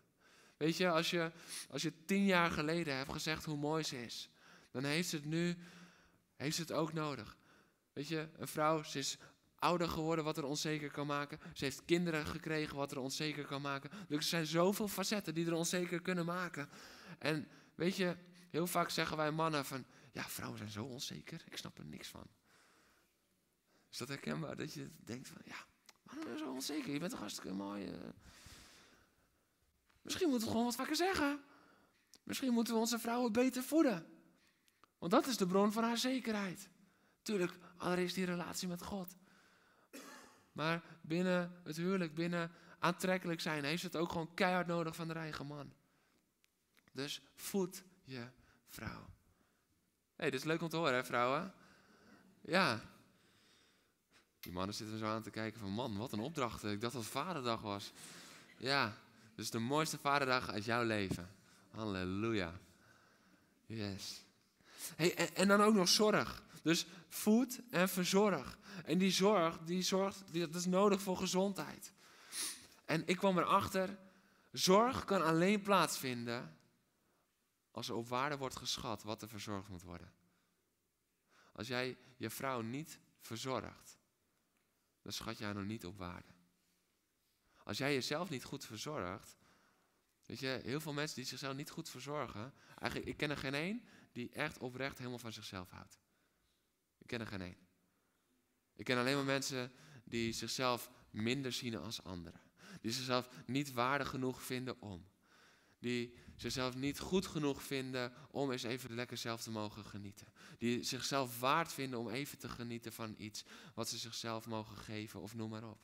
Weet 0.58 0.78
je, 0.78 0.90
als 0.90 1.10
je, 1.10 1.32
als 1.70 1.82
je 1.82 2.06
tien 2.06 2.26
jaar 2.26 2.52
geleden 2.52 2.96
hebt 2.96 3.12
gezegd 3.12 3.46
hoe 3.46 3.58
mooi 3.58 3.84
ze 3.84 4.04
is, 4.04 4.30
dan 4.72 4.84
heeft 4.84 5.10
ze 5.10 5.16
het 5.16 5.26
nu 5.26 5.58
heeft 6.36 6.56
ze 6.56 6.62
het 6.62 6.72
ook 6.72 6.94
nodig. 6.94 7.38
Weet 7.96 8.08
je, 8.08 8.30
een 8.38 8.48
vrouw, 8.48 8.84
ze 8.84 9.00
is 9.00 9.18
ouder 9.56 9.90
geworden 9.90 10.26
wat 10.26 10.38
er 10.38 10.44
onzeker 10.44 10.92
kan 10.92 11.08
maken. 11.08 11.40
Ze 11.54 11.64
heeft 11.64 11.86
kinderen 11.86 12.26
gekregen 12.26 12.76
wat 12.76 12.92
er 12.92 13.00
onzeker 13.00 13.46
kan 13.46 13.62
maken. 13.62 13.90
Dus 14.08 14.18
er 14.18 14.24
zijn 14.24 14.46
zoveel 14.46 14.88
facetten 14.88 15.34
die 15.34 15.46
er 15.46 15.54
onzeker 15.54 16.02
kunnen 16.02 16.26
maken. 16.26 16.70
En 17.20 17.48
weet 17.76 17.96
je, 17.96 18.16
heel 18.50 18.68
vaak 18.68 18.90
zeggen 18.90 19.18
wij 19.18 19.32
mannen 19.32 19.66
van, 19.66 19.86
ja, 20.12 20.24
vrouwen 20.24 20.58
zijn 20.58 20.72
zo 20.72 20.84
onzeker, 20.84 21.44
ik 21.46 21.58
snap 21.58 21.78
er 21.78 21.86
niks 21.86 22.08
van. 22.08 22.28
Is 23.92 23.98
dat 23.98 24.08
herkenbaar? 24.08 24.56
Dat 24.56 24.74
je 24.74 24.90
denkt 24.98 25.28
van, 25.28 25.42
ja, 25.46 25.66
ben 26.04 26.32
je 26.32 26.38
zo 26.38 26.52
onzeker. 26.52 26.94
Je 26.94 27.00
bent 27.00 27.12
toch 27.12 27.20
hartstikke 27.20 27.54
mooi. 27.54 27.86
eh. 27.86 28.00
Misschien 30.02 30.30
moeten 30.30 30.48
we 30.48 30.54
gewoon 30.54 30.68
wat 30.68 30.76
vaker 30.76 30.96
zeggen. 30.96 31.44
Misschien 32.24 32.54
moeten 32.54 32.74
we 32.74 32.80
onze 32.80 33.00
vrouwen 33.00 33.32
beter 33.32 33.64
voeden. 33.64 34.06
Want 34.98 35.12
dat 35.12 35.28
is 35.28 35.38
de 35.38 35.48
bron 35.48 35.72
van 35.72 35.84
haar 35.84 35.98
zekerheid. 35.98 36.70
Tuurlijk, 37.22 37.58
allereerst 37.86 38.16
die 38.16 38.26
relatie 38.26 38.68
met 38.68 38.84
God. 38.84 39.16
Maar 40.52 40.82
binnen 41.02 41.62
het 41.64 41.78
huwelijk, 41.78 42.16
binnen 42.16 42.52
aantrekkelijk 42.80 43.42
zijn, 43.42 43.64
heeft 43.64 43.84
het 43.84 43.96
ook 43.96 44.12
gewoon 44.12 44.34
keihard 44.34 44.68
nodig 44.68 44.96
van 44.96 45.08
de 45.08 45.14
eigen 45.14 45.46
man. 45.46 45.74
Dus 46.92 47.22
voed 47.36 47.84
je 48.04 48.28
vrouw. 48.68 49.06
Hé, 50.16 50.22
hey, 50.24 50.30
dit 50.30 50.40
is 50.40 50.46
leuk 50.46 50.62
om 50.62 50.70
te 50.70 50.78
horen, 50.78 50.94
hè, 50.94 51.06
vrouwen? 51.06 51.54
Ja. 52.42 52.82
Die 54.40 54.52
mannen 54.52 54.76
zitten 54.76 54.98
zo 54.98 55.06
aan 55.06 55.24
te 55.24 55.30
kijken 55.30 55.60
van, 55.60 55.72
man, 55.72 55.98
wat 55.98 56.12
een 56.12 56.20
opdracht. 56.20 56.64
Ik 56.64 56.82
dacht 56.82 56.94
dat 56.94 57.04
het 57.04 57.12
vaderdag 57.12 57.62
was. 57.62 57.92
Ja, 58.58 58.98
dus 59.36 59.50
de 59.50 59.60
mooiste 59.60 59.98
vaderdag 59.98 60.50
uit 60.50 60.66
jouw 60.66 60.84
leven. 60.84 61.30
Halleluja. 61.72 62.54
Yes. 63.66 64.24
Hey, 64.96 65.16
en, 65.16 65.36
en 65.36 65.48
dan 65.48 65.62
ook 65.62 65.74
nog 65.74 65.88
zorg. 65.88 66.44
Dus 66.66 66.86
voed 67.08 67.62
en 67.70 67.90
verzorg. 67.90 68.58
En 68.86 68.98
die 68.98 69.12
zorg, 69.12 69.60
die 69.60 69.82
zorgt, 69.82 70.34
dat 70.34 70.56
is 70.56 70.66
nodig 70.66 71.02
voor 71.02 71.18
gezondheid. 71.18 71.94
En 72.86 73.08
ik 73.08 73.18
kwam 73.18 73.38
erachter, 73.38 73.98
zorg 74.52 75.06
kan 75.06 75.22
alleen 75.22 75.62
plaatsvinden 75.62 76.58
als 77.72 77.90
er 77.90 77.96
op 77.96 78.08
waarde 78.08 78.38
wordt 78.38 78.56
geschat 78.56 79.04
wat 79.04 79.22
er 79.22 79.28
verzorgd 79.30 79.70
moet 79.70 79.82
worden. 79.82 80.14
Als 81.52 81.68
jij 81.68 81.98
je 82.18 82.30
vrouw 82.30 82.62
niet 82.62 83.00
verzorgt, 83.20 83.98
dan 85.02 85.12
schat 85.12 85.38
je 85.38 85.44
haar 85.44 85.56
nog 85.56 85.66
niet 85.66 85.86
op 85.86 85.98
waarde. 85.98 86.34
Als 87.64 87.78
jij 87.78 87.94
jezelf 87.94 88.30
niet 88.30 88.44
goed 88.44 88.66
verzorgt, 88.66 89.38
weet 90.26 90.40
je, 90.40 90.60
heel 90.64 90.80
veel 90.80 90.94
mensen 90.94 91.16
die 91.16 91.26
zichzelf 91.26 91.56
niet 91.56 91.70
goed 91.70 91.90
verzorgen, 91.90 92.54
eigenlijk, 92.78 93.12
ik 93.12 93.18
ken 93.18 93.30
er 93.30 93.38
geen 93.38 93.54
één 93.54 93.86
die 94.12 94.30
echt 94.30 94.58
oprecht 94.58 94.98
helemaal 94.98 95.20
van 95.20 95.34
zichzelf 95.34 95.70
houdt. 95.70 96.04
Ik 97.06 97.12
ken 97.12 97.20
er 97.20 97.28
geen 97.28 97.42
één. 97.42 97.58
Ik 98.76 98.86
ken 98.86 98.98
alleen 98.98 99.16
maar 99.16 99.26
mensen 99.26 99.72
die 100.04 100.34
zichzelf 100.34 100.90
minder 101.10 101.52
zien 101.52 101.78
als 101.78 102.04
anderen. 102.04 102.42
Die 102.82 102.92
zichzelf 102.92 103.30
niet 103.46 103.74
waardig 103.74 104.10
genoeg 104.10 104.44
vinden 104.44 104.82
om. 104.82 105.06
Die 105.80 106.16
zichzelf 106.36 106.76
niet 106.76 107.00
goed 107.00 107.26
genoeg 107.26 107.64
vinden 107.64 108.14
om 108.32 108.52
eens 108.52 108.64
even 108.64 108.96
lekker 108.96 109.18
zelf 109.18 109.42
te 109.42 109.52
mogen 109.52 109.86
genieten. 109.86 110.28
Die 110.58 110.84
zichzelf 110.84 111.40
waard 111.40 111.74
vinden 111.74 112.00
om 112.00 112.10
even 112.10 112.38
te 112.38 112.50
genieten 112.50 112.94
van 112.94 113.16
iets 113.18 113.44
wat 113.74 113.90
ze 113.90 113.98
zichzelf 113.98 114.48
mogen 114.48 114.78
geven 114.78 115.22
of 115.22 115.36
noem 115.36 115.50
maar 115.50 115.70
op. 115.70 115.82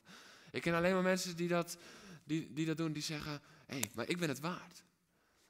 Ik 0.50 0.62
ken 0.62 0.74
alleen 0.74 0.94
maar 0.94 1.02
mensen 1.02 1.36
die 1.36 1.48
dat, 1.48 1.78
die, 2.24 2.52
die 2.52 2.66
dat 2.66 2.76
doen, 2.76 2.92
die 2.92 3.02
zeggen, 3.02 3.42
hé, 3.66 3.78
hey, 3.78 3.90
maar 3.94 4.08
ik 4.08 4.18
ben 4.18 4.28
het 4.28 4.40
waard. 4.40 4.84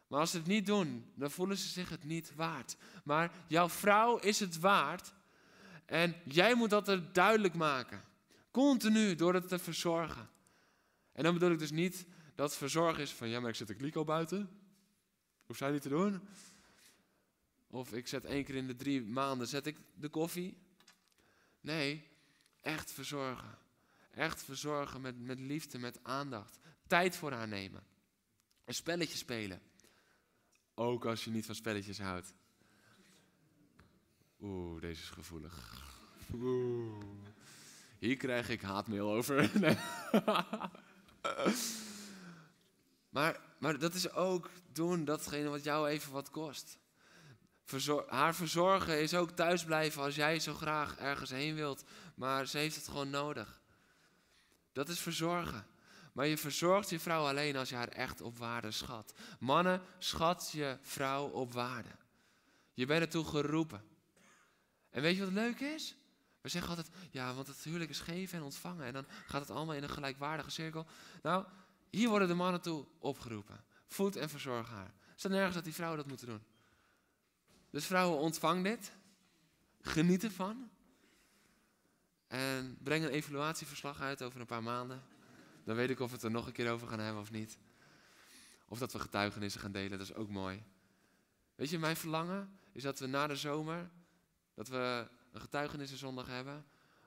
Maar 0.07 0.21
als 0.21 0.31
ze 0.31 0.37
het 0.37 0.47
niet 0.47 0.67
doen, 0.67 1.13
dan 1.15 1.31
voelen 1.31 1.57
ze 1.57 1.69
zich 1.69 1.89
het 1.89 2.05
niet 2.05 2.35
waard. 2.35 2.77
Maar 3.05 3.33
jouw 3.49 3.69
vrouw 3.69 4.19
is 4.19 4.41
het 4.41 4.59
waard 4.59 5.13
en 5.93 6.17
jij 6.25 6.55
moet 6.55 6.71
dat 6.71 6.89
er 6.89 7.13
duidelijk 7.13 7.55
maken. 7.55 8.05
Continu 8.51 9.15
door 9.15 9.35
het 9.35 9.49
te 9.49 9.59
verzorgen. 9.59 10.31
En 11.13 11.23
dan 11.23 11.33
bedoel 11.35 11.51
ik 11.51 11.59
dus 11.59 11.71
niet 11.71 12.07
dat 12.35 12.57
verzorgen 12.57 13.03
is 13.03 13.11
van 13.11 13.29
ja, 13.29 13.41
maar 13.41 13.51
ik 13.51 13.57
zet 13.57 13.67
de 13.67 13.75
kliko 13.75 14.05
buiten. 14.05 14.51
Hoef 15.47 15.57
zij 15.57 15.71
niet 15.71 15.83
te 15.83 15.89
doen. 15.89 16.29
Of 17.71 17.93
ik 17.93 18.09
zet 18.09 18.25
één 18.25 18.45
keer 18.45 18.55
in 18.55 18.67
de 18.67 18.77
drie 18.77 19.03
maanden 19.03 19.47
zet 19.47 19.67
ik 19.67 19.77
de 19.95 20.09
koffie. 20.09 20.57
Nee, 21.61 22.09
echt 22.61 22.93
verzorgen. 22.93 23.59
Echt 24.11 24.43
verzorgen 24.43 25.01
met, 25.01 25.21
met 25.21 25.41
liefde, 25.41 25.79
met 25.79 25.99
aandacht. 26.03 26.59
Tijd 26.87 27.17
voor 27.17 27.33
haar 27.33 27.49
nemen. 27.49 27.87
Een 28.65 28.75
spelletje 28.75 29.17
spelen. 29.17 29.63
Ook 30.75 31.05
als 31.05 31.25
je 31.25 31.31
niet 31.31 31.47
van 31.47 31.55
spelletjes 31.55 31.99
houdt. 31.99 32.35
Oeh, 34.43 34.81
deze 34.81 35.03
is 35.03 35.09
gevoelig. 35.09 35.83
Oeh. 36.35 37.05
Hier 37.99 38.17
krijg 38.17 38.49
ik 38.49 38.63
haatmail 38.63 39.13
over. 39.13 39.51
Maar, 43.13 43.41
maar 43.59 43.79
dat 43.79 43.95
is 43.95 44.13
ook 44.13 44.51
doen 44.73 45.05
datgene 45.05 45.49
wat 45.49 45.65
jou 45.65 45.89
even 45.89 46.13
wat 46.13 46.31
kost. 46.31 46.79
Haar 48.09 48.35
verzorgen 48.35 49.01
is 49.01 49.15
ook 49.15 49.31
thuisblijven 49.31 50.03
als 50.03 50.15
jij 50.15 50.41
zo 50.41 50.55
graag 50.55 50.97
ergens 50.97 51.31
heen 51.31 51.55
wilt. 51.55 51.85
Maar 52.15 52.47
ze 52.47 52.59
heeft 52.59 52.77
het 52.77 52.89
gewoon 52.89 53.11
nodig. 53.11 53.61
Dat 54.73 54.89
is 54.89 55.01
verzorgen. 55.01 55.67
Maar 56.13 56.27
je 56.27 56.39
verzorgt 56.39 56.91
je 56.91 57.01
vrouw 57.01 57.27
alleen 57.27 57.57
als 57.57 57.69
je 57.69 57.75
haar 57.75 57.89
echt 57.89 58.21
op 58.21 58.39
waarde 58.39 58.71
schat. 58.71 59.15
Mannen, 59.39 59.83
schat 59.99 60.51
je 60.53 60.79
vrouw 60.81 61.27
op 61.27 61.53
waarde. 61.53 61.91
Je 62.75 62.87
bent 62.87 63.01
ertoe 63.03 63.25
geroepen. 63.25 63.92
En 64.93 65.03
weet 65.03 65.17
je 65.17 65.25
wat 65.25 65.33
leuk 65.33 65.61
is? 65.61 65.97
We 66.41 66.49
zeggen 66.49 66.71
altijd, 66.71 66.91
ja, 67.11 67.35
want 67.35 67.47
het 67.47 67.65
huwelijk 67.65 67.91
is 67.91 68.01
geven 68.01 68.39
en 68.39 68.45
ontvangen. 68.45 68.87
En 68.87 68.93
dan 68.93 69.07
gaat 69.27 69.41
het 69.41 69.51
allemaal 69.51 69.75
in 69.75 69.83
een 69.83 69.91
gelijkwaardige 69.91 70.51
cirkel. 70.51 70.87
Nou, 71.23 71.47
hier 71.91 72.09
worden 72.09 72.29
de 72.29 72.35
mannen 72.35 72.61
toe 72.61 72.87
opgeroepen. 72.99 73.65
Voed 73.87 74.17
en 74.17 74.29
verzorg 74.29 74.69
haar. 74.69 74.87
Er 74.87 75.13
staat 75.17 75.33
nergens 75.33 75.55
dat 75.55 75.65
die 75.65 75.75
vrouwen 75.75 75.99
dat 75.99 76.09
moeten 76.09 76.27
doen. 76.27 76.43
Dus 77.71 77.87
vrouwen, 77.87 78.19
ontvang 78.19 78.65
dit. 78.65 78.93
Geniet 79.81 80.25
ervan. 80.25 80.71
En 82.27 82.79
breng 82.83 83.05
een 83.05 83.11
evaluatieverslag 83.11 84.01
uit 84.01 84.23
over 84.23 84.41
een 84.41 84.47
paar 84.47 84.63
maanden. 84.63 85.03
Dan 85.65 85.77
weet 85.77 85.91
ik 85.91 86.01
of 86.01 86.09
we 86.09 86.15
het 86.15 86.25
er 86.25 86.31
nog 86.31 86.47
een 86.47 86.53
keer 86.53 86.71
over 86.71 86.89
gaan 86.89 87.01
hebben 87.01 87.23
of 87.23 87.31
niet. 87.31 87.59
Of 88.69 88.79
dat 88.79 88.93
we 88.93 88.99
getuigenissen 88.99 89.61
gaan 89.61 89.73
delen, 89.73 89.99
dat 89.99 90.09
is 90.09 90.15
ook 90.15 90.29
mooi. 90.29 90.63
Weet 91.55 91.71
je, 91.71 91.79
mijn 91.79 91.97
verlangen 91.97 92.59
is 92.73 92.83
dat 92.83 92.99
we 92.99 93.07
na 93.07 93.27
de 93.27 93.37
zomer, 93.37 93.91
dat 94.55 94.69
we 94.69 95.09
een 95.33 95.41
getuigeniszondag 95.41 96.27
hebben, 96.27 96.67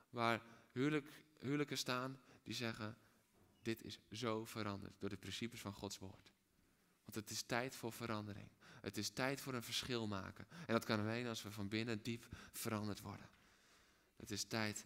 waar 0.09 0.41
huwelijk, 0.71 1.23
huwelijken 1.39 1.77
staan 1.77 2.19
die 2.43 2.53
zeggen, 2.53 2.97
dit 3.61 3.83
is 3.83 3.99
zo 4.11 4.45
veranderd 4.45 4.93
door 4.99 5.09
de 5.09 5.17
principes 5.17 5.59
van 5.59 5.73
Gods 5.73 5.97
woord. 5.97 6.33
Want 7.03 7.15
het 7.15 7.29
is 7.29 7.41
tijd 7.41 7.75
voor 7.75 7.91
verandering. 7.91 8.49
Het 8.81 8.97
is 8.97 9.09
tijd 9.09 9.41
voor 9.41 9.53
een 9.53 9.63
verschil 9.63 10.07
maken. 10.07 10.47
En 10.49 10.73
dat 10.73 10.85
kan 10.85 10.99
alleen 10.99 11.27
als 11.27 11.43
we 11.43 11.51
van 11.51 11.67
binnen 11.67 12.03
diep 12.03 12.27
veranderd 12.53 13.01
worden. 13.01 13.29
Het 14.15 14.31
is 14.31 14.43
tijd 14.43 14.85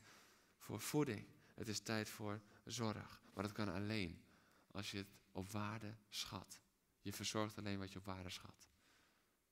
voor 0.58 0.82
voeding. 0.82 1.28
Het 1.54 1.68
is 1.68 1.80
tijd 1.80 2.10
voor 2.10 2.42
zorg. 2.66 3.22
Maar 3.34 3.44
dat 3.44 3.54
kan 3.54 3.70
alleen 3.70 4.24
als 4.72 4.92
je 4.92 4.98
het 4.98 5.08
op 5.32 5.52
waarde 5.52 5.96
schat. 6.10 6.60
Je 7.02 7.14
verzorgt 7.14 7.58
alleen 7.58 7.80
wat 7.80 7.92
je 7.92 8.00
op 8.00 8.06
waarde 8.06 8.30
schat. 8.30 8.70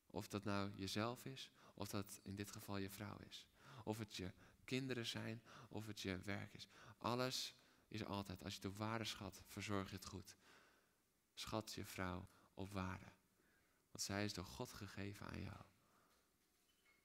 Of 0.08 0.28
dat 0.28 0.44
nou 0.44 0.72
jezelf 0.76 1.26
is, 1.26 1.52
of 1.78 1.90
dat 1.90 2.20
in 2.24 2.36
dit 2.36 2.52
geval 2.52 2.78
je 2.78 2.90
vrouw 2.90 3.18
is. 3.28 3.48
Of 3.84 3.98
het 3.98 4.16
je 4.16 4.34
kinderen 4.66 5.06
zijn, 5.06 5.44
of 5.70 5.86
het 5.86 6.02
je 6.02 6.18
werk 6.18 6.54
is. 6.54 6.68
Alles 6.98 7.56
is 7.88 8.04
altijd, 8.04 8.44
als 8.44 8.56
je 8.56 8.68
op 8.68 8.78
waarde 8.78 9.06
schat, 9.06 9.42
verzorg 9.48 9.90
je 9.90 9.96
het 9.96 10.06
goed. 10.06 10.38
Schat 11.34 11.74
je 11.74 11.86
vrouw 11.86 12.30
op 12.54 12.72
waarde. 12.72 13.12
Want 13.92 14.04
zij 14.04 14.26
is 14.26 14.34
door 14.34 14.46
God 14.46 14.72
gegeven 14.72 15.28
aan 15.28 15.42
jou. 15.42 15.62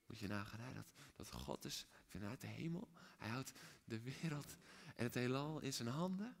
Moet 0.05 0.19
je 0.19 0.27
nagaan, 0.27 0.59
hè? 0.59 0.73
Dat, 0.73 0.87
dat 1.15 1.31
God 1.31 1.65
is 1.65 1.85
vanuit 2.07 2.41
de 2.41 2.47
hemel. 2.47 2.91
Hij 3.17 3.29
houdt 3.29 3.51
de 3.85 3.99
wereld 3.99 4.57
en 4.95 5.03
het 5.03 5.13
heelal 5.13 5.59
in 5.59 5.73
zijn 5.73 5.87
handen. 5.87 6.35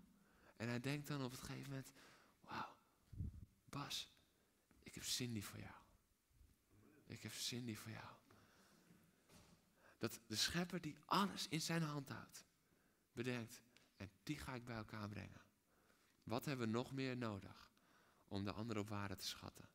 En 0.55 0.67
hij 0.67 0.79
denkt 0.79 1.07
dan 1.07 1.23
op 1.23 1.31
het 1.31 1.39
gegeven 1.39 1.69
moment, 1.69 1.91
wauw, 2.41 2.75
Bas, 3.69 4.11
ik 4.83 4.93
heb 4.93 5.03
Cindy 5.03 5.41
voor 5.41 5.59
jou. 5.59 5.81
Ik 7.05 7.23
heb 7.23 7.31
Cindy 7.31 7.75
voor 7.75 7.91
jou. 7.91 8.22
Dat 10.03 10.19
de 10.27 10.35
schepper 10.35 10.81
die 10.81 10.97
alles 11.05 11.47
in 11.47 11.61
zijn 11.61 11.81
hand 11.81 12.09
houdt, 12.09 12.45
bedenkt, 13.13 13.61
en 13.97 14.11
die 14.23 14.37
ga 14.37 14.53
ik 14.53 14.65
bij 14.65 14.75
elkaar 14.75 15.09
brengen. 15.09 15.41
Wat 16.23 16.45
hebben 16.45 16.65
we 16.65 16.71
nog 16.71 16.91
meer 16.91 17.17
nodig 17.17 17.71
om 18.27 18.43
de 18.43 18.51
ander 18.51 18.77
op 18.77 18.89
waarde 18.89 19.15
te 19.15 19.25
schatten? 19.25 19.69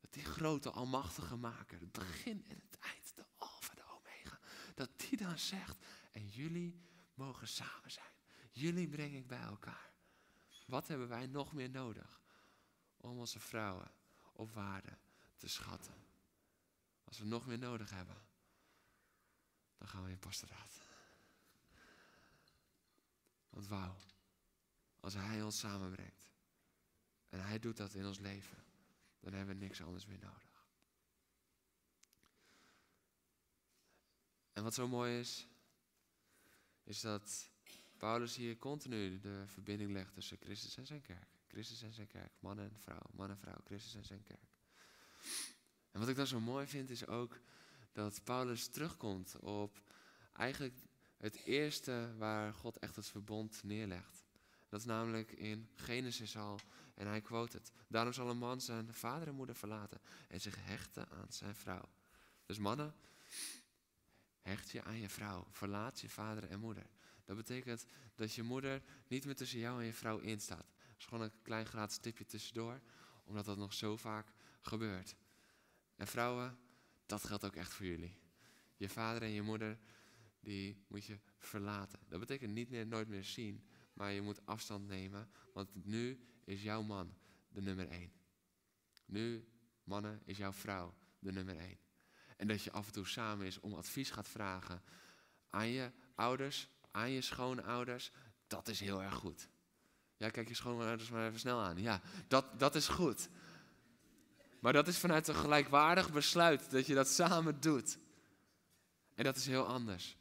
Dat 0.00 0.12
die 0.12 0.24
grote 0.24 0.70
almachtige 0.70 1.36
maker, 1.36 1.80
het 1.80 1.92
begin 1.92 2.44
en 2.48 2.60
het 2.70 2.78
eind, 2.78 3.14
de 3.14 3.24
alfa, 3.36 3.74
de 3.74 3.84
omega, 3.84 4.38
dat 4.74 4.90
die 5.00 5.16
dan 5.16 5.38
zegt, 5.38 5.84
en 6.12 6.28
jullie 6.28 6.80
mogen 7.14 7.48
samen 7.48 7.90
zijn. 7.90 8.12
Jullie 8.50 8.88
breng 8.88 9.14
ik 9.14 9.26
bij 9.26 9.42
elkaar. 9.42 9.92
Wat 10.66 10.88
hebben 10.88 11.08
wij 11.08 11.26
nog 11.26 11.52
meer 11.52 11.70
nodig 11.70 12.20
om 12.96 13.18
onze 13.18 13.40
vrouwen 13.40 13.90
op 14.32 14.52
waarde 14.54 14.98
te 15.36 15.48
schatten? 15.48 15.94
Als 17.04 17.18
we 17.18 17.24
nog 17.24 17.46
meer 17.46 17.58
nodig 17.58 17.90
hebben, 17.90 18.27
dan 19.78 19.88
gaan 19.88 20.04
we 20.04 20.10
in 20.10 20.18
pastoraat. 20.18 20.80
Want 23.50 23.66
wauw, 23.66 23.96
als 25.00 25.14
Hij 25.14 25.42
ons 25.42 25.58
samenbrengt 25.58 26.32
en 27.28 27.44
Hij 27.44 27.58
doet 27.58 27.76
dat 27.76 27.94
in 27.94 28.06
ons 28.06 28.18
leven, 28.18 28.64
dan 29.20 29.32
hebben 29.32 29.58
we 29.58 29.64
niks 29.64 29.82
anders 29.82 30.06
meer 30.06 30.18
nodig. 30.18 30.66
En 34.52 34.62
wat 34.62 34.74
zo 34.74 34.88
mooi 34.88 35.18
is, 35.18 35.46
is 36.82 37.00
dat 37.00 37.50
Paulus 37.96 38.36
hier 38.36 38.56
continu 38.56 39.18
de 39.18 39.44
verbinding 39.46 39.92
legt 39.92 40.14
tussen 40.14 40.38
Christus 40.40 40.76
en 40.76 40.86
zijn 40.86 41.02
kerk. 41.02 41.28
Christus 41.46 41.82
en 41.82 41.92
zijn 41.92 42.06
kerk, 42.06 42.32
man 42.40 42.58
en 42.58 42.76
vrouw, 42.78 43.10
man 43.12 43.30
en 43.30 43.38
vrouw, 43.38 43.60
Christus 43.64 43.94
en 43.94 44.04
zijn 44.04 44.22
kerk. 44.22 44.50
En 45.90 46.00
wat 46.00 46.08
ik 46.08 46.16
dan 46.16 46.26
zo 46.26 46.40
mooi 46.40 46.66
vind 46.66 46.90
is 46.90 47.06
ook 47.06 47.40
dat 47.98 48.24
Paulus 48.24 48.66
terugkomt 48.66 49.36
op 49.40 49.82
eigenlijk 50.32 50.74
het 51.16 51.34
eerste 51.44 52.14
waar 52.16 52.52
God 52.52 52.78
echt 52.78 52.96
het 52.96 53.06
verbond 53.06 53.62
neerlegt. 53.62 54.24
Dat 54.68 54.80
is 54.80 54.86
namelijk 54.86 55.32
in 55.32 55.68
Genesis 55.74 56.36
al, 56.36 56.58
en 56.94 57.06
hij 57.06 57.20
quote 57.20 57.56
het. 57.56 57.72
Daarom 57.88 58.12
zal 58.12 58.30
een 58.30 58.38
man 58.38 58.60
zijn 58.60 58.94
vader 58.94 59.28
en 59.28 59.34
moeder 59.34 59.54
verlaten 59.54 60.00
en 60.28 60.40
zich 60.40 60.56
hechten 60.60 61.08
aan 61.08 61.32
zijn 61.32 61.54
vrouw. 61.54 61.88
Dus 62.46 62.58
mannen, 62.58 62.94
hecht 64.42 64.70
je 64.70 64.82
aan 64.82 64.98
je 64.98 65.08
vrouw, 65.08 65.46
verlaat 65.50 66.00
je 66.00 66.08
vader 66.08 66.44
en 66.44 66.60
moeder. 66.60 66.86
Dat 67.24 67.36
betekent 67.36 67.86
dat 68.14 68.34
je 68.34 68.42
moeder 68.42 68.82
niet 69.08 69.24
meer 69.24 69.36
tussen 69.36 69.58
jou 69.58 69.80
en 69.80 69.86
je 69.86 69.94
vrouw 69.94 70.18
instaat. 70.18 70.66
Dat 70.78 70.98
is 70.98 71.04
gewoon 71.04 71.24
een 71.24 71.42
klein 71.42 71.66
gratis 71.66 71.98
tipje 71.98 72.24
tussendoor, 72.24 72.80
omdat 73.24 73.44
dat 73.44 73.56
nog 73.56 73.74
zo 73.74 73.96
vaak 73.96 74.32
gebeurt. 74.60 75.16
En 75.96 76.06
vrouwen, 76.06 76.58
dat 77.08 77.24
geldt 77.24 77.44
ook 77.44 77.56
echt 77.56 77.72
voor 77.72 77.86
jullie. 77.86 78.18
Je 78.76 78.88
vader 78.88 79.22
en 79.22 79.30
je 79.30 79.42
moeder, 79.42 79.78
die 80.40 80.84
moet 80.88 81.04
je 81.04 81.18
verlaten. 81.38 81.98
Dat 82.08 82.20
betekent 82.20 82.52
niet 82.52 82.70
meer, 82.70 82.86
nooit 82.86 83.08
meer 83.08 83.24
zien, 83.24 83.68
maar 83.92 84.12
je 84.12 84.20
moet 84.20 84.46
afstand 84.46 84.86
nemen, 84.86 85.30
want 85.52 85.84
nu 85.84 86.26
is 86.44 86.62
jouw 86.62 86.82
man 86.82 87.14
de 87.48 87.60
nummer 87.60 87.88
één. 87.88 88.12
Nu, 89.04 89.48
mannen, 89.84 90.20
is 90.24 90.36
jouw 90.36 90.52
vrouw 90.52 90.94
de 91.18 91.32
nummer 91.32 91.58
één. 91.58 91.78
En 92.36 92.48
dat 92.48 92.62
je 92.62 92.72
af 92.72 92.86
en 92.86 92.92
toe 92.92 93.06
samen 93.06 93.46
is 93.46 93.60
om 93.60 93.74
advies 93.74 94.10
gaat 94.10 94.28
vragen 94.28 94.82
aan 95.50 95.68
je 95.68 95.92
ouders, 96.14 96.68
aan 96.90 97.10
je 97.10 97.20
schoonouders, 97.20 98.10
dat 98.46 98.68
is 98.68 98.80
heel 98.80 99.02
erg 99.02 99.14
goed. 99.14 99.48
Ja, 100.16 100.30
kijk 100.30 100.48
je 100.48 100.54
schoonouders 100.54 101.10
maar 101.10 101.26
even 101.26 101.38
snel 101.38 101.60
aan. 101.60 101.78
Ja, 101.78 102.00
dat, 102.28 102.58
dat 102.58 102.74
is 102.74 102.88
goed. 102.88 103.28
Maar 104.60 104.72
dat 104.72 104.88
is 104.88 104.98
vanuit 104.98 105.28
een 105.28 105.34
gelijkwaardig 105.34 106.12
besluit 106.12 106.70
dat 106.70 106.86
je 106.86 106.94
dat 106.94 107.08
samen 107.08 107.60
doet. 107.60 107.98
En 109.14 109.24
dat 109.24 109.36
is 109.36 109.46
heel 109.46 109.66
anders. 109.66 110.16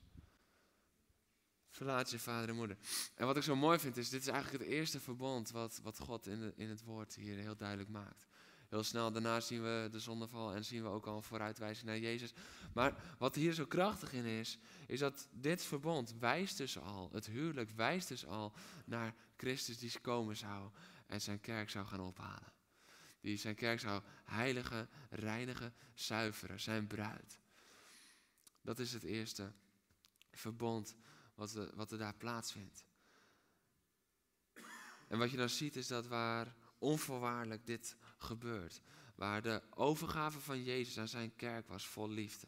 Verlaat 1.70 2.12
je 2.12 2.20
vader 2.20 2.50
en 2.50 2.56
moeder. 2.56 2.78
En 3.16 3.26
wat 3.26 3.38
ik 3.38 3.44
zo 3.44 3.56
mooi 3.56 3.80
vind 3.80 3.98
is, 3.98 4.10
dit 4.10 4.22
is 4.22 4.28
eigenlijk 4.28 4.64
het 4.64 4.74
eerste 4.74 5.00
verbond 5.00 5.52
wat, 5.52 5.80
wat 5.84 6.00
God 6.00 6.28
in, 6.28 6.54
in 6.56 6.70
het 6.70 6.84
woord 6.84 7.16
hier 7.16 7.38
heel 7.38 7.56
duidelijk 7.56 7.90
maakt. 7.90 8.28
Heel 8.70 8.84
snel 8.84 9.12
daarna 9.12 9.40
zien 9.40 9.64
we 9.64 9.88
de 9.92 10.00
zondeval 10.00 10.54
en 10.54 10.66
zien 10.66 10.84
we 10.84 10.90
ook 10.90 11.08
al 11.08 11.16
een 11.16 11.24
vooruitwijzing 11.24 11.86
naar 11.86 12.00
Jezus. 12.00 12.34
Maar 12.74 13.16
wat 13.18 13.36
hier 13.36 13.54
zo 13.54 13.66
krachtig 13.66 14.14
in 14.14 14.26
is, 14.26 14.58
is 14.88 15.00
dat 15.00 15.28
dit 15.32 15.64
verbond 15.64 16.16
wijst 16.20 16.58
dus 16.58 16.80
al, 16.80 17.10
het 17.12 17.26
huwelijk 17.26 17.70
wijst 17.70 18.08
dus 18.08 18.26
al 18.26 18.54
naar 18.86 19.14
Christus 19.38 19.78
die 19.78 20.00
komen 20.02 20.36
zou 20.38 20.70
en 21.08 21.22
zijn 21.22 21.40
kerk 21.40 21.70
zou 21.70 21.86
gaan 21.86 22.02
ophalen. 22.02 22.57
Die 23.28 23.38
zijn 23.38 23.56
kerk 23.56 23.80
zou 23.80 24.04
heiligen, 24.24 24.90
reinigen, 25.10 25.74
zuiveren, 25.94 26.60
zijn 26.60 26.88
bruid. 26.88 27.40
Dat 28.62 28.80
is 28.80 28.94
het 28.94 29.04
eerste 29.04 29.54
verbond 30.32 30.96
wat, 31.36 31.54
wat 31.74 31.92
er 31.92 31.98
daar 31.98 32.16
plaatsvindt. 32.16 32.86
En 35.08 35.18
wat 35.18 35.32
je 35.32 35.38
dan 35.38 35.50
ziet 35.50 35.76
is 35.76 35.88
dat 35.88 36.08
waar 36.08 36.56
onvoorwaardelijk 36.78 37.66
dit 37.66 37.96
gebeurt, 38.18 38.82
waar 39.16 39.42
de 39.42 39.62
overgave 39.70 40.40
van 40.40 40.64
Jezus 40.64 40.98
aan 40.98 41.08
zijn 41.08 41.36
kerk 41.36 41.68
was 41.68 41.88
vol 41.88 42.10
liefde, 42.10 42.48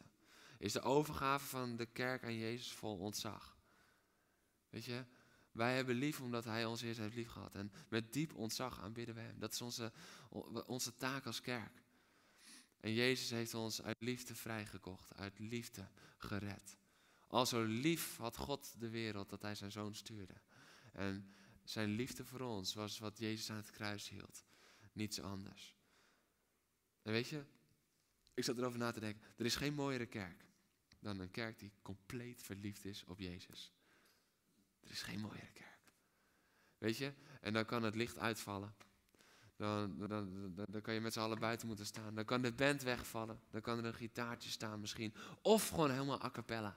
is 0.58 0.72
de 0.72 0.82
overgave 0.82 1.46
van 1.46 1.76
de 1.76 1.86
kerk 1.86 2.24
aan 2.24 2.38
Jezus 2.38 2.72
vol 2.72 2.98
ontzag. 2.98 3.56
Weet 4.68 4.84
je, 4.84 5.04
wij 5.52 5.76
hebben 5.76 5.94
lief 5.94 6.20
omdat 6.20 6.44
Hij 6.44 6.64
ons 6.64 6.82
eerst 6.82 6.98
heeft 6.98 7.14
lief 7.14 7.28
gehad. 7.28 7.54
En 7.54 7.72
met 7.88 8.12
diep 8.12 8.34
ontzag 8.34 8.80
aanbidden 8.80 9.14
we 9.14 9.20
Hem. 9.20 9.38
Dat 9.38 9.52
is 9.52 9.60
onze, 9.60 9.92
onze 10.66 10.94
taak 10.94 11.26
als 11.26 11.40
kerk. 11.40 11.82
En 12.80 12.92
Jezus 12.92 13.30
heeft 13.30 13.54
ons 13.54 13.82
uit 13.82 13.96
liefde 14.00 14.34
vrijgekocht, 14.34 15.14
uit 15.14 15.38
liefde 15.38 15.88
gered. 16.16 16.76
Al 17.26 17.46
zo 17.46 17.62
lief 17.62 18.16
had 18.16 18.36
God 18.36 18.80
de 18.80 18.88
wereld 18.88 19.30
dat 19.30 19.42
Hij 19.42 19.54
zijn 19.54 19.72
zoon 19.72 19.94
stuurde. 19.94 20.40
En 20.92 21.34
zijn 21.64 21.90
liefde 21.90 22.24
voor 22.24 22.40
ons 22.40 22.74
was 22.74 22.98
wat 22.98 23.18
Jezus 23.18 23.50
aan 23.50 23.56
het 23.56 23.70
kruis 23.70 24.08
hield. 24.08 24.44
Niets 24.92 25.20
anders. 25.20 25.76
En 27.02 27.12
weet 27.12 27.28
je, 27.28 27.44
ik 28.34 28.44
zat 28.44 28.58
erover 28.58 28.78
na 28.78 28.90
te 28.90 29.00
denken. 29.00 29.22
Er 29.36 29.44
is 29.44 29.56
geen 29.56 29.74
mooiere 29.74 30.06
kerk 30.06 30.44
dan 31.00 31.18
een 31.18 31.30
kerk 31.30 31.58
die 31.58 31.72
compleet 31.82 32.42
verliefd 32.42 32.84
is 32.84 33.04
op 33.04 33.18
Jezus. 33.18 33.72
Er 34.80 34.90
is 34.90 35.02
geen 35.02 35.20
mooiere 35.20 35.52
kerk. 35.52 35.78
Weet 36.78 36.96
je? 36.96 37.12
En 37.40 37.52
dan 37.52 37.64
kan 37.64 37.82
het 37.82 37.94
licht 37.94 38.18
uitvallen. 38.18 38.74
Dan, 39.56 39.98
dan, 39.98 40.08
dan, 40.54 40.66
dan, 40.68 40.80
kan 40.80 40.94
je 40.94 41.00
met 41.00 41.12
z'n 41.12 41.20
allen 41.20 41.38
buiten 41.38 41.66
moeten 41.66 41.86
staan. 41.86 42.14
Dan 42.14 42.24
kan 42.24 42.42
de 42.42 42.52
band 42.52 42.82
wegvallen. 42.82 43.40
Dan 43.50 43.60
kan 43.60 43.78
er 43.78 43.84
een 43.84 43.94
gitaartje 43.94 44.50
staan 44.50 44.80
misschien. 44.80 45.14
Of 45.42 45.68
gewoon 45.68 45.90
helemaal 45.90 46.24
a 46.24 46.30
cappella. 46.30 46.76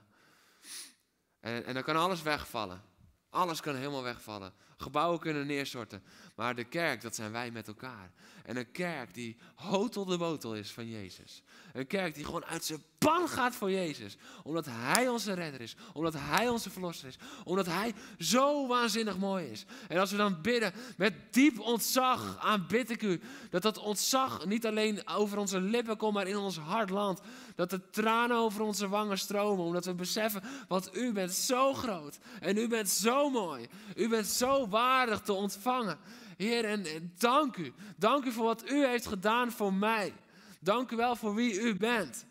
En, 1.39 1.65
en 1.65 1.73
dan 1.73 1.83
kan 1.83 1.95
alles 1.95 2.21
wegvallen. 2.21 2.81
Alles 3.29 3.61
kan 3.61 3.75
helemaal 3.75 4.03
wegvallen. 4.03 4.53
Gebouwen 4.77 5.19
kunnen 5.19 5.47
neerstorten. 5.47 6.03
Maar 6.35 6.55
de 6.55 6.63
kerk, 6.63 7.01
dat 7.01 7.15
zijn 7.15 7.31
wij 7.31 7.51
met 7.51 7.67
elkaar. 7.67 8.11
En 8.43 8.57
een 8.57 8.71
kerk 8.71 9.13
die 9.13 9.37
hotel 9.55 10.05
de 10.05 10.17
botel 10.17 10.55
is 10.55 10.71
van 10.71 10.89
Jezus. 10.89 11.43
Een 11.73 11.87
kerk 11.87 12.15
die 12.15 12.25
gewoon 12.25 12.45
uit 12.45 12.65
zijn 12.65 12.83
pan 12.97 13.27
gaat 13.27 13.55
voor 13.55 13.71
Jezus. 13.71 14.17
Omdat 14.43 14.65
Hij 14.69 15.07
onze 15.07 15.33
redder 15.33 15.61
is. 15.61 15.75
Omdat 15.93 16.13
Hij 16.17 16.49
onze 16.49 16.69
verlosser 16.69 17.07
is. 17.07 17.17
Omdat 17.43 17.65
Hij 17.65 17.93
zo 18.17 18.67
waanzinnig 18.67 19.17
mooi 19.17 19.45
is. 19.45 19.65
En 19.87 19.99
als 19.99 20.11
we 20.11 20.17
dan 20.17 20.41
bidden 20.41 20.73
met 20.97 21.13
diep 21.31 21.59
ontzag, 21.59 22.37
aanbid 22.39 22.89
ik 22.89 23.01
u. 23.01 23.21
Dat 23.49 23.61
dat 23.61 23.77
ontzag 23.77 24.45
niet 24.45 24.65
alleen 24.65 25.07
over 25.07 25.37
onze 25.37 25.61
lippen 25.61 25.97
komt, 25.97 26.13
maar 26.13 26.27
in 26.27 26.37
ons 26.37 26.57
hart 26.57 26.89
landt. 26.89 27.21
Dat 27.55 27.69
de 27.69 27.89
tranen 27.89 28.37
over 28.37 28.61
onze 28.61 28.87
wangen 28.87 29.17
stromen. 29.17 29.65
Omdat 29.65 29.85
we 29.85 29.93
beseffen, 29.93 30.43
want 30.67 30.95
u 30.95 31.11
bent 31.11 31.31
zo 31.31 31.73
groot. 31.73 32.17
En 32.39 32.57
u 32.57 32.67
bent 32.67 32.89
zo 32.89 33.29
mooi. 33.29 33.67
U 33.95 34.09
bent 34.09 34.27
zo 34.27 34.62
waardig 34.69 35.21
te 35.21 35.33
ontvangen. 35.33 35.97
Heer, 36.37 36.65
en 36.65 37.11
dank 37.17 37.57
u. 37.57 37.73
Dank 37.97 38.25
u 38.25 38.31
voor 38.31 38.45
wat 38.45 38.69
u 38.69 38.85
heeft 38.85 39.05
gedaan 39.05 39.51
voor 39.51 39.73
mij. 39.73 40.13
Dank 40.59 40.91
u 40.91 40.95
wel 40.95 41.15
voor 41.15 41.35
wie 41.35 41.61
u 41.61 41.75
bent. 41.75 42.25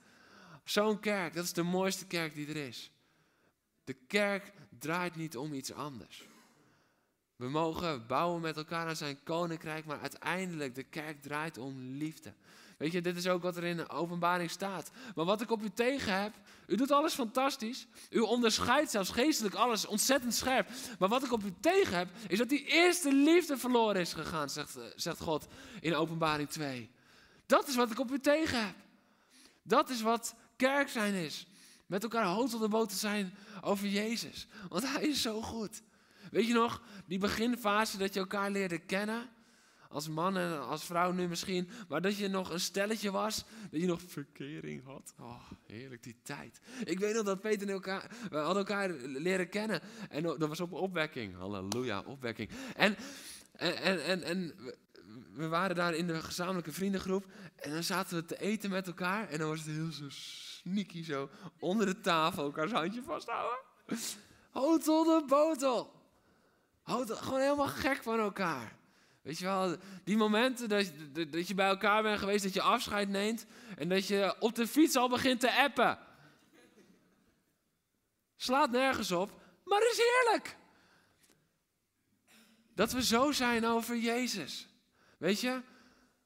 Zo'n 0.64 1.00
kerk, 1.00 1.34
dat 1.34 1.44
is 1.44 1.52
de 1.52 1.62
mooiste 1.62 2.06
kerk 2.06 2.34
die 2.34 2.48
er 2.48 2.56
is. 2.56 2.90
De 3.84 3.92
kerk 3.92 4.52
draait 4.78 5.16
niet 5.16 5.36
om 5.36 5.52
iets 5.52 5.72
anders. 5.72 6.26
We 7.36 7.48
mogen 7.48 8.06
bouwen 8.06 8.40
met 8.40 8.56
elkaar 8.56 8.86
aan 8.86 8.96
zijn 8.96 9.22
koninkrijk, 9.22 9.84
maar 9.84 10.00
uiteindelijk 10.00 10.74
de 10.74 10.82
kerk 10.82 11.22
draait 11.22 11.58
om 11.58 11.78
liefde. 11.78 12.34
Weet 12.82 12.92
je, 12.92 13.00
dit 13.00 13.16
is 13.16 13.28
ook 13.28 13.42
wat 13.42 13.56
er 13.56 13.64
in 13.64 13.76
de 13.76 13.88
openbaring 13.88 14.50
staat. 14.50 14.90
Maar 15.14 15.24
wat 15.24 15.40
ik 15.40 15.50
op 15.50 15.62
u 15.62 15.70
tegen 15.70 16.20
heb, 16.20 16.32
u 16.66 16.76
doet 16.76 16.90
alles 16.90 17.14
fantastisch. 17.14 17.86
U 18.10 18.18
onderscheidt 18.18 18.90
zelfs 18.90 19.10
geestelijk 19.10 19.54
alles 19.54 19.86
ontzettend 19.86 20.34
scherp. 20.34 20.68
Maar 20.98 21.08
wat 21.08 21.24
ik 21.24 21.32
op 21.32 21.44
u 21.44 21.54
tegen 21.60 21.96
heb, 21.96 22.08
is 22.28 22.38
dat 22.38 22.48
die 22.48 22.64
eerste 22.64 23.12
liefde 23.12 23.56
verloren 23.56 24.00
is 24.00 24.12
gegaan, 24.12 24.50
zegt, 24.50 24.78
zegt 24.96 25.20
God 25.20 25.46
in 25.80 25.94
openbaring 25.94 26.48
2. 26.48 26.90
Dat 27.46 27.68
is 27.68 27.76
wat 27.76 27.90
ik 27.90 27.98
op 27.98 28.10
u 28.10 28.18
tegen 28.18 28.66
heb. 28.66 28.74
Dat 29.62 29.90
is 29.90 30.00
wat 30.00 30.34
kerk 30.56 30.88
zijn 30.88 31.14
is. 31.14 31.46
Met 31.86 32.02
elkaar 32.02 32.24
hout 32.24 32.54
op 32.54 32.60
de 32.60 32.68
boot 32.68 32.88
te 32.88 32.96
zijn 32.96 33.34
over 33.60 33.86
Jezus. 33.86 34.46
Want 34.68 34.92
hij 34.92 35.02
is 35.02 35.22
zo 35.22 35.42
goed. 35.42 35.82
Weet 36.30 36.46
je 36.46 36.54
nog, 36.54 36.82
die 37.06 37.18
beginfase 37.18 37.98
dat 37.98 38.14
je 38.14 38.20
elkaar 38.20 38.50
leerde 38.50 38.78
kennen 38.78 39.30
als 39.92 40.08
man 40.08 40.36
en 40.36 40.66
als 40.66 40.84
vrouw 40.84 41.12
nu 41.12 41.28
misschien, 41.28 41.68
maar 41.88 42.00
dat 42.00 42.16
je 42.16 42.28
nog 42.28 42.50
een 42.50 42.60
stelletje 42.60 43.10
was, 43.10 43.44
dat 43.70 43.80
je 43.80 43.86
nog 43.86 44.00
verkering 44.06 44.84
had. 44.84 45.14
Oh, 45.20 45.50
heerlijk 45.66 46.02
die 46.02 46.16
tijd. 46.22 46.60
Ik 46.84 46.98
weet 46.98 47.14
nog 47.14 47.24
dat 47.24 47.40
Peter 47.40 47.68
en 47.68 47.72
elkaar, 47.72 48.10
we 48.30 48.36
hadden 48.36 48.56
elkaar 48.56 48.90
leren 49.02 49.48
kennen 49.48 49.80
en 50.08 50.22
dat 50.22 50.48
was 50.48 50.60
op 50.60 50.72
opwekking. 50.72 51.36
Halleluja, 51.36 52.02
opwekking. 52.06 52.50
En, 52.76 52.96
en, 53.52 54.04
en, 54.04 54.22
en, 54.22 54.54
we 55.32 55.48
waren 55.48 55.76
daar 55.76 55.94
in 55.94 56.06
de 56.06 56.22
gezamenlijke 56.22 56.72
vriendengroep 56.72 57.26
en 57.56 57.70
dan 57.70 57.82
zaten 57.82 58.16
we 58.16 58.24
te 58.24 58.40
eten 58.40 58.70
met 58.70 58.86
elkaar 58.86 59.28
en 59.28 59.38
dan 59.38 59.48
was 59.48 59.58
het 59.58 59.68
heel 59.68 59.92
zo 59.92 60.06
sneaky 60.08 61.04
zo 61.04 61.30
onder 61.58 61.86
de 61.86 62.00
tafel 62.00 62.44
elkaars 62.44 62.72
handje 62.72 63.02
vasthouden. 63.02 63.58
Hotel 64.50 65.04
de 65.04 65.24
botel. 65.26 65.92
Hotel, 66.82 67.16
gewoon 67.16 67.40
helemaal 67.40 67.66
gek 67.66 68.02
van 68.02 68.18
elkaar. 68.18 68.80
Weet 69.22 69.38
je 69.38 69.44
wel, 69.44 69.76
die 70.04 70.16
momenten 70.16 70.68
dat, 70.68 70.92
dat 71.30 71.48
je 71.48 71.54
bij 71.54 71.68
elkaar 71.68 72.02
bent 72.02 72.18
geweest, 72.18 72.44
dat 72.44 72.54
je 72.54 72.62
afscheid 72.62 73.08
neemt 73.08 73.46
en 73.76 73.88
dat 73.88 74.06
je 74.06 74.36
op 74.38 74.54
de 74.54 74.66
fiets 74.66 74.96
al 74.96 75.08
begint 75.08 75.40
te 75.40 75.52
appen. 75.52 75.98
Slaat 78.36 78.70
nergens 78.70 79.10
op, 79.10 79.40
maar 79.64 79.82
is 79.90 79.96
heerlijk. 79.96 80.56
Dat 82.74 82.92
we 82.92 83.02
zo 83.04 83.32
zijn 83.32 83.66
over 83.66 83.96
Jezus. 83.96 84.68
Weet 85.18 85.40
je, 85.40 85.62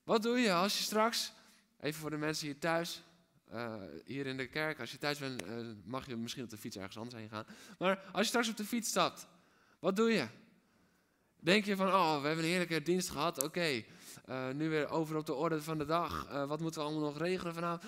wat 0.05 0.23
doe 0.23 0.39
je 0.39 0.53
als 0.53 0.79
je 0.79 0.85
straks, 0.85 1.33
even 1.81 2.01
voor 2.01 2.11
de 2.11 2.17
mensen 2.17 2.47
hier 2.47 2.59
thuis, 2.59 3.03
eh, 3.51 3.83
hier 4.05 4.27
in 4.27 4.37
de 4.37 4.47
kerk, 4.47 4.81
als 4.81 4.91
je 4.91 4.99
thuis 4.99 5.19
bent, 5.19 5.43
eh, 5.43 5.57
mag 5.85 6.07
je 6.07 6.17
misschien 6.17 6.45
op 6.45 6.51
de 6.51 6.57
fiets 6.57 6.77
ergens 6.77 6.97
anders 6.97 7.17
heen 7.17 7.29
gaan. 7.29 7.47
Maar 7.79 8.05
als 8.13 8.23
je 8.23 8.29
straks 8.29 8.49
op 8.49 8.57
de 8.57 8.65
fiets 8.65 8.89
stapt, 8.89 9.27
wat 9.79 9.97
doe 9.97 10.11
je? 10.11 10.29
Denk 11.41 11.65
je 11.65 11.77
van, 11.77 11.87
oh, 11.87 12.21
we 12.21 12.27
hebben 12.27 12.45
een 12.45 12.51
heerlijke 12.51 12.83
dienst 12.83 13.11
gehad, 13.11 13.43
oké. 13.45 13.83
eh, 14.25 14.49
nu 14.55 14.69
weer 14.69 14.89
over 14.91 15.17
op 15.17 15.27
de 15.27 15.35
orde 15.35 15.63
van 15.63 15.79
de 15.79 15.85
dag. 15.87 16.27
Eh, 16.31 16.45
wat 16.49 16.61
moeten 16.61 16.81
we 16.81 16.87
allemaal 16.87 17.09
nog 17.09 17.19
regelen 17.19 17.55
vanavond, 17.55 17.83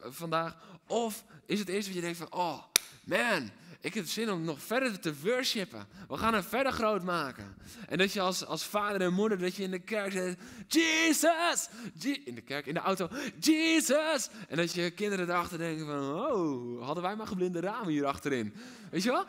vandaag? 0.00 0.56
Of 0.86 1.24
is 1.46 1.58
het 1.58 1.68
eerst 1.68 1.86
wat 1.86 1.96
je 1.96 2.02
denkt 2.02 2.18
van, 2.18 2.32
oh, 2.32 2.58
man, 3.04 3.50
ik 3.80 3.94
heb 3.94 4.06
zin 4.06 4.30
om 4.30 4.44
nog 4.44 4.62
verder 4.62 5.00
te 5.00 5.14
worshipen. 5.22 5.86
We 6.08 6.16
gaan 6.16 6.34
het 6.34 6.46
verder 6.46 6.72
groot 6.72 7.02
maken. 7.02 7.54
En 7.88 7.98
dat 7.98 8.12
je 8.12 8.20
als, 8.20 8.46
als 8.46 8.64
vader 8.64 9.00
en 9.00 9.12
moeder, 9.12 9.38
dat 9.38 9.54
je 9.54 9.62
in 9.62 9.70
de 9.70 9.78
kerk 9.78 10.12
zegt, 10.12 10.36
Jesus! 10.68 11.68
Je- 11.98 12.22
in 12.24 12.34
de 12.34 12.40
kerk, 12.40 12.66
in 12.66 12.74
de 12.74 12.80
auto, 12.80 13.08
Jesus! 13.40 14.28
En 14.48 14.56
dat 14.56 14.72
je 14.72 14.90
kinderen 14.90 15.28
erachter 15.28 15.58
denken 15.58 15.86
van, 15.86 16.14
oh, 16.30 16.84
hadden 16.84 17.02
wij 17.02 17.16
maar 17.16 17.26
geblinde 17.26 17.60
ramen 17.60 17.88
hier 17.92 18.06
achterin. 18.06 18.54
Weet 18.90 19.02
je 19.02 19.10
wel? 19.10 19.24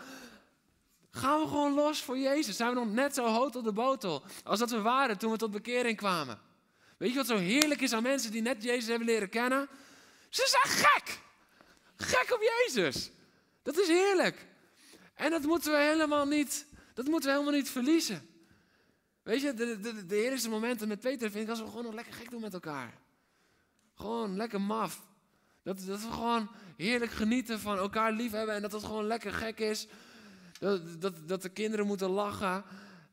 Gaan 1.16 1.39
we 1.41 1.47
gewoon 1.47 1.74
los 1.74 2.03
voor 2.03 2.18
Jezus? 2.18 2.55
Zijn 2.55 2.70
we 2.70 2.76
nog 2.76 2.91
net 2.91 3.13
zo 3.13 3.26
hoog 3.26 3.55
op 3.55 3.63
de 3.63 3.72
botel 3.72 4.24
als 4.43 4.59
dat 4.59 4.70
we 4.70 4.82
waren 4.82 5.18
toen 5.18 5.32
we 5.32 5.38
tot 5.38 5.51
bekering 5.51 5.97
kwamen? 5.97 6.39
Weet 6.97 7.09
je 7.09 7.16
wat 7.16 7.28
zo 7.28 7.38
heerlijk 7.38 7.82
is 7.82 7.93
aan 7.93 8.03
mensen 8.03 8.32
die 8.32 8.41
net 8.41 8.63
Jezus 8.63 8.88
hebben 8.88 9.07
leren 9.07 9.30
kennen? 9.30 9.68
Ze 10.30 10.47
zijn 10.47 10.78
gek! 10.78 11.20
Gek 11.95 12.34
op 12.34 12.41
Jezus! 12.41 13.11
Dat 13.63 13.78
is 13.78 13.88
heerlijk. 13.88 14.45
En 15.13 15.32
dat 15.32 15.41
moeten 15.41 15.72
we 15.72 15.78
helemaal 15.78 16.26
niet, 16.26 16.66
dat 16.93 17.05
moeten 17.05 17.30
we 17.30 17.36
helemaal 17.36 17.59
niet 17.59 17.70
verliezen. 17.70 18.30
Weet 19.24 19.41
je, 19.41 19.53
de, 19.53 19.80
de, 19.80 20.05
de 20.05 20.24
eerste 20.24 20.49
momenten 20.49 20.88
met 20.88 20.99
Peter 20.99 21.32
vind 21.32 21.43
ik 21.43 21.49
als 21.49 21.59
we 21.59 21.68
gewoon 21.68 21.84
nog 21.84 21.93
lekker 21.93 22.13
gek 22.13 22.30
doen 22.30 22.41
met 22.41 22.53
elkaar. 22.53 22.93
Gewoon 23.95 24.36
lekker 24.36 24.61
maf. 24.61 25.01
Dat, 25.63 25.86
dat 25.86 26.01
we 26.01 26.11
gewoon 26.11 26.49
heerlijk 26.78 27.11
genieten 27.11 27.59
van 27.59 27.78
elkaar 27.78 28.11
liefhebben 28.11 28.55
en 28.55 28.61
dat 28.61 28.72
het 28.72 28.84
gewoon 28.84 29.07
lekker 29.07 29.34
gek 29.34 29.59
is. 29.59 29.88
Dat, 30.60 31.01
dat, 31.28 31.41
de 31.41 31.49
kinderen 31.49 31.88
moeten 31.88 32.10
lachen. 32.10 32.64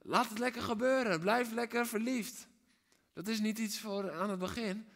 Laat 0.02 0.28
het 0.28 0.38
lekker 0.38 0.62
gebeuren. 0.62 1.20
Blijf 1.20 1.52
lekker 1.52 1.86
verliefd. 1.86 2.46
Dat 3.12 3.28
is 3.28 3.40
niet 3.40 3.58
iets 3.58 3.80
voor 3.80 4.12
aan 4.12 4.30
het 4.30 4.38
begin. 4.38 4.86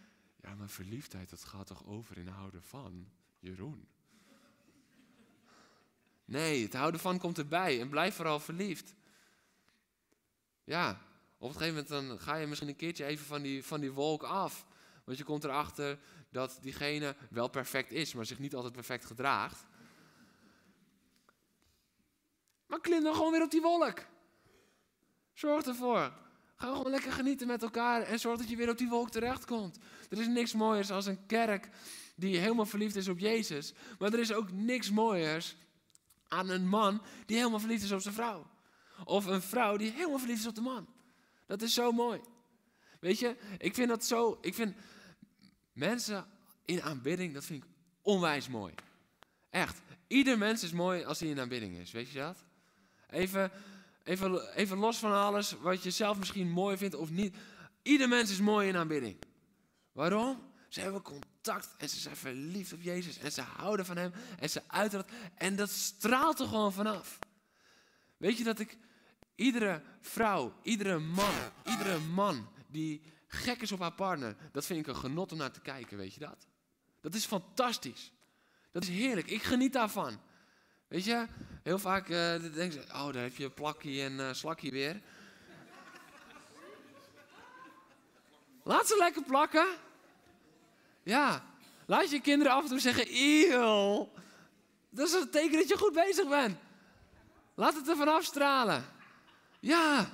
Ja, 0.42 0.54
maar 0.54 0.68
verliefdheid, 0.68 1.30
dat 1.30 1.44
gaat 1.44 1.66
toch 1.66 1.86
over 1.86 2.18
in 2.18 2.26
houden 2.26 2.62
van 2.62 3.08
Jeroen? 3.38 3.88
Nee, 6.24 6.62
het 6.62 6.74
houden 6.74 7.00
van 7.00 7.18
komt 7.18 7.38
erbij 7.38 7.80
en 7.80 7.88
blijf 7.88 8.14
vooral 8.14 8.40
verliefd. 8.40 8.94
Ja, 10.64 11.00
op 11.38 11.48
een 11.48 11.56
gegeven 11.56 11.74
moment 11.74 11.88
dan 11.88 12.18
ga 12.18 12.34
je 12.34 12.46
misschien 12.46 12.68
een 12.68 12.76
keertje 12.76 13.04
even 13.04 13.26
van 13.26 13.42
die, 13.42 13.64
van 13.64 13.80
die 13.80 13.92
wolk 13.92 14.22
af. 14.22 14.66
Want 15.04 15.18
je 15.18 15.24
komt 15.24 15.44
erachter 15.44 15.98
dat 16.30 16.58
diegene 16.62 17.16
wel 17.30 17.48
perfect 17.48 17.92
is, 17.92 18.14
maar 18.14 18.26
zich 18.26 18.38
niet 18.38 18.54
altijd 18.54 18.72
perfect 18.72 19.04
gedraagt. 19.04 19.64
Maar 22.66 22.80
klim 22.80 23.02
dan 23.02 23.14
gewoon 23.14 23.32
weer 23.32 23.42
op 23.42 23.50
die 23.50 23.60
wolk. 23.60 24.04
Zorg 25.32 25.66
ervoor. 25.66 26.12
Ga 26.56 26.66
gewoon 26.66 26.90
lekker 26.90 27.12
genieten 27.12 27.46
met 27.46 27.62
elkaar 27.62 28.02
en 28.02 28.18
zorg 28.18 28.38
dat 28.38 28.48
je 28.48 28.56
weer 28.56 28.70
op 28.70 28.78
die 28.78 28.88
wolk 28.88 29.10
terechtkomt. 29.10 29.78
Er 30.10 30.20
is 30.20 30.26
niks 30.26 30.52
mooiers 30.52 30.90
als 30.90 31.06
een 31.06 31.26
kerk 31.26 31.68
die 32.14 32.38
helemaal 32.38 32.66
verliefd 32.66 32.96
is 32.96 33.08
op 33.08 33.18
Jezus. 33.18 33.72
Maar 33.98 34.12
er 34.12 34.18
is 34.18 34.32
ook 34.32 34.52
niks 34.52 34.90
mooiers 34.90 35.56
aan 36.28 36.48
een 36.48 36.68
man 36.68 37.02
die 37.26 37.36
helemaal 37.36 37.60
verliefd 37.60 37.84
is 37.84 37.92
op 37.92 38.00
zijn 38.00 38.14
vrouw. 38.14 38.46
Of 39.04 39.24
een 39.24 39.42
vrouw 39.42 39.76
die 39.76 39.90
helemaal 39.90 40.18
verliefd 40.18 40.40
is 40.40 40.46
op 40.46 40.54
de 40.54 40.60
man. 40.60 40.86
Dat 41.46 41.62
is 41.62 41.74
zo 41.74 41.92
mooi. 41.92 42.20
Weet 43.00 43.18
je, 43.18 43.36
ik 43.58 43.74
vind 43.74 43.88
dat 43.88 44.04
zo. 44.04 44.38
Ik 44.40 44.54
vind 44.54 44.76
mensen 45.72 46.26
in 46.64 46.82
aanbidding, 46.82 47.34
dat 47.34 47.44
vind 47.44 47.64
ik 47.64 47.70
onwijs 48.02 48.48
mooi. 48.48 48.74
Echt. 49.50 49.80
Ieder 50.06 50.38
mens 50.38 50.62
is 50.62 50.72
mooi 50.72 51.04
als 51.04 51.20
hij 51.20 51.28
in 51.28 51.40
aanbidding 51.40 51.76
is. 51.76 51.90
Weet 51.92 52.10
je 52.10 52.18
dat? 52.18 52.44
Even, 53.10 53.50
even, 54.04 54.54
even 54.54 54.78
los 54.78 54.98
van 54.98 55.12
alles 55.12 55.52
wat 55.52 55.82
je 55.82 55.90
zelf 55.90 56.18
misschien 56.18 56.50
mooi 56.50 56.76
vindt 56.76 56.94
of 56.94 57.10
niet. 57.10 57.36
Ieder 57.82 58.08
mens 58.08 58.30
is 58.30 58.40
mooi 58.40 58.68
in 58.68 58.76
aanbidding. 58.76 59.16
Waarom? 59.92 60.54
Ze 60.68 60.80
hebben 60.80 61.02
contact 61.02 61.74
en 61.78 61.88
ze 61.88 62.00
zijn 62.00 62.16
verliefd 62.16 62.72
op 62.72 62.82
Jezus. 62.82 63.18
En 63.18 63.32
ze 63.32 63.40
houden 63.40 63.86
van 63.86 63.96
Hem 63.96 64.12
en 64.38 64.50
ze 64.50 64.62
uiten. 64.66 65.04
En 65.34 65.56
dat 65.56 65.70
straalt 65.70 66.40
er 66.40 66.46
gewoon 66.46 66.72
vanaf. 66.72 67.18
Weet 68.16 68.38
je 68.38 68.44
dat 68.44 68.58
ik 68.58 68.78
iedere 69.34 69.82
vrouw, 70.00 70.52
iedere 70.62 70.98
man, 70.98 71.34
iedere 71.64 71.98
man 71.98 72.48
die 72.66 73.02
gek 73.26 73.62
is 73.62 73.72
op 73.72 73.80
haar 73.80 73.92
partner, 73.92 74.36
dat 74.52 74.66
vind 74.66 74.80
ik 74.80 74.86
een 74.86 74.96
genot 74.96 75.32
om 75.32 75.38
naar 75.38 75.50
te 75.50 75.60
kijken, 75.60 75.96
weet 75.96 76.14
je 76.14 76.20
dat? 76.20 76.46
Dat 77.00 77.14
is 77.14 77.24
fantastisch. 77.24 78.12
Dat 78.72 78.82
is 78.82 78.88
heerlijk. 78.88 79.30
Ik 79.30 79.42
geniet 79.42 79.72
daarvan. 79.72 80.20
Weet 80.88 81.04
je, 81.04 81.26
heel 81.62 81.78
vaak 81.78 82.08
uh, 82.08 82.34
denken 82.54 82.72
ze, 82.72 82.80
oh, 82.92 83.12
daar 83.12 83.22
heb 83.22 83.36
je 83.36 83.50
plakje 83.50 84.02
en 84.02 84.12
uh, 84.12 84.32
slakje 84.32 84.70
weer. 84.70 85.00
Laat 88.62 88.86
ze 88.86 88.96
lekker 88.98 89.22
plakken. 89.22 89.66
Ja, 91.02 91.44
laat 91.86 92.10
je 92.10 92.20
kinderen 92.20 92.52
af 92.52 92.62
en 92.62 92.68
toe 92.68 92.80
zeggen, 92.80 93.06
eeuw. 93.08 94.10
Dat 94.90 95.08
is 95.08 95.14
een 95.14 95.30
teken 95.30 95.58
dat 95.58 95.68
je 95.68 95.78
goed 95.78 95.92
bezig 95.92 96.28
bent. 96.28 96.58
Laat 97.54 97.74
het 97.74 97.88
er 97.88 97.96
vanaf 97.96 98.24
stralen. 98.24 98.84
Ja. 99.60 100.10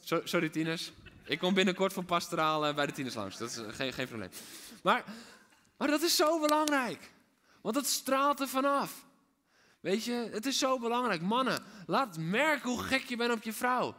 So, 0.00 0.20
sorry, 0.24 0.48
tieners. 0.48 0.92
Ik 1.24 1.38
kom 1.38 1.54
binnenkort 1.54 1.92
voor 1.92 2.04
pastoraal 2.04 2.68
uh, 2.68 2.74
bij 2.74 2.86
de 2.86 2.92
tieners 2.92 3.14
langs. 3.14 3.36
Dat 3.36 3.50
is 3.50 3.76
geen, 3.76 3.92
geen 3.92 4.08
probleem. 4.08 4.30
Maar, 4.82 5.04
maar 5.76 5.88
dat 5.88 6.02
is 6.02 6.16
zo 6.16 6.40
belangrijk. 6.40 7.10
Want 7.60 7.76
het 7.76 7.86
straalt 7.86 8.40
er 8.40 8.48
vanaf. 8.48 9.04
Weet 9.82 10.04
je, 10.04 10.28
het 10.32 10.46
is 10.46 10.58
zo 10.58 10.78
belangrijk. 10.78 11.22
Mannen, 11.22 11.62
laat 11.86 12.18
merken 12.18 12.70
hoe 12.70 12.82
gek 12.82 13.02
je 13.02 13.16
bent 13.16 13.32
op 13.32 13.42
je 13.42 13.52
vrouw. 13.52 13.96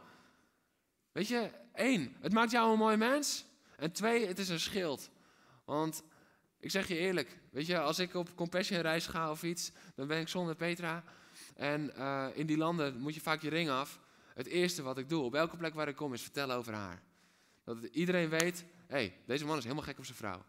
Weet 1.12 1.28
je, 1.28 1.50
één, 1.74 2.16
het 2.20 2.32
maakt 2.32 2.50
jou 2.50 2.72
een 2.72 2.78
mooi 2.78 2.96
mens. 2.96 3.44
En 3.76 3.92
twee, 3.92 4.26
het 4.26 4.38
is 4.38 4.48
een 4.48 4.60
schild. 4.60 5.10
Want 5.64 6.02
ik 6.60 6.70
zeg 6.70 6.88
je 6.88 6.96
eerlijk, 6.96 7.38
weet 7.50 7.66
je, 7.66 7.80
als 7.80 7.98
ik 7.98 8.14
op 8.14 8.34
compassion 8.34 8.80
reis 8.80 9.06
ga 9.06 9.30
of 9.30 9.42
iets, 9.42 9.72
dan 9.94 10.06
ben 10.06 10.20
ik 10.20 10.28
zonder 10.28 10.54
Petra. 10.54 11.04
En 11.54 11.92
uh, 11.98 12.26
in 12.34 12.46
die 12.46 12.56
landen 12.56 12.98
moet 12.98 13.14
je 13.14 13.20
vaak 13.20 13.42
je 13.42 13.48
ring 13.48 13.70
af. 13.70 14.00
Het 14.34 14.46
eerste 14.46 14.82
wat 14.82 14.98
ik 14.98 15.08
doe, 15.08 15.22
op 15.22 15.34
elke 15.34 15.56
plek 15.56 15.74
waar 15.74 15.88
ik 15.88 15.96
kom, 15.96 16.12
is 16.12 16.22
vertellen 16.22 16.56
over 16.56 16.72
haar. 16.72 17.02
Dat 17.64 17.82
iedereen 17.82 18.28
weet, 18.28 18.64
hé, 18.86 18.96
hey, 18.96 19.16
deze 19.26 19.44
man 19.44 19.56
is 19.56 19.62
helemaal 19.62 19.84
gek 19.84 19.98
op 19.98 20.04
zijn 20.04 20.16
vrouw. 20.16 20.44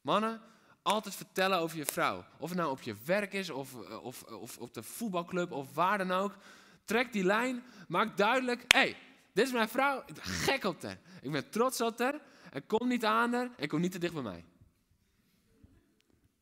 Mannen, 0.00 0.40
altijd 0.82 1.14
vertellen 1.14 1.58
over 1.58 1.76
je 1.76 1.84
vrouw. 1.84 2.24
Of 2.38 2.48
het 2.48 2.58
nou 2.58 2.70
op 2.70 2.80
je 2.80 2.96
werk 3.04 3.32
is, 3.32 3.50
of, 3.50 3.74
of, 3.74 4.22
of 4.22 4.58
op 4.58 4.74
de 4.74 4.82
voetbalclub, 4.82 5.52
of 5.52 5.74
waar 5.74 5.98
dan 5.98 6.10
ook. 6.10 6.36
Trek 6.84 7.12
die 7.12 7.24
lijn, 7.24 7.64
maak 7.88 8.16
duidelijk, 8.16 8.64
hé, 8.66 8.78
hey, 8.78 8.96
dit 9.32 9.46
is 9.46 9.52
mijn 9.52 9.68
vrouw, 9.68 10.04
gek 10.20 10.64
op 10.64 10.82
haar. 10.82 10.98
Ik 11.20 11.32
ben 11.32 11.50
trots 11.50 11.80
op 11.80 11.98
haar, 11.98 12.20
en 12.50 12.66
kom 12.66 12.88
niet 12.88 13.04
aan 13.04 13.32
haar, 13.32 13.50
en 13.56 13.68
kom 13.68 13.80
niet 13.80 13.92
te 13.92 13.98
dicht 13.98 14.14
bij 14.14 14.22
mij. 14.22 14.44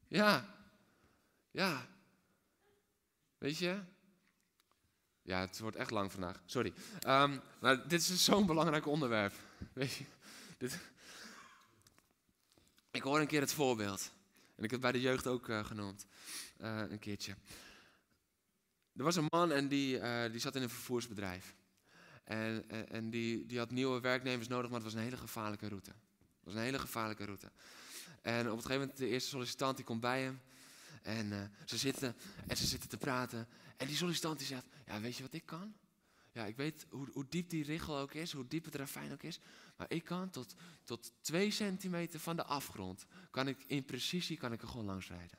Ja, 0.08 0.54
ja. 1.50 1.86
Weet 3.38 3.58
je? 3.58 3.78
Ja, 5.22 5.40
het 5.40 5.58
wordt 5.58 5.76
echt 5.76 5.90
lang 5.90 6.12
vandaag, 6.12 6.42
sorry. 6.46 6.72
Um, 7.06 7.40
maar 7.60 7.88
dit 7.88 8.00
is 8.00 8.24
zo'n 8.24 8.46
belangrijk 8.46 8.86
onderwerp. 8.86 9.32
Weet 9.72 9.94
je? 9.94 10.04
Dit... 10.58 10.78
Ik 12.90 13.02
hoor 13.02 13.20
een 13.20 13.26
keer 13.26 13.40
het 13.40 13.52
voorbeeld. 13.52 14.10
En 14.60 14.66
ik 14.66 14.70
heb 14.70 14.80
bij 14.80 14.92
de 14.92 15.00
jeugd 15.00 15.26
ook 15.26 15.48
uh, 15.48 15.64
genoemd. 15.64 16.06
Uh, 16.58 16.82
een 16.88 16.98
keertje. 16.98 17.36
Er 18.96 19.04
was 19.04 19.16
een 19.16 19.26
man 19.28 19.52
en 19.52 19.68
die, 19.68 19.98
uh, 19.98 20.30
die 20.30 20.40
zat 20.40 20.56
in 20.56 20.62
een 20.62 20.70
vervoersbedrijf. 20.70 21.54
En, 22.24 22.70
en, 22.88 23.10
die, 23.10 23.46
die 23.46 23.58
had 23.58 23.70
nieuwe 23.70 24.00
werknemers 24.00 24.48
nodig, 24.48 24.70
maar 24.70 24.80
het 24.80 24.92
was 24.92 24.94
een 24.94 25.06
hele 25.06 25.16
gevaarlijke 25.16 25.68
route. 25.68 25.90
Het 25.90 26.44
was 26.44 26.54
een 26.54 26.60
hele 26.60 26.78
gevaarlijke 26.78 27.24
route. 27.24 27.50
En 28.22 28.50
op 28.50 28.56
een 28.56 28.62
gegeven 28.62 28.80
moment, 28.80 28.96
de 28.96 29.06
eerste 29.08 29.28
sollicitant, 29.28 29.76
die 29.76 29.84
komt 29.84 30.00
bij 30.00 30.22
hem. 30.22 30.40
En 31.02 31.52
ze 31.64 31.76
zitten 31.76 32.16
en 32.46 32.56
ze 32.56 32.66
zitten 32.66 32.88
te 32.88 32.96
praten. 32.96 33.48
En 33.76 33.86
die 33.86 33.96
sollicitant 33.96 34.38
die 34.38 34.46
zegt, 34.46 34.66
ja, 34.86 35.00
weet 35.00 35.16
je 35.16 35.22
wat 35.22 35.34
ik 35.34 35.46
kan? 35.46 35.74
Ja, 36.32 36.46
ik 36.46 36.56
weet 36.56 36.86
hoe, 36.90 37.08
hoe 37.12 37.26
diep 37.28 37.50
die 37.50 37.64
richel 37.64 37.98
ook 37.98 38.14
is, 38.14 38.32
hoe 38.32 38.46
diep 38.46 38.64
het 38.64 38.74
ravijn 38.74 39.12
ook 39.12 39.22
is. 39.22 39.40
Maar 39.76 39.90
ik 39.90 40.04
kan 40.04 40.30
tot, 40.30 40.54
tot 40.84 41.12
twee 41.20 41.50
centimeter 41.50 42.20
van 42.20 42.36
de 42.36 42.44
afgrond, 42.44 43.06
kan 43.30 43.48
ik 43.48 43.64
in 43.66 43.84
precisie 43.84 44.36
kan 44.36 44.52
ik 44.52 44.62
er 44.62 44.68
gewoon 44.68 44.86
langs 44.86 45.08
rijden. 45.08 45.38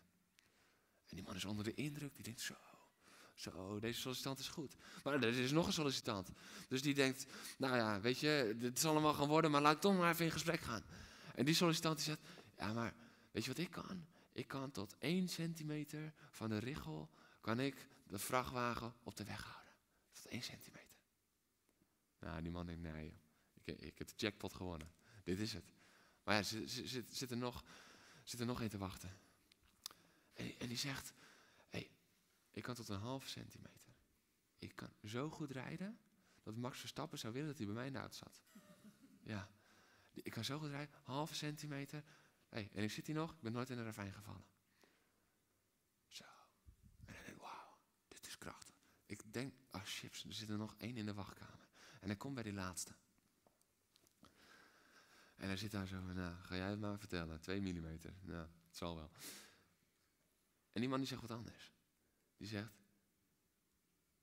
En 1.08 1.16
die 1.16 1.26
man 1.26 1.36
is 1.36 1.46
onder 1.46 1.64
de 1.64 1.74
indruk, 1.74 2.16
die 2.16 2.24
denkt 2.24 2.42
zo, 2.42 2.56
zo, 3.34 3.80
deze 3.80 4.00
sollicitant 4.00 4.40
is 4.40 4.48
goed. 4.48 4.76
Maar 5.04 5.14
er 5.14 5.40
is 5.40 5.52
nog 5.52 5.68
een 5.68 5.74
sollicitant. 5.74 6.30
Dus 6.68 6.82
die 6.82 6.94
denkt, 6.94 7.26
nou 7.58 7.76
ja, 7.76 8.02
weet 8.02 8.20
je, 8.20 8.56
dit 8.58 8.80
zal 8.80 9.02
wel 9.02 9.14
gaan 9.14 9.28
worden, 9.28 9.52
maar 9.52 9.62
laat 9.62 9.76
ik 9.76 9.82
toch 9.82 9.98
maar 9.98 10.12
even 10.12 10.26
in 10.26 10.32
gesprek 10.32 10.60
gaan. 10.60 10.84
En 11.36 11.46
die 11.46 11.56
sollicitant 11.56 11.96
die 11.96 12.06
zegt, 12.06 12.22
ja, 12.58 12.74
maar 12.74 12.94
weet 13.32 13.44
je 13.44 13.50
wat 13.50 13.60
ik 13.60 13.72
kan? 13.72 14.06
Ik 14.32 14.48
kan 14.48 14.72
tot 14.72 14.96
één 15.00 15.28
centimeter 15.28 16.14
van 16.32 16.50
de 16.50 16.58
richel, 16.58 17.10
kan 17.42 17.60
ik 17.60 17.88
de 18.08 18.20
vrachtwagen 18.20 18.94
op 19.04 19.16
de 19.16 19.24
weg 19.24 19.44
houden. 19.44 19.74
Tot 20.12 20.26
één 20.26 20.44
centimeter. 20.44 20.81
Nou, 22.22 22.42
die 22.42 22.52
man 22.52 22.66
denkt, 22.66 22.82
nee. 22.82 23.18
Ik, 23.64 23.80
ik 23.80 23.98
heb 23.98 24.08
de 24.08 24.14
jackpot 24.16 24.54
gewonnen. 24.54 24.92
Dit 25.24 25.40
is 25.40 25.54
het. 25.54 25.74
Maar 26.24 26.36
ja, 26.36 26.44
zit, 26.44 26.70
zit, 27.10 27.32
er, 27.32 27.38
nog, 27.38 27.64
zit 28.24 28.40
er 28.40 28.46
nog 28.46 28.64
te 28.64 28.78
wachten. 28.78 29.18
En, 30.34 30.60
en 30.60 30.68
die 30.68 30.78
zegt, 30.78 31.14
hey, 31.70 31.92
ik 32.52 32.64
kan 32.64 32.76
tot 32.76 32.90
een 32.90 33.00
halve 33.00 33.28
centimeter. 33.28 33.94
Ik 34.58 34.76
kan 34.76 34.90
zo 35.04 35.30
goed 35.30 35.52
rijden 35.52 36.00
dat 36.44 36.56
Max 36.56 36.80
Verstappen 36.80 37.20
zou 37.20 37.34
willen 37.34 37.48
dat 37.48 37.58
hij 37.58 37.66
bij 37.66 37.76
mij 37.76 37.86
in 37.86 37.94
de 37.94 38.08
zat. 38.10 38.42
Ja, 39.24 39.50
ik 40.14 40.32
kan 40.32 40.44
zo 40.44 40.60
goed 40.60 40.70
rijden, 40.70 40.96
halve 41.04 41.36
centimeter. 41.36 42.04
Hey, 42.50 42.70
en 42.74 42.84
ik 42.84 42.92
zit 42.92 43.08
hier 43.08 43.16
nog, 43.16 43.32
ik 43.32 43.42
ben 43.42 43.52
nooit 43.52 43.70
in 43.70 43.78
een 43.78 43.84
ravijn 43.84 44.14
gevallen. 44.14 44.46
Zo. 46.08 46.24
En 47.06 47.14
dan 47.14 47.24
denk 47.26 47.42
wauw, 47.42 47.78
dit 48.08 48.28
is 48.28 48.38
krachtig. 48.38 48.76
Ik 49.06 49.34
denk, 49.34 49.54
oh 49.72 49.84
chips, 49.84 50.24
er 50.24 50.34
zit 50.34 50.50
er 50.50 50.58
nog 50.58 50.76
één 50.78 50.98
in 50.98 51.06
de 51.06 51.14
wachtkamer. 51.14 51.61
En 52.02 52.10
ik 52.10 52.18
kom 52.18 52.34
bij 52.34 52.44
die 52.44 52.54
laatste. 52.54 52.96
En 55.36 55.48
hij 55.48 55.58
zit 55.58 55.72
daar 55.72 55.88
zo, 55.88 56.02
nou, 56.02 56.36
ga 56.36 56.56
jij 56.56 56.70
het 56.70 56.80
maar 56.80 57.00
vertellen. 57.00 57.42
2 57.42 57.62
millimeter, 57.62 58.14
nou, 58.22 58.48
het 58.68 58.78
zal 58.78 58.96
wel. 58.96 59.12
En 60.72 60.82
die 60.82 60.90
man 60.90 61.00
die 61.00 61.08
zegt 61.08 61.22
wat 61.22 61.32
anders. 61.32 61.74
Die 62.38 62.48
zegt, 62.48 62.74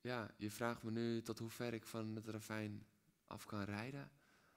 ja, 0.01 0.35
je 0.37 0.51
vraagt 0.51 0.83
me 0.83 0.91
nu 0.91 1.23
tot 1.23 1.39
hoe 1.39 1.51
ver 1.51 1.75
ik 1.75 1.87
van 1.87 2.17
het 2.17 2.29
ravijn 2.29 2.87
af 3.27 3.47
kan 3.47 3.63
rijden. 3.63 4.11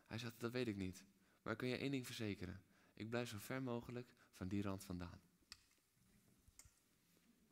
Hij 0.07 0.17
zegt, 0.17 0.39
dat 0.39 0.51
weet 0.51 0.67
ik 0.67 0.75
niet. 0.75 1.05
Maar 1.41 1.53
ik 1.53 1.61
je 1.61 1.77
één 1.77 1.91
ding 1.91 2.05
verzekeren. 2.05 2.61
Ik 2.93 3.09
blijf 3.09 3.29
zo 3.29 3.37
ver 3.39 3.63
mogelijk 3.63 4.09
van 4.31 4.47
die 4.47 4.61
rand 4.61 4.83
vandaan. 4.83 5.21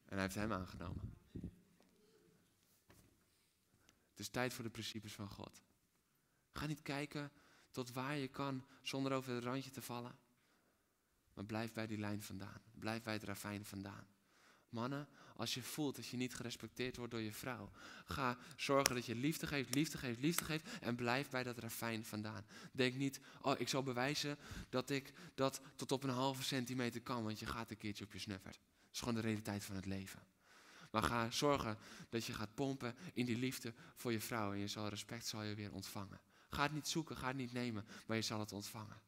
En 0.05 0.15
hij 0.15 0.22
heeft 0.22 0.36
hem 0.36 0.53
aangenomen. 0.53 1.18
Het 4.20 4.28
is 4.28 4.34
tijd 4.34 4.53
voor 4.53 4.63
de 4.63 4.70
principes 4.70 5.13
van 5.13 5.30
God. 5.30 5.61
Ga 6.53 6.65
niet 6.65 6.82
kijken 6.82 7.32
tot 7.72 7.91
waar 7.91 8.17
je 8.17 8.28
kan 8.28 8.65
zonder 8.82 9.11
over 9.11 9.34
het 9.34 9.43
randje 9.43 9.72
te 9.72 9.82
vallen. 9.82 10.20
Maar 11.34 11.45
blijf 11.45 11.74
bij 11.74 11.88
die 11.88 11.97
lijn 11.97 12.22
vandaan. 12.22 12.61
Blijf 12.80 13.03
bij 13.03 13.13
het 13.13 13.24
ravijn 13.24 13.65
vandaan. 13.65 14.07
Mannen, 14.70 15.07
als 15.36 15.53
je 15.53 15.61
voelt 15.61 15.95
dat 15.95 16.07
je 16.07 16.17
niet 16.17 16.36
gerespecteerd 16.36 16.97
wordt 16.97 17.11
door 17.11 17.22
je 17.22 17.34
vrouw, 17.34 17.72
ga 18.05 18.38
zorgen 18.55 18.95
dat 18.95 19.05
je 19.05 19.15
liefde 19.15 19.47
geeft, 19.47 19.76
liefde 19.76 19.97
geeft, 19.97 20.20
liefde 20.20 20.45
geeft 20.45 20.80
en 20.80 20.95
blijf 20.95 21.30
bij 21.30 21.43
dat 21.43 21.57
ravijn 21.57 22.05
vandaan. 22.05 22.45
Denk 22.72 22.95
niet, 22.95 23.20
oh, 23.41 23.59
ik 23.59 23.67
zal 23.67 23.84
bewijzen 23.84 24.38
dat 24.70 24.89
ik 24.89 25.13
dat 25.36 25.61
tot 25.76 25.91
op 25.91 26.03
een 26.03 26.09
halve 26.09 26.43
centimeter 26.43 27.01
kan, 27.01 27.24
want 27.24 27.39
je 27.39 27.45
gaat 27.45 27.72
een 27.72 27.78
keertje 27.78 28.05
op 28.05 28.13
je 28.13 28.20
snuffert. 28.20 28.55
Dat 28.55 28.93
is 28.93 28.99
gewoon 28.99 29.15
de 29.15 29.22
realiteit 29.22 29.63
van 29.63 29.76
het 29.76 29.86
leven. 29.86 30.24
Maar 30.89 31.03
ga 31.03 31.31
zorgen 31.31 31.77
dat 32.09 32.25
je 32.25 32.33
gaat 32.33 32.53
pompen 32.53 32.95
in 33.13 33.25
die 33.25 33.37
liefde 33.37 33.73
voor 33.95 34.11
je 34.11 34.21
vrouw 34.21 34.51
en 34.51 34.59
je 34.59 34.67
zal 34.67 34.87
respect 34.87 35.27
zal 35.27 35.43
je 35.43 35.55
weer 35.55 35.73
ontvangen. 35.73 36.19
Ga 36.49 36.63
het 36.63 36.73
niet 36.73 36.87
zoeken, 36.87 37.17
ga 37.17 37.27
het 37.27 37.35
niet 37.35 37.53
nemen, 37.53 37.85
maar 38.05 38.17
je 38.17 38.23
zal 38.23 38.39
het 38.39 38.51
ontvangen. 38.51 39.01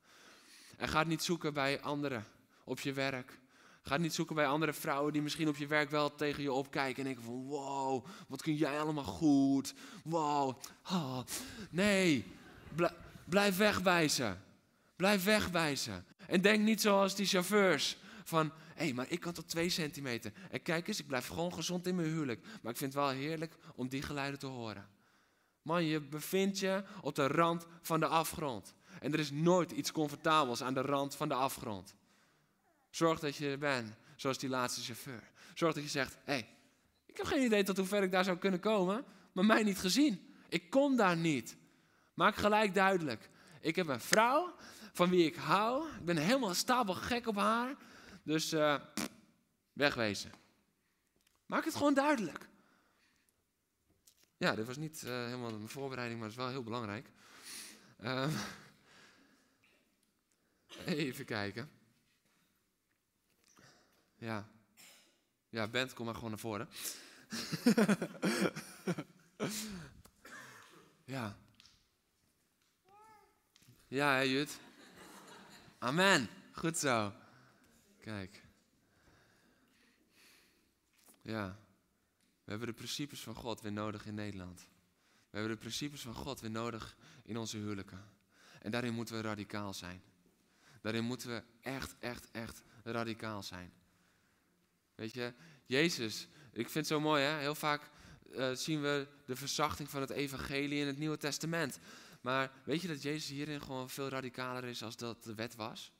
En 0.77 0.87
ga 0.87 0.99
het 0.99 1.07
niet 1.07 1.23
zoeken 1.23 1.53
bij 1.53 1.81
anderen 1.81 2.25
op 2.63 2.79
je 2.79 2.93
werk. 2.93 3.39
Ga 3.83 3.93
het 3.93 4.01
niet 4.01 4.13
zoeken 4.13 4.35
bij 4.35 4.47
andere 4.47 4.73
vrouwen 4.73 5.13
die 5.13 5.21
misschien 5.21 5.47
op 5.47 5.55
je 5.55 5.67
werk 5.67 5.89
wel 5.89 6.15
tegen 6.15 6.43
je 6.43 6.51
opkijken 6.51 6.97
en 6.97 7.03
denken 7.03 7.23
van 7.23 7.45
wow, 7.45 8.05
wat 8.27 8.41
kun 8.41 8.55
jij 8.55 8.79
allemaal 8.79 9.03
goed. 9.03 9.73
Wow. 10.03 10.57
Oh. 10.91 11.19
Nee, 11.69 12.25
blijf 13.25 13.57
wegwijzen. 13.57 14.43
Blijf 14.95 15.23
wegwijzen. 15.23 16.05
En 16.27 16.41
denk 16.41 16.63
niet 16.63 16.81
zoals 16.81 17.15
die 17.15 17.25
chauffeurs 17.25 17.97
van 18.23 18.51
hey, 18.81 18.93
maar 18.93 19.05
ik 19.09 19.19
kan 19.19 19.33
tot 19.33 19.47
twee 19.47 19.69
centimeter. 19.69 20.31
En 20.49 20.61
kijk 20.61 20.87
eens, 20.87 20.99
ik 20.99 21.07
blijf 21.07 21.27
gewoon 21.27 21.53
gezond 21.53 21.87
in 21.87 21.95
mijn 21.95 22.07
huwelijk. 22.07 22.41
Maar 22.61 22.71
ik 22.71 22.77
vind 22.77 22.93
het 22.93 23.03
wel 23.03 23.11
heerlijk 23.11 23.55
om 23.75 23.87
die 23.87 24.01
geluiden 24.01 24.39
te 24.39 24.45
horen. 24.45 24.89
Man, 25.61 25.85
je 25.85 25.99
bevindt 26.01 26.59
je 26.59 26.83
op 27.01 27.15
de 27.15 27.27
rand 27.27 27.65
van 27.81 27.99
de 27.99 28.05
afgrond. 28.05 28.73
En 28.99 29.13
er 29.13 29.19
is 29.19 29.31
nooit 29.31 29.71
iets 29.71 29.91
comfortabels 29.91 30.63
aan 30.63 30.73
de 30.73 30.81
rand 30.81 31.15
van 31.15 31.27
de 31.27 31.33
afgrond. 31.33 31.95
Zorg 32.89 33.19
dat 33.19 33.35
je 33.35 33.49
er 33.49 33.57
bent, 33.57 33.93
zoals 34.15 34.37
die 34.37 34.49
laatste 34.49 34.81
chauffeur. 34.81 35.31
Zorg 35.53 35.73
dat 35.73 35.83
je 35.83 35.89
zegt, 35.89 36.17
hé, 36.23 36.33
hey, 36.33 36.47
ik 37.05 37.17
heb 37.17 37.25
geen 37.25 37.43
idee 37.43 37.63
tot 37.63 37.77
hoe 37.77 37.85
ver 37.85 38.03
ik 38.03 38.11
daar 38.11 38.23
zou 38.23 38.37
kunnen 38.37 38.59
komen, 38.59 39.05
maar 39.31 39.45
mij 39.45 39.63
niet 39.63 39.79
gezien. 39.79 40.35
Ik 40.49 40.69
kom 40.69 40.95
daar 40.95 41.17
niet. 41.17 41.57
Maak 42.13 42.35
gelijk 42.35 42.73
duidelijk. 42.73 43.29
Ik 43.61 43.75
heb 43.75 43.87
een 43.87 43.99
vrouw 43.99 44.55
van 44.93 45.09
wie 45.09 45.25
ik 45.25 45.35
hou. 45.35 45.87
Ik 45.87 46.05
ben 46.05 46.17
helemaal 46.17 46.53
stapel 46.53 46.93
gek 46.93 47.27
op 47.27 47.35
haar. 47.35 47.75
Dus 48.23 48.53
uh, 48.53 48.75
wegwezen. 49.73 50.31
Maak 51.45 51.65
het 51.65 51.75
gewoon 51.75 51.93
duidelijk. 51.93 52.49
Ja, 54.37 54.55
dit 54.55 54.65
was 54.65 54.77
niet 54.77 55.01
uh, 55.01 55.09
helemaal 55.09 55.53
een 55.53 55.69
voorbereiding, 55.69 56.19
maar 56.19 56.29
het 56.29 56.37
is 56.37 56.43
wel 56.43 56.53
heel 56.53 56.63
belangrijk. 56.63 57.09
Uh, 57.99 58.27
even 60.85 61.25
kijken. 61.25 61.71
Ja. 64.15 64.49
Ja, 65.49 65.67
Bent, 65.67 65.93
kom 65.93 66.05
maar 66.05 66.15
gewoon 66.15 66.29
naar 66.29 66.39
voren. 66.39 66.69
ja. 71.15 71.37
Ja, 73.87 74.13
hè, 74.13 74.21
Jut? 74.21 74.59
Amen. 75.79 76.29
Goed 76.51 76.77
zo. 76.77 77.13
Kijk. 78.01 78.43
Ja. 81.21 81.59
We 82.43 82.49
hebben 82.49 82.67
de 82.67 82.73
principes 82.73 83.21
van 83.21 83.35
God 83.35 83.61
weer 83.61 83.71
nodig 83.71 84.05
in 84.05 84.13
Nederland. 84.13 84.67
We 85.29 85.37
hebben 85.37 85.55
de 85.55 85.61
principes 85.61 86.01
van 86.01 86.13
God 86.13 86.39
weer 86.39 86.51
nodig 86.51 86.97
in 87.23 87.37
onze 87.37 87.57
huwelijken. 87.57 88.03
En 88.61 88.71
daarin 88.71 88.93
moeten 88.93 89.15
we 89.15 89.21
radicaal 89.21 89.73
zijn. 89.73 90.01
Daarin 90.81 91.03
moeten 91.03 91.29
we 91.29 91.43
echt, 91.61 91.95
echt, 91.99 92.31
echt 92.31 92.63
radicaal 92.83 93.43
zijn. 93.43 93.73
Weet 94.95 95.13
je, 95.13 95.33
Jezus, 95.65 96.27
ik 96.51 96.69
vind 96.69 96.73
het 96.73 96.87
zo 96.87 96.99
mooi, 96.99 97.23
hè? 97.23 97.39
heel 97.39 97.55
vaak 97.55 97.89
uh, 98.31 98.51
zien 98.51 98.81
we 98.81 99.07
de 99.25 99.35
verzachting 99.35 99.89
van 99.89 100.01
het 100.01 100.09
evangelie 100.09 100.79
in 100.79 100.87
het 100.87 100.97
Nieuwe 100.97 101.17
Testament. 101.17 101.79
Maar 102.21 102.51
weet 102.63 102.81
je 102.81 102.87
dat 102.87 103.01
Jezus 103.01 103.29
hierin 103.29 103.61
gewoon 103.61 103.89
veel 103.89 104.07
radicaler 104.07 104.63
is 104.63 104.83
als 104.83 104.97
dat 104.97 105.23
de 105.23 105.35
wet 105.35 105.55
was? 105.55 105.91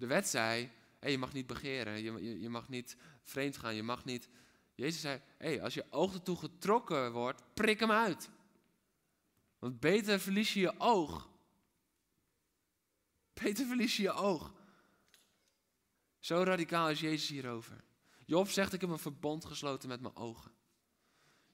De 0.00 0.06
wet 0.06 0.28
zei, 0.28 0.70
hey, 0.98 1.10
je 1.10 1.18
mag 1.18 1.32
niet 1.32 1.46
begeren, 1.46 2.02
je, 2.02 2.12
je, 2.12 2.40
je 2.40 2.48
mag 2.48 2.68
niet 2.68 2.96
vreemd 3.22 3.56
gaan, 3.56 3.74
je 3.74 3.82
mag 3.82 4.04
niet... 4.04 4.28
Jezus 4.74 5.00
zei, 5.00 5.20
hey, 5.38 5.62
als 5.62 5.74
je 5.74 5.84
oog 5.90 6.14
ertoe 6.14 6.36
getrokken 6.36 7.12
wordt, 7.12 7.42
prik 7.54 7.80
hem 7.80 7.90
uit. 7.90 8.30
Want 9.58 9.80
beter 9.80 10.20
verlies 10.20 10.54
je 10.54 10.60
je 10.60 10.74
oog. 10.78 11.30
Beter 13.32 13.66
verlies 13.66 13.96
je 13.96 14.02
je 14.02 14.12
oog. 14.12 14.54
Zo 16.18 16.42
radicaal 16.42 16.90
is 16.90 17.00
Jezus 17.00 17.28
hierover. 17.28 17.84
Job 18.26 18.48
zegt, 18.48 18.72
ik 18.72 18.80
heb 18.80 18.90
een 18.90 18.98
verbond 18.98 19.44
gesloten 19.44 19.88
met 19.88 20.00
mijn 20.00 20.16
ogen. 20.16 20.52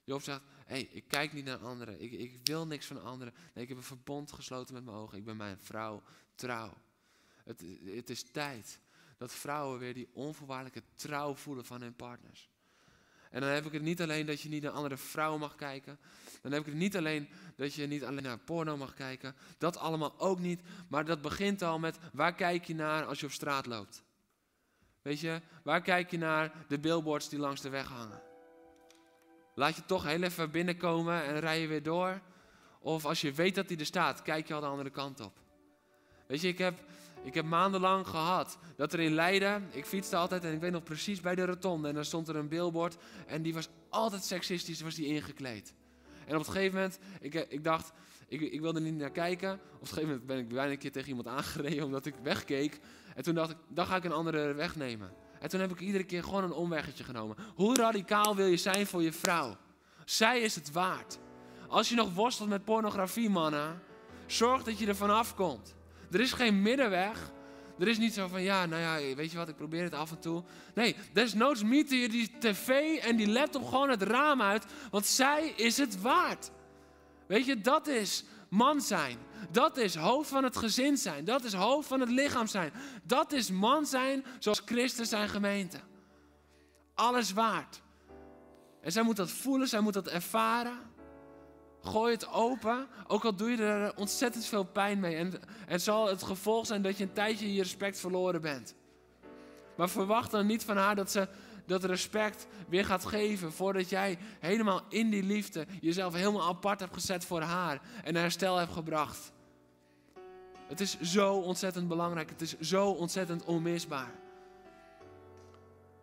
Job 0.03 0.21
zegt, 0.21 0.41
hey, 0.65 0.81
ik 0.81 1.07
kijk 1.07 1.33
niet 1.33 1.45
naar 1.45 1.57
anderen. 1.57 2.01
Ik, 2.01 2.11
ik 2.11 2.39
wil 2.43 2.67
niks 2.67 2.85
van 2.85 3.03
anderen. 3.03 3.33
Nee, 3.53 3.63
ik 3.63 3.69
heb 3.69 3.77
een 3.77 3.83
verbond 3.83 4.31
gesloten 4.31 4.73
met 4.73 4.83
mijn 4.85 4.97
ogen. 4.97 5.17
Ik 5.17 5.25
ben 5.25 5.37
mijn 5.37 5.59
vrouw 5.59 6.03
trouw. 6.35 6.73
Het, 7.47 7.63
het 7.85 8.09
is 8.09 8.23
tijd 8.31 8.79
dat 9.17 9.31
vrouwen 9.31 9.79
weer 9.79 9.93
die 9.93 10.09
onvoorwaardelijke 10.13 10.83
trouw 10.95 11.35
voelen 11.35 11.65
van 11.65 11.81
hun 11.81 11.95
partners. 11.95 12.49
En 13.29 13.41
dan 13.41 13.49
heb 13.49 13.65
ik 13.65 13.71
het 13.71 13.81
niet 13.81 14.01
alleen 14.01 14.25
dat 14.25 14.41
je 14.41 14.49
niet 14.49 14.63
naar 14.63 14.71
andere 14.71 14.97
vrouwen 14.97 15.39
mag 15.39 15.55
kijken. 15.55 15.99
Dan 16.41 16.51
heb 16.51 16.61
ik 16.61 16.67
het 16.67 16.75
niet 16.75 16.97
alleen 16.97 17.29
dat 17.55 17.73
je 17.73 17.87
niet 17.87 18.03
alleen 18.03 18.23
naar 18.23 18.37
porno 18.37 18.77
mag 18.77 18.93
kijken. 18.93 19.35
Dat 19.57 19.77
allemaal 19.77 20.19
ook 20.19 20.39
niet. 20.39 20.61
Maar 20.87 21.05
dat 21.05 21.21
begint 21.21 21.61
al 21.61 21.79
met 21.79 21.97
waar 22.13 22.35
kijk 22.35 22.65
je 22.65 22.75
naar 22.75 23.05
als 23.05 23.19
je 23.19 23.25
op 23.25 23.31
straat 23.31 23.65
loopt. 23.65 24.03
Weet 25.01 25.19
je, 25.19 25.41
waar 25.63 25.81
kijk 25.81 26.11
je 26.11 26.17
naar 26.17 26.65
de 26.67 26.79
billboards 26.79 27.29
die 27.29 27.39
langs 27.39 27.61
de 27.61 27.69
weg 27.69 27.87
hangen? 27.87 28.21
Laat 29.55 29.75
je 29.75 29.85
toch 29.85 30.03
heel 30.03 30.23
even 30.23 30.51
binnenkomen 30.51 31.23
en 31.23 31.39
rij 31.39 31.61
je 31.61 31.67
weer 31.67 31.83
door? 31.83 32.21
Of 32.79 33.05
als 33.05 33.21
je 33.21 33.31
weet 33.31 33.55
dat 33.55 33.69
hij 33.69 33.77
er 33.77 33.85
staat, 33.85 34.21
kijk 34.21 34.47
je 34.47 34.53
al 34.53 34.59
de 34.59 34.67
andere 34.67 34.89
kant 34.89 35.19
op. 35.19 35.39
Weet 36.27 36.41
je, 36.41 36.47
ik 36.47 36.57
heb, 36.57 36.79
ik 37.27 37.33
heb 37.33 37.45
maandenlang 37.45 38.07
gehad 38.07 38.57
dat 38.75 38.93
er 38.93 38.99
in 38.99 39.13
Leiden, 39.13 39.67
ik 39.71 39.85
fietste 39.85 40.15
altijd 40.15 40.43
en 40.43 40.53
ik 40.53 40.59
weet 40.59 40.71
nog 40.71 40.83
precies 40.83 41.21
bij 41.21 41.35
de 41.35 41.45
rotonde. 41.45 41.87
En 41.87 41.93
daar 41.93 42.05
stond 42.05 42.27
er 42.27 42.35
een 42.35 42.47
billboard 42.47 42.97
en 43.25 43.41
die 43.41 43.53
was 43.53 43.69
altijd 43.89 44.23
seksistisch, 44.23 44.81
was 44.81 44.95
die 44.95 45.05
ingekleed. 45.05 45.73
En 46.25 46.33
op 46.33 46.47
een 46.47 46.51
gegeven 46.51 46.73
moment, 46.73 46.99
ik, 47.19 47.33
ik 47.33 47.63
dacht, 47.63 47.91
ik, 48.27 48.41
ik 48.41 48.61
wilde 48.61 48.79
niet 48.79 48.97
naar 48.97 49.11
kijken. 49.11 49.53
Op 49.53 49.81
een 49.81 49.87
gegeven 49.87 50.09
moment 50.09 50.25
ben 50.27 50.37
ik 50.37 50.47
bijna 50.47 50.71
een 50.71 50.77
keer 50.77 50.91
tegen 50.91 51.09
iemand 51.09 51.27
aangereden 51.27 51.83
omdat 51.83 52.05
ik 52.05 52.15
wegkeek. 52.23 52.79
En 53.15 53.23
toen 53.23 53.35
dacht 53.35 53.49
ik, 53.49 53.57
dan 53.69 53.85
ga 53.85 53.95
ik 53.95 54.03
een 54.03 54.11
andere 54.11 54.53
weg 54.53 54.75
nemen. 54.75 55.11
En 55.39 55.49
toen 55.49 55.59
heb 55.59 55.71
ik 55.71 55.79
iedere 55.79 56.03
keer 56.03 56.23
gewoon 56.23 56.43
een 56.43 56.53
omweggetje 56.53 57.03
genomen. 57.03 57.35
Hoe 57.55 57.75
radicaal 57.75 58.35
wil 58.35 58.47
je 58.47 58.57
zijn 58.57 58.87
voor 58.87 59.03
je 59.03 59.11
vrouw? 59.11 59.57
Zij 60.05 60.41
is 60.41 60.55
het 60.55 60.71
waard. 60.71 61.19
Als 61.67 61.89
je 61.89 61.95
nog 61.95 62.13
worstelt 62.13 62.49
met 62.49 62.65
pornografie, 62.65 63.29
mannen, 63.29 63.81
zorg 64.25 64.63
dat 64.63 64.79
je 64.79 64.87
er 64.87 64.95
vanaf 64.95 65.35
komt. 65.35 65.76
Er 66.11 66.19
is 66.19 66.33
geen 66.33 66.61
middenweg. 66.61 67.31
Er 67.79 67.87
is 67.87 67.97
niet 67.97 68.13
zo 68.13 68.27
van, 68.27 68.41
ja, 68.41 68.65
nou 68.65 68.81
ja, 68.81 69.15
weet 69.15 69.31
je 69.31 69.37
wat, 69.37 69.49
ik 69.49 69.55
probeer 69.55 69.83
het 69.83 69.93
af 69.93 70.11
en 70.11 70.19
toe. 70.19 70.43
Nee, 70.73 70.95
desnoods 71.13 71.63
mieten 71.63 71.97
je 71.97 72.09
die 72.09 72.31
tv 72.39 72.97
en 72.97 73.15
die 73.15 73.29
laptop 73.29 73.65
gewoon 73.65 73.89
het 73.89 74.01
raam 74.01 74.41
uit, 74.41 74.65
want 74.91 75.05
zij 75.05 75.53
is 75.55 75.77
het 75.77 76.01
waard. 76.01 76.51
Weet 77.27 77.45
je, 77.45 77.61
dat 77.61 77.87
is 77.87 78.23
man 78.49 78.81
zijn. 78.81 79.17
Dat 79.51 79.77
is 79.77 79.95
hoofd 79.95 80.29
van 80.29 80.43
het 80.43 80.57
gezin 80.57 80.97
zijn. 80.97 81.25
Dat 81.25 81.43
is 81.43 81.53
hoofd 81.53 81.87
van 81.87 81.99
het 81.99 82.09
lichaam 82.09 82.47
zijn. 82.47 82.73
Dat 83.03 83.31
is 83.31 83.51
man 83.51 83.85
zijn 83.85 84.25
zoals 84.39 84.61
Christus 84.65 85.09
zijn 85.09 85.29
gemeente. 85.29 85.79
Alles 86.93 87.33
waard. 87.33 87.81
En 88.81 88.91
zij 88.91 89.03
moet 89.03 89.15
dat 89.15 89.31
voelen, 89.31 89.67
zij 89.67 89.79
moet 89.79 89.93
dat 89.93 90.07
ervaren. 90.07 90.79
Gooi 91.81 92.13
het 92.13 92.31
open, 92.31 92.87
ook 93.07 93.25
al 93.25 93.35
doe 93.35 93.49
je 93.49 93.57
er 93.57 93.95
ontzettend 93.95 94.45
veel 94.45 94.63
pijn 94.63 94.99
mee. 94.99 95.15
En, 95.15 95.33
en 95.67 95.81
zal 95.81 96.07
het 96.07 96.23
gevolg 96.23 96.65
zijn 96.65 96.81
dat 96.81 96.97
je 96.97 97.03
een 97.03 97.13
tijdje 97.13 97.53
je 97.53 97.61
respect 97.61 97.99
verloren 97.99 98.41
bent. 98.41 98.75
Maar 99.75 99.89
verwacht 99.89 100.31
dan 100.31 100.45
niet 100.45 100.63
van 100.63 100.77
haar 100.77 100.95
dat 100.95 101.11
ze 101.11 101.27
dat 101.65 101.83
respect 101.83 102.47
weer 102.67 102.85
gaat 102.85 103.05
geven. 103.05 103.51
Voordat 103.51 103.89
jij 103.89 104.17
helemaal 104.39 104.81
in 104.89 105.09
die 105.09 105.23
liefde 105.23 105.65
jezelf 105.81 106.13
helemaal 106.13 106.47
apart 106.47 106.79
hebt 106.79 106.93
gezet 106.93 107.25
voor 107.25 107.41
haar. 107.41 107.81
En 108.03 108.15
herstel 108.15 108.57
hebt 108.57 108.71
gebracht. 108.71 109.31
Het 110.67 110.79
is 110.79 110.99
zo 110.99 111.33
ontzettend 111.35 111.87
belangrijk. 111.87 112.29
Het 112.29 112.41
is 112.41 112.59
zo 112.59 112.89
ontzettend 112.89 113.43
onmisbaar. 113.43 114.11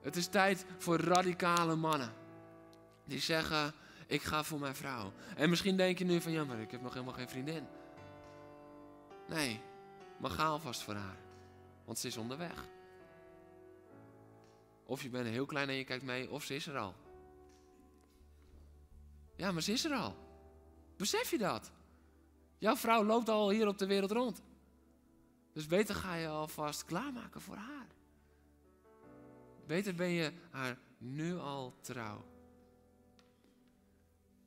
Het 0.02 0.16
is 0.16 0.26
tijd 0.26 0.64
voor 0.78 1.00
radicale 1.00 1.74
mannen. 1.74 2.12
Die 3.04 3.20
zeggen, 3.20 3.72
ik 4.06 4.22
ga 4.22 4.44
voor 4.44 4.58
mijn 4.58 4.74
vrouw. 4.74 5.12
En 5.36 5.50
misschien 5.50 5.76
denk 5.76 5.98
je 5.98 6.04
nu 6.04 6.20
van, 6.20 6.32
ja 6.32 6.44
maar 6.44 6.60
ik 6.60 6.70
heb 6.70 6.82
nog 6.82 6.92
helemaal 6.92 7.14
geen 7.14 7.28
vriendin. 7.28 7.66
Nee, 9.28 9.60
maar 10.18 10.30
ga 10.30 10.44
alvast 10.44 10.82
voor 10.82 10.94
haar. 10.94 11.16
Want 11.84 11.98
ze 11.98 12.06
is 12.06 12.16
onderweg. 12.16 12.68
Of 14.86 15.02
je 15.02 15.10
bent 15.10 15.26
heel 15.26 15.46
klein 15.46 15.68
en 15.68 15.74
je 15.74 15.84
kijkt 15.84 16.04
mee, 16.04 16.30
of 16.30 16.44
ze 16.44 16.54
is 16.54 16.66
er 16.66 16.78
al. 16.78 16.94
Ja, 19.36 19.52
maar 19.52 19.62
ze 19.62 19.72
is 19.72 19.84
er 19.84 19.94
al. 19.94 20.16
Besef 20.96 21.30
je 21.30 21.38
dat? 21.38 21.72
Jouw 22.58 22.76
vrouw 22.76 23.04
loopt 23.04 23.28
al 23.28 23.50
hier 23.50 23.66
op 23.66 23.78
de 23.78 23.86
wereld 23.86 24.10
rond. 24.10 24.42
Dus 25.52 25.66
beter 25.66 25.94
ga 25.94 26.14
je 26.14 26.28
alvast 26.28 26.84
klaarmaken 26.84 27.40
voor 27.40 27.56
haar. 27.56 27.86
Beter 29.66 29.94
ben 29.94 30.08
je 30.08 30.32
haar 30.50 30.78
nu 30.98 31.38
al 31.38 31.74
trouw. 31.80 32.24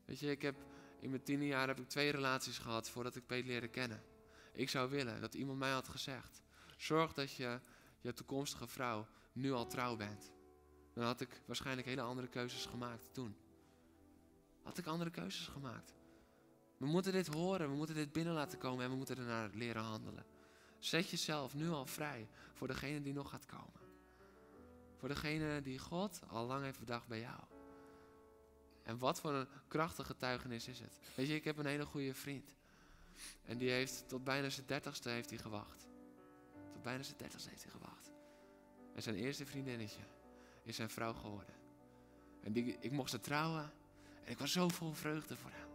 Weet 0.08 0.20
je, 0.20 0.32
ik 0.32 0.41
heb 0.41 0.55
in 0.99 1.10
mijn 1.10 1.24
tiende 1.24 1.45
jaar 1.45 1.68
heb 1.68 1.80
ik 1.80 1.89
twee 1.89 2.12
relaties 2.12 2.58
gehad 2.58 2.89
voordat 2.89 3.16
ik 3.16 3.26
Peet 3.26 3.45
leerde 3.45 3.68
kennen. 3.68 4.03
Ik 4.53 4.70
zou 4.70 4.89
willen 4.89 5.22
dat 5.22 5.34
iemand 5.34 5.60
mij 5.60 5.72
had 5.72 5.88
gezegd: 5.88 6.41
zorg 6.78 7.14
dat 7.14 7.32
je 7.32 7.60
je 8.01 8.14
toekomstige 8.14 8.68
vrouw 8.68 9.08
nu 9.32 9.51
al 9.51 9.68
trouw 9.68 9.95
bent. 9.95 10.32
Dan 10.93 11.03
had 11.03 11.22
ik 11.22 11.41
waarschijnlijk 11.45 11.88
hele 11.88 12.01
andere 12.01 12.28
keuzes 12.28 12.66
gemaakt 12.66 13.14
toen. 13.14 13.36
Had 14.64 14.78
ik 14.78 14.86
andere 14.86 15.10
keuzes 15.10 15.47
gemaakt. 15.47 15.93
We 16.78 16.86
moeten 16.86 17.12
dit 17.12 17.28
horen, 17.28 17.70
we 17.70 17.76
moeten 17.76 17.95
dit 17.95 18.12
binnen 18.12 18.34
laten 18.34 18.58
komen 18.58 18.84
en 18.84 18.91
we 18.91 18.97
moeten 18.97 19.18
ernaar 19.18 19.49
leren 19.53 19.84
handelen. 19.84 20.26
Zet 20.80 21.10
jezelf 21.10 21.53
nu 21.53 21.70
al 21.70 21.86
vrij 21.86 22.28
voor 22.53 22.68
degene 22.68 23.01
die 23.01 23.14
nog 23.14 23.30
gaat 23.30 23.45
komen. 23.45 23.82
Voor 24.95 25.10
degene 25.10 25.62
die 25.62 25.80
God 25.80 26.20
al 26.28 26.45
lang 26.45 26.64
heeft 26.64 26.80
bedacht 26.80 27.08
bij 27.08 27.20
jou. 27.20 27.57
En 28.88 28.97
wat 28.97 29.19
voor 29.19 29.33
een 29.33 29.47
krachtige 29.67 30.07
getuigenis 30.07 30.67
is 30.67 30.79
het. 30.79 30.99
Weet 31.15 31.27
je, 31.27 31.35
ik 31.35 31.43
heb 31.43 31.57
een 31.57 31.65
hele 31.65 31.85
goede 31.85 32.13
vriend. 32.13 32.53
En 33.45 33.57
die 33.57 33.69
heeft 33.69 34.07
tot 34.07 34.23
bijna 34.23 34.49
zijn 34.49 34.65
dertigste 34.65 35.09
heeft 35.09 35.29
hij 35.29 35.39
gewacht. 35.39 35.88
Tot 36.71 36.81
bijna 36.81 37.03
zijn 37.03 37.17
dertigste 37.17 37.49
heeft 37.49 37.63
hij 37.63 37.71
gewacht. 37.71 38.11
En 38.93 39.01
zijn 39.01 39.15
eerste 39.15 39.45
vriendinnetje 39.45 40.01
is 40.63 40.75
zijn 40.75 40.89
vrouw 40.89 41.13
geworden. 41.13 41.55
En 42.41 42.53
die, 42.53 42.77
ik 42.79 42.91
mocht 42.91 43.09
ze 43.09 43.19
trouwen. 43.19 43.71
En 44.23 44.31
ik 44.31 44.38
was 44.38 44.51
zo 44.51 44.67
vol 44.67 44.93
vreugde 44.93 45.35
voor 45.35 45.51
hem. 45.51 45.69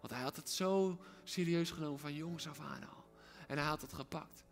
Want 0.00 0.12
hij 0.12 0.22
had 0.22 0.36
het 0.36 0.50
zo 0.50 1.00
serieus 1.24 1.70
genomen 1.70 1.98
van 1.98 2.14
jongs 2.14 2.48
af 2.48 2.60
aan 2.60 2.88
al. 2.88 3.04
En 3.46 3.58
hij 3.58 3.66
had 3.66 3.80
het 3.80 3.92
gepakt. 3.92 4.44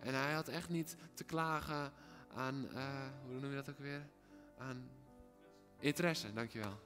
en 0.00 0.14
hij 0.14 0.32
had 0.32 0.48
echt 0.48 0.68
niet 0.68 0.96
te 1.14 1.24
klagen 1.24 1.92
aan, 2.34 2.68
uh, 2.72 3.08
hoe 3.26 3.40
noem 3.40 3.50
je 3.50 3.56
dat 3.56 3.70
ook 3.70 3.78
weer? 3.78 4.08
Aan 4.58 4.90
interesse, 5.78 6.32
dankjewel. 6.32 6.80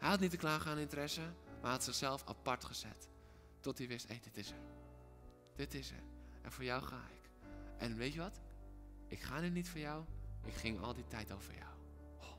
Hij 0.00 0.08
had 0.08 0.20
niet 0.20 0.36
klagen 0.36 0.70
aan 0.70 0.78
interesse, 0.78 1.20
maar 1.62 1.70
had 1.70 1.84
zichzelf 1.84 2.24
apart 2.26 2.64
gezet. 2.64 3.08
Tot 3.60 3.78
hij 3.78 3.88
wist, 3.88 4.08
hé, 4.08 4.14
hey, 4.14 4.22
dit 4.22 4.36
is 4.36 4.50
er. 4.50 4.60
Dit 5.54 5.74
is 5.74 5.90
er. 5.90 6.02
En 6.42 6.52
voor 6.52 6.64
jou 6.64 6.82
ga 6.82 6.96
ik. 6.96 7.30
En 7.78 7.96
weet 7.96 8.12
je 8.12 8.20
wat? 8.20 8.40
Ik 9.06 9.20
ga 9.20 9.40
nu 9.40 9.48
niet 9.48 9.68
voor 9.68 9.80
jou, 9.80 10.04
ik 10.44 10.54
ging 10.54 10.80
al 10.80 10.94
die 10.94 11.06
tijd 11.06 11.32
over 11.32 11.54
jou. 11.54 11.70
Oh, 12.18 12.36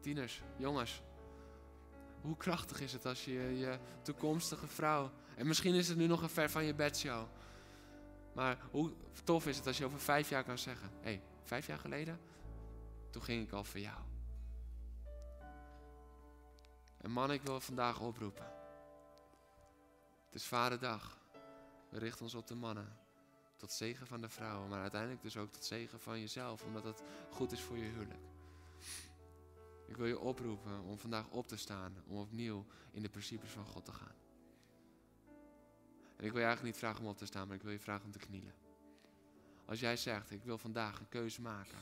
tieners, 0.00 0.42
jongens. 0.56 1.02
Hoe 2.20 2.36
krachtig 2.36 2.80
is 2.80 2.92
het 2.92 3.06
als 3.06 3.24
je 3.24 3.32
je 3.32 3.78
toekomstige 4.02 4.66
vrouw. 4.66 5.10
En 5.36 5.46
misschien 5.46 5.74
is 5.74 5.88
het 5.88 5.96
nu 5.96 6.06
nog 6.06 6.22
een 6.22 6.28
ver 6.28 6.50
van 6.50 6.64
je 6.64 6.74
bedshow. 6.74 7.26
Maar 8.32 8.58
hoe 8.70 8.92
tof 9.24 9.46
is 9.46 9.56
het 9.56 9.66
als 9.66 9.78
je 9.78 9.84
over 9.84 10.00
vijf 10.00 10.28
jaar 10.28 10.44
kan 10.44 10.58
zeggen: 10.58 10.90
Hé, 11.00 11.10
hey, 11.10 11.22
vijf 11.44 11.66
jaar 11.66 11.78
geleden, 11.78 12.20
toen 13.10 13.22
ging 13.22 13.46
ik 13.46 13.52
al 13.52 13.64
voor 13.64 13.80
jou. 13.80 13.98
En 17.06 17.12
man, 17.12 17.32
ik 17.32 17.42
wil 17.42 17.60
vandaag 17.60 18.00
oproepen. 18.00 18.44
Het 20.24 20.34
is 20.34 20.44
vaderdag. 20.44 21.18
We 21.88 21.98
richten 21.98 22.24
ons 22.24 22.34
op 22.34 22.46
de 22.46 22.54
mannen. 22.54 22.98
Tot 23.56 23.72
zegen 23.72 24.06
van 24.06 24.20
de 24.20 24.28
vrouwen, 24.28 24.68
maar 24.68 24.80
uiteindelijk 24.80 25.22
dus 25.22 25.36
ook 25.36 25.52
tot 25.52 25.64
zegen 25.64 26.00
van 26.00 26.20
jezelf, 26.20 26.62
omdat 26.62 26.84
het 26.84 27.02
goed 27.30 27.52
is 27.52 27.60
voor 27.60 27.76
je 27.76 27.84
huwelijk. 27.84 28.20
Ik 29.86 29.96
wil 29.96 30.06
je 30.06 30.18
oproepen 30.18 30.82
om 30.82 30.98
vandaag 30.98 31.28
op 31.28 31.46
te 31.46 31.56
staan, 31.56 32.02
om 32.06 32.16
opnieuw 32.16 32.66
in 32.90 33.02
de 33.02 33.08
principes 33.08 33.50
van 33.50 33.66
God 33.66 33.84
te 33.84 33.92
gaan. 33.92 34.16
En 36.16 36.24
ik 36.24 36.32
wil 36.32 36.40
je 36.40 36.46
eigenlijk 36.46 36.62
niet 36.62 36.76
vragen 36.76 37.04
om 37.04 37.10
op 37.10 37.18
te 37.18 37.26
staan, 37.26 37.46
maar 37.46 37.56
ik 37.56 37.62
wil 37.62 37.72
je 37.72 37.80
vragen 37.80 38.04
om 38.04 38.12
te 38.12 38.18
knielen. 38.18 38.54
Als 39.64 39.80
jij 39.80 39.96
zegt, 39.96 40.30
ik 40.30 40.44
wil 40.44 40.58
vandaag 40.58 40.98
een 40.98 41.08
keuze 41.08 41.40
maken 41.40 41.78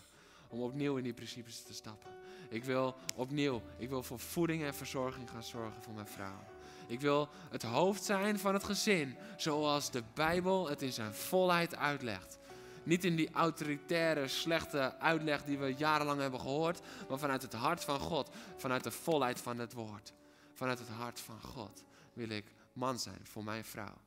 om 0.54 0.62
opnieuw 0.62 0.96
in 0.96 1.04
die 1.04 1.12
principes 1.12 1.62
te 1.62 1.74
stappen. 1.74 2.10
Ik 2.48 2.64
wil 2.64 2.94
opnieuw, 3.14 3.62
ik 3.76 3.88
wil 3.88 4.02
voor 4.02 4.18
voeding 4.18 4.64
en 4.64 4.74
verzorging 4.74 5.30
gaan 5.30 5.42
zorgen 5.42 5.82
voor 5.82 5.94
mijn 5.94 6.06
vrouw. 6.06 6.44
Ik 6.86 7.00
wil 7.00 7.28
het 7.50 7.62
hoofd 7.62 8.04
zijn 8.04 8.38
van 8.38 8.54
het 8.54 8.64
gezin, 8.64 9.16
zoals 9.36 9.90
de 9.90 10.02
Bijbel 10.14 10.68
het 10.68 10.82
in 10.82 10.92
zijn 10.92 11.14
volheid 11.14 11.76
uitlegt. 11.76 12.38
Niet 12.82 13.04
in 13.04 13.16
die 13.16 13.30
autoritaire, 13.32 14.28
slechte 14.28 14.98
uitleg 14.98 15.44
die 15.44 15.58
we 15.58 15.74
jarenlang 15.74 16.20
hebben 16.20 16.40
gehoord, 16.40 16.80
maar 17.08 17.18
vanuit 17.18 17.42
het 17.42 17.52
hart 17.52 17.84
van 17.84 18.00
God, 18.00 18.30
vanuit 18.56 18.84
de 18.84 18.90
volheid 18.90 19.40
van 19.40 19.58
het 19.58 19.72
woord. 19.72 20.12
Vanuit 20.52 20.78
het 20.78 20.88
hart 20.88 21.20
van 21.20 21.40
God 21.40 21.84
wil 22.12 22.28
ik 22.28 22.44
man 22.72 22.98
zijn 22.98 23.20
voor 23.22 23.44
mijn 23.44 23.64
vrouw. 23.64 23.98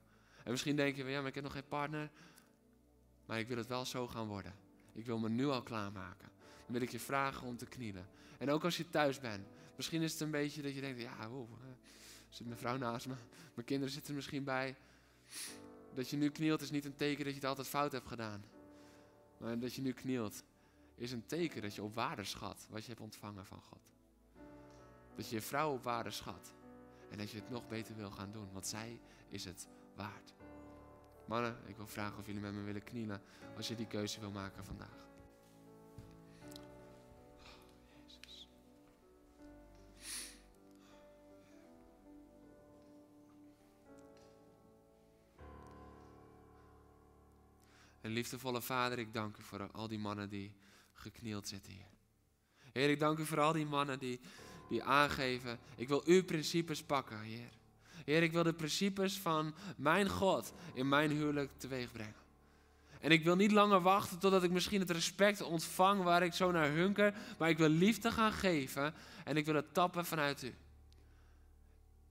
En 0.44 0.52
misschien 0.52 0.76
denk 0.76 0.96
je, 0.96 1.04
ja, 1.04 1.20
maar 1.20 1.28
ik 1.28 1.36
heb 1.36 1.44
nog 1.44 1.54
geen 1.54 1.68
partner, 1.68 2.10
maar 3.26 3.40
ik 3.40 3.48
wil 3.48 3.58
het 3.58 3.68
wel 3.68 3.86
zo 3.86 4.08
gaan 4.08 4.28
worden. 4.28 4.54
Ik 4.94 5.06
wil 5.06 5.20
me 5.20 5.30
nu 5.30 5.48
al 5.48 5.64
klaarmaken. 5.64 6.30
Dan 6.68 6.76
wil 6.76 6.82
ik 6.82 6.92
je 6.92 7.00
vragen 7.00 7.48
om 7.48 7.58
te 7.58 7.66
knielen. 7.66 8.08
En 8.38 8.50
ook 8.50 8.64
als 8.64 8.78
je 8.78 8.90
thuis 8.90 9.20
bent. 9.20 9.48
Misschien 9.76 10.02
is 10.02 10.12
het 10.12 10.22
een 10.22 10.32
beetje 10.32 10.62
dat 10.62 10.76
je 10.76 10.82
denkt, 10.82 11.02
ja, 11.02 11.30
wow, 11.30 11.50
zit 12.30 12.48
mijn 12.48 12.60
vrouw 12.60 12.78
naast 12.78 13.08
me. 13.08 13.16
Mijn 13.54 13.68
kinderen 13.68 13.94
zitten 13.94 14.10
er 14.10 14.16
misschien 14.16 14.44
bij. 14.44 14.76
Dat 15.94 16.10
je 16.10 16.18
nu 16.18 16.30
knielt 16.30 16.62
is 16.62 16.72
niet 16.72 16.86
een 16.86 16.96
teken 16.96 17.24
dat 17.24 17.34
je 17.34 17.40
het 17.40 17.50
altijd 17.50 17.68
fout 17.68 17.92
hebt 17.92 18.08
gedaan. 18.08 18.44
Maar 19.38 19.60
dat 19.60 19.74
je 19.74 19.82
nu 19.82 19.94
knielt 19.94 20.44
is 20.96 21.12
een 21.12 21.26
teken 21.26 21.62
dat 21.62 21.76
je 21.76 21.84
op 21.84 21.96
waarde 21.96 22.24
schat 22.24 22.68
wat 22.70 22.82
je 22.82 22.90
hebt 22.90 23.02
ontvangen 23.02 23.46
van 23.46 23.62
God. 23.62 23.82
Dat 25.16 25.30
je 25.30 25.36
je 25.36 25.42
vrouw 25.42 25.74
op 25.74 25.84
waarde 25.84 26.12
schat. 26.12 26.54
En 27.12 27.18
dat 27.18 27.32
je 27.32 27.38
het 27.38 27.50
nog 27.50 27.68
beter 27.68 27.96
wil 27.96 28.12
gaan 28.12 28.32
doen, 28.32 28.50
want 28.52 28.68
zij 28.68 29.00
is 29.30 29.46
het 29.46 29.68
waard. 29.96 30.34
Mannen, 31.28 31.58
ik 31.66 31.76
wil 31.76 31.88
vragen 31.88 32.18
of 32.20 32.26
jullie 32.26 32.42
met 32.42 32.54
me 32.54 32.62
willen 32.62 32.84
knielen 32.84 33.22
als 33.56 33.68
je 33.68 33.76
die 33.76 33.88
keuze 33.88 34.20
wil 34.20 34.32
maken 34.32 34.66
vandaag. 34.66 35.07
En 48.02 48.12
liefdevolle 48.12 48.62
Vader, 48.62 49.00
ik 49.00 49.14
dank 49.14 49.38
u 49.38 49.44
voor 49.44 49.72
al 49.72 49.88
die 49.88 50.00
mannen 50.00 50.30
die 50.30 50.56
geknield 50.94 51.48
zitten 51.48 51.72
hier. 51.72 51.88
Heer, 52.72 52.90
ik 52.90 53.00
dank 53.00 53.18
u 53.18 53.26
voor 53.26 53.40
al 53.40 53.54
die 53.54 53.66
mannen 53.66 54.00
die, 54.00 54.20
die 54.70 54.84
aangeven, 54.84 55.60
ik 55.76 55.88
wil 55.88 56.02
uw 56.06 56.24
principes 56.24 56.84
pakken, 56.84 57.20
Heer. 57.20 57.50
Heer, 58.06 58.24
ik 58.24 58.32
wil 58.32 58.44
de 58.44 58.54
principes 58.54 59.18
van 59.18 59.56
mijn 59.78 60.10
God 60.10 60.54
in 60.74 60.90
mijn 60.90 61.12
huwelijk 61.12 61.52
teweeg 61.58 61.92
brengen. 61.92 62.26
En 63.00 63.12
ik 63.12 63.24
wil 63.24 63.36
niet 63.36 63.52
langer 63.52 63.82
wachten 63.82 64.20
totdat 64.20 64.44
ik 64.44 64.52
misschien 64.52 64.80
het 64.80 64.90
respect 64.90 65.42
ontvang 65.42 66.04
waar 66.04 66.24
ik 66.24 66.34
zo 66.34 66.52
naar 66.52 66.70
hunker, 66.70 67.14
maar 67.38 67.50
ik 67.50 67.58
wil 67.58 67.70
liefde 67.70 68.12
gaan 68.12 68.32
geven 68.32 68.94
en 69.24 69.38
ik 69.38 69.46
wil 69.46 69.56
het 69.56 69.74
tappen 69.74 70.06
vanuit 70.06 70.44
u. 70.44 70.56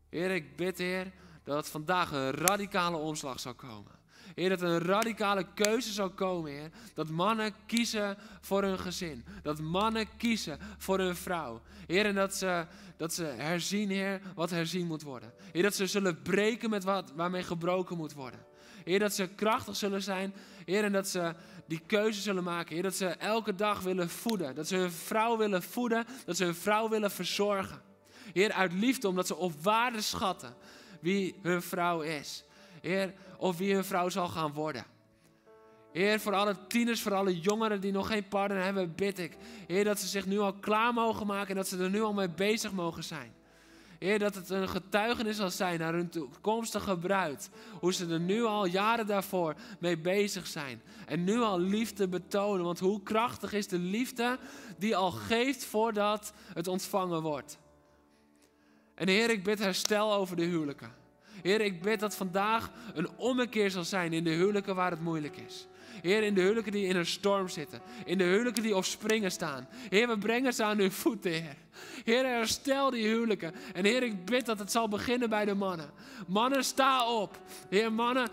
Heer, 0.09 0.30
ik 0.30 0.57
bid, 0.57 0.78
Heer, 0.78 1.12
dat 1.45 1.68
vandaag 1.68 2.12
een 2.12 2.30
radicale 2.30 2.97
omslag 2.97 3.41
zal 3.41 3.55
komen. 3.55 3.93
Heer, 4.37 4.49
dat 4.49 4.61
een 4.61 4.78
radicale 4.78 5.47
keuze 5.55 5.93
zal 5.93 6.11
komen, 6.11 6.51
Heer. 6.51 6.70
Dat 6.95 7.09
mannen 7.09 7.55
kiezen 7.66 8.16
voor 8.41 8.62
hun 8.62 8.78
gezin. 8.78 9.24
Dat 9.43 9.61
mannen 9.61 10.16
kiezen 10.16 10.59
voor 10.78 10.99
hun 10.99 11.16
vrouw. 11.16 11.61
Heer, 11.87 12.07
en 12.07 12.14
dat 12.14 12.34
ze, 12.34 12.66
dat 12.97 13.14
ze 13.14 13.24
herzien, 13.24 13.91
Heer, 13.91 14.20
wat 14.34 14.51
herzien 14.51 14.87
moet 14.87 15.03
worden. 15.03 15.32
Heer, 15.53 15.62
dat 15.62 15.74
ze 15.74 15.87
zullen 15.87 16.22
breken 16.22 16.70
met 16.70 16.84
wat 16.84 17.12
waarmee 17.14 17.43
gebroken 17.43 17.97
moet 17.97 18.12
worden. 18.12 18.41
Heer, 18.84 18.99
dat 18.99 19.14
ze 19.14 19.26
krachtig 19.26 19.76
zullen 19.76 20.03
zijn. 20.03 20.34
Heer, 20.64 20.84
en 20.84 20.93
dat 20.93 21.09
ze 21.09 21.34
die 21.66 21.80
keuze 21.87 22.20
zullen 22.20 22.45
maken. 22.45 22.74
Heer, 22.74 22.82
dat 22.82 22.97
ze 22.97 23.07
elke 23.07 23.55
dag 23.55 23.80
willen 23.80 24.11
voeden. 24.11 24.55
Dat 24.55 24.68
ze 24.68 24.76
hun 24.76 24.93
vrouw 24.93 25.37
willen 25.37 25.62
voeden. 25.62 26.07
Dat 26.24 26.37
ze 26.37 26.45
hun 26.45 26.55
vrouw 26.55 26.89
willen 26.89 27.11
verzorgen. 27.11 27.82
Heer, 28.32 28.53
uit 28.53 28.72
liefde, 28.72 29.09
omdat 29.09 29.26
ze 29.26 29.37
op 29.37 29.53
waarde 29.62 30.01
schatten 30.01 30.55
wie 31.01 31.34
hun 31.43 31.62
vrouw 31.62 32.01
is. 32.01 32.45
Heer, 32.87 33.14
of 33.39 33.57
wie 33.57 33.74
hun 33.74 33.84
vrouw 33.84 34.09
zal 34.09 34.28
gaan 34.28 34.53
worden. 34.53 34.84
Heer, 35.93 36.20
voor 36.20 36.34
alle 36.34 36.57
tieners, 36.68 37.03
voor 37.03 37.14
alle 37.14 37.41
jongeren 37.41 37.80
die 37.80 37.93
nog 37.93 38.07
geen 38.07 38.28
partner 38.28 38.62
hebben, 38.62 38.95
bid 38.95 39.18
ik. 39.18 39.37
Heer, 39.66 39.84
dat 39.84 39.99
ze 39.99 40.07
zich 40.07 40.26
nu 40.26 40.39
al 40.39 40.53
klaar 40.53 40.95
mogen 40.95 41.26
maken 41.26 41.49
en 41.49 41.57
dat 41.57 41.68
ze 41.68 41.78
er 41.78 41.91
nu 41.91 42.03
al 42.03 42.12
mee 42.12 42.28
bezig 42.28 42.72
mogen 42.72 43.05
zijn. 43.05 43.34
Heer, 43.99 44.18
dat 44.18 44.34
het 44.34 44.51
een 44.51 44.68
getuigenis 44.68 45.37
zal 45.37 45.51
zijn 45.51 45.78
naar 45.78 45.93
hun 45.93 46.09
toekomstige 46.09 46.99
bruid. 46.99 47.51
Hoe 47.80 47.93
ze 47.93 48.07
er 48.07 48.20
nu 48.20 48.43
al 48.43 48.66
jaren 48.66 49.07
daarvoor 49.07 49.55
mee 49.80 49.99
bezig 49.99 50.47
zijn. 50.47 50.82
En 51.07 51.24
nu 51.24 51.41
al 51.41 51.61
liefde 51.61 52.09
betonen. 52.09 52.64
Want 52.64 52.78
hoe 52.78 53.03
krachtig 53.03 53.53
is 53.53 53.68
de 53.68 53.78
liefde 53.78 54.39
die 54.78 54.97
al 54.97 55.11
geeft 55.11 55.64
voordat 55.64 56.32
het 56.55 56.68
ontvangen 56.68 57.22
wordt. 57.22 57.59
En 58.95 59.09
Heer, 59.09 59.30
ik 59.30 59.45
bid 59.45 59.59
herstel 59.59 60.12
over 60.12 60.37
de 60.37 60.45
huwelijken. 60.45 61.05
Heer, 61.47 61.61
ik 61.61 61.82
bid 61.82 62.01
dat 62.01 62.16
vandaag 62.16 62.70
een 62.94 63.09
ommekeer 63.16 63.70
zal 63.70 63.84
zijn 63.84 64.12
in 64.12 64.24
de 64.24 64.30
huwelijken 64.30 64.74
waar 64.74 64.90
het 64.90 65.01
moeilijk 65.01 65.36
is. 65.36 65.66
Heer, 66.03 66.22
in 66.22 66.34
de 66.34 66.40
huwelijken 66.40 66.72
die 66.72 66.86
in 66.86 66.97
een 66.97 67.07
storm 67.07 67.49
zitten. 67.49 67.80
In 68.05 68.18
de 68.18 68.24
huwelijken 68.24 68.62
die 68.62 68.76
op 68.76 68.84
springen 68.84 69.30
staan. 69.30 69.68
Heer, 69.88 70.09
we 70.09 70.18
brengen 70.18 70.55
ze 70.55 70.64
aan 70.64 70.78
uw 70.78 70.90
voeten, 70.90 71.30
Heer. 71.30 71.57
Heer, 72.05 72.26
herstel 72.26 72.90
die 72.90 73.07
huwelijken. 73.07 73.55
En 73.74 73.84
Heer, 73.84 74.03
ik 74.03 74.24
bid 74.24 74.47
dat 74.47 74.59
het 74.59 74.72
zal 74.72 74.88
beginnen 74.88 75.28
bij 75.28 75.44
de 75.44 75.55
mannen. 75.55 75.90
Mannen, 76.26 76.64
sta 76.64 77.12
op. 77.12 77.38
Heer, 77.68 77.92
mannen, 77.92 78.28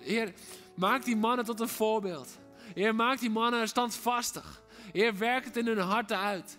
Heer, 0.00 0.32
maak 0.74 1.04
die 1.04 1.16
mannen 1.16 1.44
tot 1.44 1.60
een 1.60 1.68
voorbeeld. 1.68 2.38
Heer, 2.74 2.94
maak 2.94 3.20
die 3.20 3.30
mannen 3.30 3.68
standvastig. 3.68 4.62
Heer, 4.92 5.18
werk 5.18 5.44
het 5.44 5.56
in 5.56 5.66
hun 5.66 5.78
harten 5.78 6.18
uit. 6.18 6.58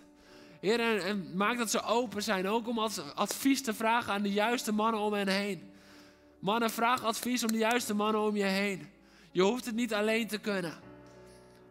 Heer, 0.60 0.80
en, 0.80 1.04
en 1.04 1.36
maak 1.36 1.58
dat 1.58 1.70
ze 1.70 1.82
open 1.82 2.22
zijn, 2.22 2.48
ook 2.48 2.68
om 2.68 2.78
advies 3.14 3.62
te 3.62 3.74
vragen 3.74 4.12
aan 4.12 4.22
de 4.22 4.32
juiste 4.32 4.72
mannen 4.72 5.00
om 5.00 5.12
hen 5.12 5.28
heen. 5.28 5.74
Mannen, 6.38 6.70
vraag 6.70 7.04
advies 7.04 7.44
om 7.44 7.52
de 7.52 7.58
juiste 7.58 7.94
mannen 7.94 8.20
om 8.20 8.36
je 8.36 8.44
heen. 8.44 8.86
Je 9.32 9.42
hoeft 9.42 9.64
het 9.64 9.74
niet 9.74 9.94
alleen 9.94 10.26
te 10.26 10.38
kunnen. 10.38 10.78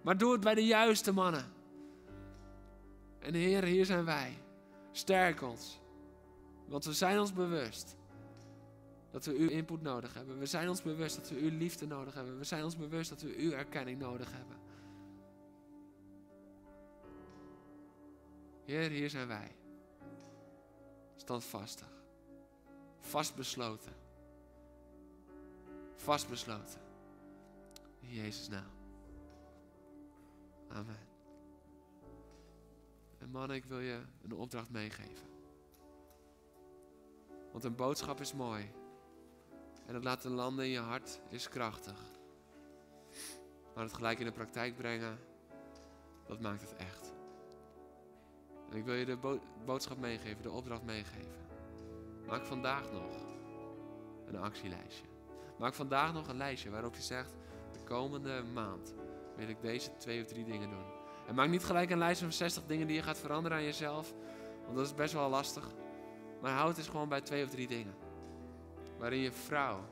Maar 0.02 0.18
doe 0.18 0.32
het 0.32 0.42
bij 0.42 0.56
de 0.56 0.66
juiste 0.66 1.12
mannen. 1.12 1.54
En 3.20 3.34
Heer, 3.34 3.64
hier 3.64 3.86
zijn 3.86 4.06
wij. 4.06 4.38
Sterk 4.92 5.42
ons. 5.42 5.80
Want 6.68 6.86
we 6.86 6.94
zijn 6.94 7.20
ons 7.20 7.34
bewust 7.34 7.96
dat 9.12 9.26
we 9.26 9.34
uw 9.34 9.50
input 9.50 9.82
nodig 9.82 10.14
hebben. 10.14 10.40
We 10.40 10.46
zijn 10.46 10.70
ons 10.70 10.82
bewust 10.82 11.16
dat 11.16 11.30
we 11.30 11.36
uw 11.36 11.58
liefde 11.58 11.88
nodig 11.88 12.14
hebben. 12.14 12.38
We 12.38 12.44
zijn 12.44 12.64
ons 12.64 12.78
bewust 12.78 13.10
dat 13.10 13.22
we 13.22 13.36
uw 13.38 13.52
erkenning 13.52 14.00
nodig 14.00 14.32
hebben. 14.32 14.58
Heer, 18.66 18.90
hier 18.90 19.10
zijn 19.10 19.28
wij. 19.28 19.56
Standvastig. 21.16 21.88
Vastbesloten. 23.00 24.05
Vastbesloten. 25.96 26.82
In 28.00 28.10
Jezus' 28.10 28.48
naam. 28.48 28.72
Amen. 30.68 31.08
En 33.18 33.30
man, 33.30 33.52
ik 33.52 33.66
wil 33.66 33.80
je 33.80 34.02
een 34.22 34.34
opdracht 34.34 34.70
meegeven. 34.70 35.28
Want 37.52 37.64
een 37.64 37.76
boodschap 37.76 38.20
is 38.20 38.34
mooi. 38.34 38.72
En 39.86 39.94
het 39.94 40.04
laten 40.04 40.32
landen 40.32 40.66
in 40.66 40.72
je 40.72 40.80
hart 40.80 41.22
is 41.30 41.50
krachtig. 41.50 42.02
Maar 43.74 43.84
het 43.84 43.94
gelijk 43.94 44.20
in 44.20 44.26
de 44.26 44.32
praktijk 44.32 44.76
brengen, 44.76 45.20
dat 46.28 46.40
maakt 46.40 46.62
het 46.62 46.76
echt. 46.76 47.14
En 48.70 48.78
ik 48.78 48.86
wil 48.86 48.94
je 48.94 49.06
de 49.06 49.40
boodschap 49.66 49.98
meegeven, 49.98 50.42
de 50.42 50.52
opdracht 50.52 50.84
meegeven. 50.84 51.48
Maak 52.28 52.46
vandaag 52.46 52.92
nog 52.92 53.26
een 54.26 54.36
actielijstje. 54.36 55.15
Maak 55.58 55.74
vandaag 55.74 56.14
nog 56.14 56.28
een 56.28 56.38
lijstje 56.38 56.70
waarop 56.70 56.96
je 56.96 57.02
zegt: 57.02 57.36
de 57.72 57.84
komende 57.84 58.44
maand 58.54 58.94
wil 59.36 59.50
ik 59.50 59.62
deze 59.62 59.98
twee 59.98 60.22
of 60.22 60.28
drie 60.28 60.46
dingen 60.46 60.70
doen. 60.70 60.86
En 61.28 61.36
maak 61.36 61.50
niet 61.50 61.64
gelijk 61.64 61.90
een 61.90 61.98
lijst 61.98 62.22
van 62.22 62.32
60 62.32 62.64
dingen 62.66 62.88
die 62.88 62.96
je 62.96 63.02
gaat 63.02 63.20
veranderen 63.20 63.58
aan 63.58 63.64
jezelf, 63.64 64.14
want 64.64 64.76
dat 64.78 64.86
is 64.86 64.94
best 64.94 65.14
wel 65.14 65.30
lastig. 65.30 65.68
Maar 66.42 66.52
houd 66.52 66.68
het 66.68 66.78
eens 66.78 66.88
gewoon 66.88 67.10
bij 67.10 67.22
twee 67.22 67.44
of 67.44 67.50
drie 67.50 67.68
dingen. 67.68 67.96
Waarin 68.98 69.20
je 69.20 69.32
vrouw 69.32 69.86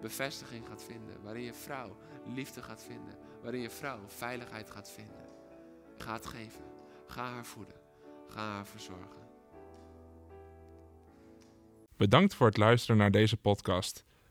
bevestiging 0.00 0.66
gaat 0.66 0.84
vinden, 0.84 1.22
waarin 1.22 1.42
je 1.42 1.54
vrouw 1.54 1.96
liefde 2.24 2.62
gaat 2.62 2.82
vinden, 2.82 3.18
waarin 3.42 3.60
je 3.60 3.70
vrouw 3.70 3.98
veiligheid 4.06 4.70
gaat 4.70 4.90
vinden. 4.90 5.26
Ga 5.98 6.12
het 6.12 6.26
geven, 6.26 6.64
ga 7.06 7.24
haar 7.24 7.44
voeden, 7.44 7.76
ga 8.28 8.40
haar 8.40 8.66
verzorgen. 8.66 9.24
Bedankt 11.96 12.34
voor 12.34 12.46
het 12.46 12.56
luisteren 12.56 12.96
naar 12.96 13.10
deze 13.10 13.36
podcast. 13.36 14.05